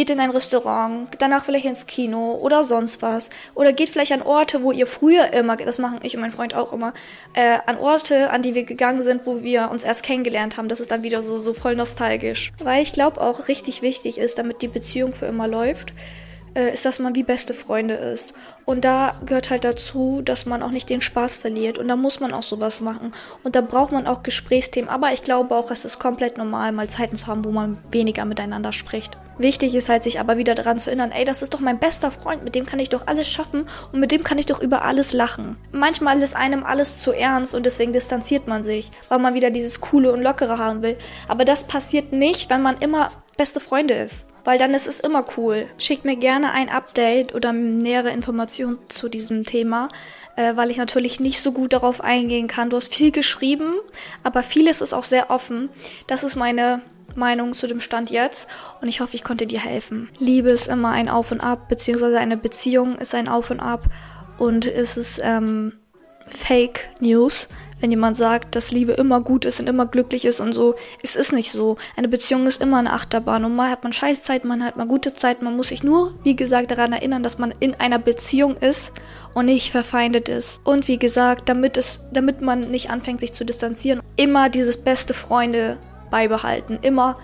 geht 0.00 0.08
in 0.08 0.18
ein 0.18 0.30
Restaurant, 0.30 1.08
danach 1.18 1.44
vielleicht 1.44 1.66
ins 1.66 1.86
Kino 1.86 2.32
oder 2.32 2.64
sonst 2.64 3.02
was. 3.02 3.28
Oder 3.54 3.74
geht 3.74 3.90
vielleicht 3.90 4.12
an 4.12 4.22
Orte, 4.22 4.62
wo 4.62 4.72
ihr 4.72 4.86
früher 4.86 5.30
immer, 5.34 5.58
das 5.58 5.78
machen 5.78 6.00
ich 6.02 6.14
und 6.14 6.22
mein 6.22 6.30
Freund 6.30 6.54
auch 6.54 6.72
immer, 6.72 6.94
äh, 7.34 7.58
an 7.66 7.76
Orte, 7.76 8.30
an 8.30 8.40
die 8.40 8.54
wir 8.54 8.64
gegangen 8.64 9.02
sind, 9.02 9.26
wo 9.26 9.42
wir 9.42 9.70
uns 9.70 9.84
erst 9.84 10.02
kennengelernt 10.02 10.56
haben. 10.56 10.68
Das 10.68 10.80
ist 10.80 10.90
dann 10.90 11.02
wieder 11.02 11.20
so, 11.20 11.38
so 11.38 11.52
voll 11.52 11.76
nostalgisch. 11.76 12.50
Weil 12.64 12.80
ich 12.80 12.94
glaube 12.94 13.20
auch 13.20 13.48
richtig 13.48 13.82
wichtig 13.82 14.16
ist, 14.16 14.38
damit 14.38 14.62
die 14.62 14.68
Beziehung 14.68 15.12
für 15.12 15.26
immer 15.26 15.46
läuft, 15.46 15.92
äh, 16.54 16.72
ist, 16.72 16.84
dass 16.84 16.98
man 16.98 17.14
wie 17.14 17.22
beste 17.22 17.54
Freunde 17.54 17.94
ist. 17.94 18.34
Und 18.64 18.84
da 18.84 19.14
gehört 19.24 19.50
halt 19.50 19.64
dazu, 19.64 20.22
dass 20.24 20.46
man 20.46 20.62
auch 20.62 20.70
nicht 20.70 20.88
den 20.88 21.00
Spaß 21.00 21.38
verliert. 21.38 21.78
Und 21.78 21.88
da 21.88 21.96
muss 21.96 22.20
man 22.20 22.32
auch 22.32 22.42
sowas 22.42 22.80
machen. 22.80 23.12
Und 23.42 23.56
da 23.56 23.60
braucht 23.60 23.92
man 23.92 24.06
auch 24.06 24.22
Gesprächsthemen. 24.22 24.90
Aber 24.90 25.12
ich 25.12 25.22
glaube 25.22 25.54
auch, 25.54 25.70
es 25.70 25.84
ist 25.84 25.98
komplett 25.98 26.38
normal, 26.38 26.72
mal 26.72 26.88
Zeiten 26.88 27.16
zu 27.16 27.26
haben, 27.26 27.44
wo 27.44 27.50
man 27.50 27.78
weniger 27.90 28.24
miteinander 28.24 28.72
spricht. 28.72 29.16
Wichtig 29.38 29.74
ist 29.74 29.88
halt, 29.88 30.04
sich 30.04 30.20
aber 30.20 30.36
wieder 30.36 30.54
daran 30.54 30.78
zu 30.78 30.90
erinnern, 30.90 31.12
ey, 31.12 31.24
das 31.24 31.40
ist 31.40 31.54
doch 31.54 31.60
mein 31.60 31.78
bester 31.78 32.10
Freund, 32.10 32.44
mit 32.44 32.54
dem 32.54 32.66
kann 32.66 32.78
ich 32.78 32.90
doch 32.90 33.06
alles 33.06 33.26
schaffen 33.26 33.66
und 33.90 33.98
mit 33.98 34.12
dem 34.12 34.22
kann 34.22 34.36
ich 34.36 34.44
doch 34.44 34.60
über 34.60 34.82
alles 34.82 35.14
lachen. 35.14 35.56
Manchmal 35.72 36.20
ist 36.20 36.36
einem 36.36 36.62
alles 36.62 37.00
zu 37.00 37.12
ernst 37.12 37.54
und 37.54 37.64
deswegen 37.64 37.94
distanziert 37.94 38.48
man 38.48 38.64
sich, 38.64 38.90
weil 39.08 39.18
man 39.18 39.32
wieder 39.32 39.50
dieses 39.50 39.80
Coole 39.80 40.12
und 40.12 40.20
Lockere 40.20 40.58
haben 40.58 40.82
will. 40.82 40.98
Aber 41.26 41.46
das 41.46 41.66
passiert 41.66 42.12
nicht, 42.12 42.50
wenn 42.50 42.60
man 42.60 42.76
immer 42.78 43.08
beste 43.38 43.60
Freunde 43.60 43.94
ist 43.94 44.26
weil 44.44 44.58
dann 44.58 44.74
ist 44.74 44.88
es 44.88 45.00
immer 45.00 45.24
cool. 45.36 45.68
Schickt 45.78 46.04
mir 46.04 46.16
gerne 46.16 46.52
ein 46.52 46.68
Update 46.68 47.34
oder 47.34 47.52
nähere 47.52 48.10
Informationen 48.10 48.78
zu 48.88 49.08
diesem 49.08 49.44
Thema, 49.44 49.88
äh, 50.36 50.56
weil 50.56 50.70
ich 50.70 50.76
natürlich 50.76 51.20
nicht 51.20 51.40
so 51.40 51.52
gut 51.52 51.72
darauf 51.72 52.00
eingehen 52.00 52.48
kann. 52.48 52.70
Du 52.70 52.76
hast 52.76 52.94
viel 52.94 53.12
geschrieben, 53.12 53.74
aber 54.22 54.42
vieles 54.42 54.80
ist 54.80 54.94
auch 54.94 55.04
sehr 55.04 55.30
offen. 55.30 55.68
Das 56.06 56.22
ist 56.22 56.36
meine 56.36 56.80
Meinung 57.16 57.54
zu 57.54 57.66
dem 57.66 57.80
Stand 57.80 58.10
jetzt 58.10 58.48
und 58.80 58.88
ich 58.88 59.00
hoffe, 59.00 59.14
ich 59.16 59.24
konnte 59.24 59.46
dir 59.46 59.60
helfen. 59.60 60.08
Liebe 60.18 60.50
ist 60.50 60.68
immer 60.68 60.90
ein 60.90 61.08
Auf 61.08 61.32
und 61.32 61.40
Ab, 61.40 61.68
beziehungsweise 61.68 62.18
eine 62.18 62.36
Beziehung 62.36 62.96
ist 62.98 63.14
ein 63.14 63.28
Auf 63.28 63.50
und 63.50 63.60
Ab 63.60 63.84
und 64.38 64.66
ist 64.66 64.96
es 64.96 65.20
ähm, 65.22 65.72
Fake 66.28 66.88
News, 67.00 67.48
wenn 67.80 67.90
jemand 67.90 68.16
sagt, 68.16 68.54
dass 68.56 68.70
Liebe 68.70 68.92
immer 68.92 69.20
gut 69.20 69.44
ist 69.44 69.60
und 69.60 69.68
immer 69.68 69.86
glücklich 69.86 70.24
ist 70.24 70.40
und 70.40 70.52
so. 70.52 70.74
Es 71.02 71.16
ist 71.16 71.32
nicht 71.32 71.50
so. 71.50 71.76
Eine 71.96 72.08
Beziehung 72.08 72.46
ist 72.46 72.62
immer 72.62 72.78
eine 72.78 72.92
Achterbahn. 72.92 73.44
Und 73.44 73.56
mal 73.56 73.70
hat 73.70 73.82
man 73.82 73.92
Scheißzeit, 73.92 74.44
man 74.44 74.62
hat 74.64 74.76
mal 74.76 74.86
gute 74.86 75.14
Zeit. 75.14 75.42
Man 75.42 75.56
muss 75.56 75.68
sich 75.68 75.82
nur, 75.82 76.14
wie 76.22 76.36
gesagt, 76.36 76.70
daran 76.70 76.92
erinnern, 76.92 77.22
dass 77.22 77.38
man 77.38 77.54
in 77.58 77.74
einer 77.74 77.98
Beziehung 77.98 78.56
ist 78.56 78.92
und 79.34 79.46
nicht 79.46 79.70
verfeindet 79.70 80.28
ist. 80.28 80.60
Und 80.64 80.88
wie 80.88 80.98
gesagt, 80.98 81.48
damit 81.48 81.76
es, 81.76 82.00
damit 82.12 82.42
man 82.42 82.60
nicht 82.60 82.90
anfängt, 82.90 83.20
sich 83.20 83.32
zu 83.32 83.44
distanzieren, 83.44 84.02
immer 84.16 84.48
dieses 84.48 84.76
beste 84.78 85.14
Freunde 85.14 85.78
beibehalten. 86.10 86.78
Immer 86.82 87.18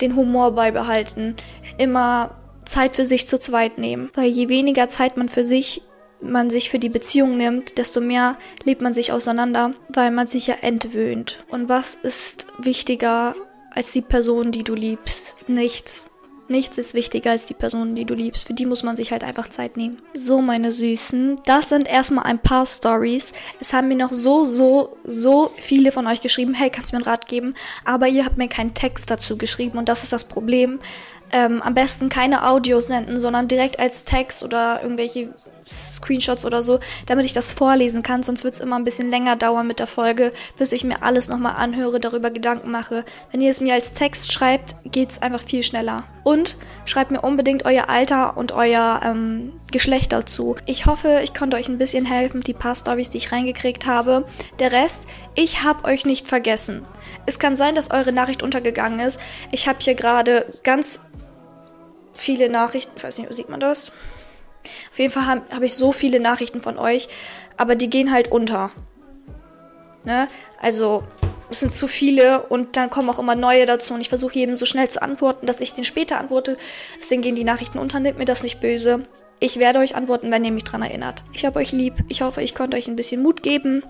den 0.00 0.14
Humor 0.14 0.52
beibehalten. 0.52 1.36
Immer 1.78 2.36
Zeit 2.64 2.96
für 2.96 3.06
sich 3.06 3.26
zu 3.26 3.38
zweit 3.40 3.78
nehmen. 3.78 4.10
Weil 4.14 4.28
je 4.28 4.48
weniger 4.48 4.88
Zeit 4.88 5.16
man 5.16 5.28
für 5.28 5.44
sich 5.44 5.82
man 6.20 6.50
sich 6.50 6.70
für 6.70 6.78
die 6.78 6.88
Beziehung 6.88 7.36
nimmt, 7.36 7.78
desto 7.78 8.00
mehr 8.00 8.36
lebt 8.64 8.82
man 8.82 8.94
sich 8.94 9.12
auseinander, 9.12 9.74
weil 9.88 10.10
man 10.10 10.28
sich 10.28 10.46
ja 10.46 10.56
entwöhnt. 10.60 11.44
Und 11.48 11.68
was 11.68 11.94
ist 11.94 12.46
wichtiger 12.58 13.34
als 13.70 13.92
die 13.92 14.02
Person, 14.02 14.52
die 14.52 14.64
du 14.64 14.74
liebst? 14.74 15.48
Nichts. 15.48 16.08
Nichts 16.50 16.78
ist 16.78 16.94
wichtiger 16.94 17.32
als 17.32 17.44
die 17.44 17.54
Person, 17.54 17.94
die 17.94 18.06
du 18.06 18.14
liebst. 18.14 18.46
Für 18.46 18.54
die 18.54 18.64
muss 18.64 18.82
man 18.82 18.96
sich 18.96 19.12
halt 19.12 19.22
einfach 19.22 19.50
Zeit 19.50 19.76
nehmen. 19.76 20.00
So, 20.14 20.40
meine 20.40 20.72
Süßen, 20.72 21.40
das 21.44 21.68
sind 21.68 21.86
erstmal 21.86 22.24
ein 22.24 22.38
paar 22.38 22.64
Stories. 22.64 23.34
Es 23.60 23.74
haben 23.74 23.88
mir 23.88 23.98
noch 23.98 24.12
so, 24.12 24.44
so, 24.44 24.96
so 25.04 25.50
viele 25.58 25.92
von 25.92 26.06
euch 26.06 26.22
geschrieben, 26.22 26.54
hey, 26.54 26.70
kannst 26.70 26.92
du 26.92 26.96
mir 26.96 27.04
einen 27.04 27.10
Rat 27.10 27.28
geben? 27.28 27.52
Aber 27.84 28.08
ihr 28.08 28.24
habt 28.24 28.38
mir 28.38 28.48
keinen 28.48 28.72
Text 28.72 29.10
dazu 29.10 29.36
geschrieben 29.36 29.76
und 29.76 29.90
das 29.90 30.04
ist 30.04 30.12
das 30.14 30.24
Problem 30.24 30.78
ähm, 31.32 31.62
am 31.62 31.74
besten 31.74 32.08
keine 32.08 32.46
Audios 32.46 32.86
senden, 32.86 33.20
sondern 33.20 33.48
direkt 33.48 33.78
als 33.78 34.04
Text 34.04 34.42
oder 34.42 34.80
irgendwelche 34.82 35.28
Screenshots 35.66 36.44
oder 36.44 36.62
so, 36.62 36.80
damit 37.06 37.24
ich 37.24 37.32
das 37.32 37.52
vorlesen 37.52 38.02
kann. 38.02 38.22
Sonst 38.22 38.44
wird 38.44 38.54
es 38.54 38.60
immer 38.60 38.76
ein 38.76 38.84
bisschen 38.84 39.10
länger 39.10 39.36
dauern 39.36 39.66
mit 39.66 39.78
der 39.78 39.86
Folge, 39.86 40.32
bis 40.56 40.72
ich 40.72 40.84
mir 40.84 41.02
alles 41.02 41.28
nochmal 41.28 41.56
anhöre, 41.56 42.00
darüber 42.00 42.30
Gedanken 42.30 42.70
mache. 42.70 43.04
Wenn 43.30 43.40
ihr 43.40 43.50
es 43.50 43.60
mir 43.60 43.74
als 43.74 43.92
Text 43.92 44.32
schreibt, 44.32 44.76
geht 44.84 45.10
es 45.10 45.22
einfach 45.22 45.42
viel 45.42 45.62
schneller. 45.62 46.04
Und 46.24 46.56
schreibt 46.84 47.10
mir 47.10 47.22
unbedingt 47.22 47.64
euer 47.64 47.88
Alter 47.88 48.36
und 48.36 48.52
euer 48.52 49.00
ähm, 49.04 49.52
Geschlecht 49.70 50.12
dazu. 50.12 50.56
Ich 50.66 50.86
hoffe, 50.86 51.20
ich 51.22 51.34
konnte 51.34 51.56
euch 51.56 51.68
ein 51.68 51.78
bisschen 51.78 52.04
helfen, 52.04 52.42
die 52.42 52.54
paar 52.54 52.74
Stories, 52.74 53.10
die 53.10 53.18
ich 53.18 53.32
reingekriegt 53.32 53.86
habe. 53.86 54.26
Der 54.58 54.72
Rest, 54.72 55.06
ich 55.34 55.64
habe 55.64 55.84
euch 55.84 56.04
nicht 56.04 56.28
vergessen. 56.28 56.84
Es 57.26 57.38
kann 57.38 57.56
sein, 57.56 57.74
dass 57.74 57.90
eure 57.90 58.12
Nachricht 58.12 58.42
untergegangen 58.42 59.00
ist. 59.00 59.20
Ich 59.52 59.68
habe 59.68 59.78
hier 59.80 59.94
gerade 59.94 60.46
ganz 60.64 61.08
viele 62.20 62.48
Nachrichten. 62.48 62.92
Ich 62.96 63.04
weiß 63.04 63.18
nicht, 63.18 63.32
sieht 63.32 63.48
man 63.48 63.60
das? 63.60 63.92
Auf 64.90 64.98
jeden 64.98 65.12
Fall 65.12 65.26
habe 65.26 65.42
hab 65.50 65.62
ich 65.62 65.74
so 65.74 65.92
viele 65.92 66.20
Nachrichten 66.20 66.60
von 66.60 66.78
euch, 66.78 67.08
aber 67.56 67.74
die 67.74 67.90
gehen 67.90 68.12
halt 68.12 68.30
unter. 68.30 68.70
Ne? 70.04 70.28
Also, 70.60 71.04
es 71.50 71.60
sind 71.60 71.72
zu 71.72 71.88
viele 71.88 72.42
und 72.42 72.76
dann 72.76 72.90
kommen 72.90 73.08
auch 73.08 73.18
immer 73.18 73.34
neue 73.34 73.64
dazu 73.64 73.94
und 73.94 74.00
ich 74.00 74.08
versuche 74.08 74.34
jedem 74.34 74.56
so 74.56 74.66
schnell 74.66 74.88
zu 74.88 75.00
antworten, 75.00 75.46
dass 75.46 75.60
ich 75.60 75.74
den 75.74 75.84
später 75.84 76.18
antworte. 76.20 76.56
Deswegen 76.98 77.22
gehen 77.22 77.34
die 77.34 77.44
Nachrichten 77.44 77.78
unter, 77.78 78.00
nehmt 78.00 78.18
mir 78.18 78.26
das 78.26 78.42
nicht 78.42 78.60
böse. 78.60 79.06
Ich 79.40 79.58
werde 79.58 79.78
euch 79.78 79.94
antworten, 79.94 80.30
wenn 80.30 80.44
ihr 80.44 80.52
mich 80.52 80.64
dran 80.64 80.82
erinnert. 80.82 81.22
Ich 81.32 81.46
habe 81.46 81.60
euch 81.60 81.72
lieb. 81.72 81.94
Ich 82.08 82.22
hoffe, 82.22 82.42
ich 82.42 82.54
konnte 82.54 82.76
euch 82.76 82.88
ein 82.88 82.96
bisschen 82.96 83.22
Mut 83.22 83.42
geben 83.42 83.82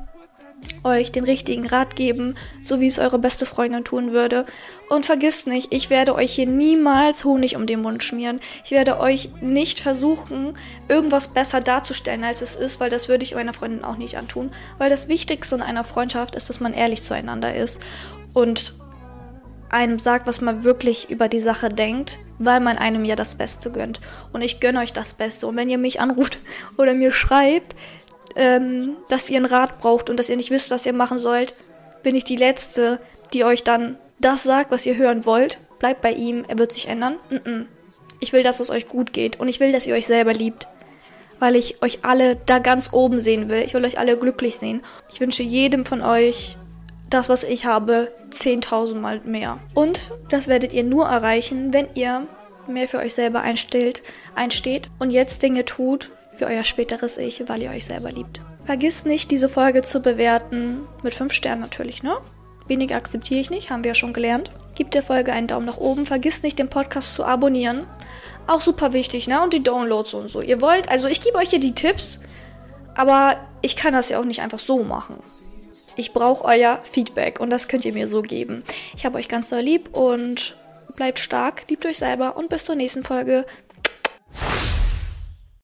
euch 0.85 1.13
den 1.13 1.25
richtigen 1.25 1.67
Rat 1.67 1.97
geben, 1.97 2.35
so 2.63 2.81
wie 2.81 2.87
es 2.87 2.99
eure 2.99 3.19
beste 3.19 3.47
Freundin 3.47 3.85
tun 3.85 4.13
würde. 4.13 4.47
Und 4.89 5.07
vergisst 5.07 5.47
nicht, 5.47 5.73
ich 5.73 5.91
werde 5.91 6.15
euch 6.15 6.33
hier 6.33 6.47
niemals 6.47 7.25
Honig 7.25 7.57
um 7.57 7.67
den 7.67 7.83
Mund 7.83 8.03
schmieren. 8.03 8.41
Ich 8.65 8.71
werde 8.71 9.01
euch 9.01 9.31
nicht 9.41 9.81
versuchen, 9.81 10.55
irgendwas 10.89 11.29
besser 11.29 11.61
darzustellen, 11.61 12.25
als 12.25 12.43
es 12.43 12.57
ist, 12.57 12.81
weil 12.81 12.91
das 12.91 13.09
würde 13.09 13.25
ich 13.25 13.35
meiner 13.35 13.55
Freundin 13.55 13.85
auch 13.85 13.97
nicht 13.97 14.17
antun. 14.17 14.51
Weil 14.79 14.91
das 14.91 15.09
Wichtigste 15.09 15.55
in 15.55 15.63
einer 15.63 15.85
Freundschaft 15.85 16.35
ist, 16.35 16.49
dass 16.49 16.61
man 16.61 16.73
ehrlich 16.73 17.03
zueinander 17.03 17.55
ist 17.55 17.83
und 18.35 18.75
einem 19.71 19.99
sagt, 19.99 20.27
was 20.27 20.41
man 20.41 20.65
wirklich 20.65 21.11
über 21.11 21.29
die 21.29 21.41
Sache 21.41 21.69
denkt, 21.69 22.19
weil 22.39 22.61
man 22.61 22.79
einem 22.79 23.05
ja 23.05 23.17
das 23.17 23.35
Beste 23.35 23.71
gönnt. 23.71 24.01
Und 24.33 24.43
ich 24.43 24.61
gönne 24.61 24.81
euch 24.81 24.93
das 24.93 25.15
Beste. 25.15 25.47
Und 25.47 25.57
wenn 25.57 25.69
ihr 25.69 25.79
mich 25.79 26.01
anruft 26.01 26.39
oder 26.77 26.95
mir 26.95 27.13
schreibt, 27.13 27.75
ähm, 28.39 28.97
dass 29.09 29.29
ihr 29.29 29.37
einen 29.37 29.47
Rat 29.47 29.81
braucht 29.81 30.09
und 30.09 30.17
dass 30.17 30.29
ihr 30.29 30.37
nicht 30.37 30.51
wisst, 30.51 30.71
was 30.71 30.87
ihr 30.87 30.95
machen 30.95 31.19
sollt, 31.19 31.55
bin 32.03 32.15
ich 32.15 32.25
die 32.25 32.37
Letzte, 32.37 33.01
die 33.33 33.45
euch 33.45 33.65
dann 33.65 33.99
das 34.21 34.45
sagt, 34.45 34.71
was 34.71 34.87
ihr 34.87 34.97
hören 34.97 35.27
wollt. 35.27 35.59
Bleibt 35.79 36.01
bei 36.01 36.13
ihm, 36.13 36.45
er 36.49 36.59
wird 36.59 36.73
sich 36.73 36.89
ändern. 36.89 37.17
Mm 37.31 37.35
-mm. 37.37 37.67
Ich 38.21 38.33
will, 38.33 38.43
dass 38.43 38.61
es 38.61 38.71
euch 38.71 38.89
gut 38.89 39.13
geht 39.13 39.39
und 39.39 39.49
ich 39.49 39.61
will, 39.61 39.73
dass 39.73 39.87
ihr 39.87 39.95
euch 39.95 40.07
selber 40.07 40.33
liebt. 40.33 40.69
Weil 41.41 41.55
ich 41.55 41.83
euch 41.83 42.01
alle 42.03 42.37
da 42.37 42.59
ganz 42.59 42.93
oben 42.93 43.21
sehen 43.21 43.49
will. 43.49 43.63
Ich 43.63 43.75
will 43.75 43.85
euch 43.85 43.99
alle 43.99 44.17
glücklich 44.17 44.57
sehen. 44.57 44.83
Ich 45.13 45.21
wünsche 45.21 45.43
jedem 45.43 45.85
von 45.85 46.03
euch 46.03 46.57
das, 47.11 47.29
was 47.29 47.45
ich 47.45 47.65
habe, 47.65 48.09
10.000 48.31 48.95
Mal 48.95 49.21
mehr. 49.25 49.59
Und 49.75 50.11
das 50.31 50.49
werdet 50.49 50.75
ihr 50.75 50.85
nur 50.85 51.07
erreichen, 51.07 51.73
wenn 51.73 51.89
ihr 51.95 52.27
mehr 52.67 52.89
für 52.89 52.99
euch 52.99 53.15
selber 53.15 53.41
einstellt, 53.41 54.03
einsteht 54.35 54.91
und 54.99 55.11
jetzt 55.11 55.43
Dinge 55.43 55.65
tut, 55.65 56.11
für 56.39 56.47
euer 56.47 56.65
späteres 56.65 57.19
Ich, 57.19 57.43
weil 57.49 57.63
ihr 57.63 57.71
euch 57.71 57.85
selber 57.85 58.13
liebt. 58.13 58.41
Vergisst 58.65 59.07
nicht, 59.07 59.31
diese 59.31 59.49
Folge 59.49 59.83
zu 59.83 60.01
bewerten. 60.01 60.81
Mit 61.03 61.15
5 61.15 61.33
Sternen 61.33 61.61
natürlich, 61.61 62.03
ne? 62.03 62.17
Weniger 62.67 62.97
akzeptiere 62.97 63.41
ich 63.41 63.51
nicht, 63.51 63.71
haben 63.71 63.83
wir 63.83 63.91
ja 63.91 63.95
schon 63.95 64.13
gelernt. 64.13 64.51
Gebt 64.75 64.95
der 64.95 65.03
Folge 65.03 65.33
einen 65.33 65.47
Daumen 65.47 65.67
nach 65.67 65.79
oben. 65.79 66.07
Vergisst 66.07 66.45
nicht, 66.45 66.59
den 66.59 66.69
Podcast 66.69 67.15
zu 67.15 67.25
abonnieren. 67.25 67.87
Auch 68.47 68.61
super 68.61 68.93
wichtig, 68.93 69.27
ne? 69.27 69.43
Und 69.43 69.53
die 69.53 69.63
Downloads 69.63 70.15
und 70.15 70.29
so. 70.29 70.41
Ihr 70.41 70.61
wollt, 70.61 70.89
also 70.89 71.09
ich 71.09 71.21
gebe 71.21 71.37
euch 71.39 71.51
hier 71.51 71.61
die 71.61 71.75
Tipps, 71.75 72.21
aber 72.95 73.37
ich 73.63 73.75
kann 73.75 73.93
das 73.93 74.09
ja 74.09 74.21
auch 74.21 74.25
nicht 74.25 74.41
einfach 74.41 74.59
so 74.59 74.85
machen. 74.85 75.17
Ich 75.97 76.13
brauche 76.13 76.45
euer 76.45 76.79
Feedback 76.85 77.41
und 77.41 77.51
das 77.51 77.67
könnt 77.67 77.85
ihr 77.85 77.93
mir 77.93 78.07
so 78.07 78.23
geben. 78.23 78.63
Ich 78.95 79.05
habe 79.05 79.19
euch 79.19 79.29
ganz 79.29 79.49
doll 79.49 79.61
lieb 79.61 79.97
und 79.97 80.55
bleibt 80.97 81.19
stark, 81.19 81.65
liebt 81.69 81.85
euch 81.87 81.99
selber 81.99 82.37
und 82.37 82.49
bis 82.49 82.65
zur 82.65 82.77
nächsten 82.77 83.03
Folge. 83.03 83.45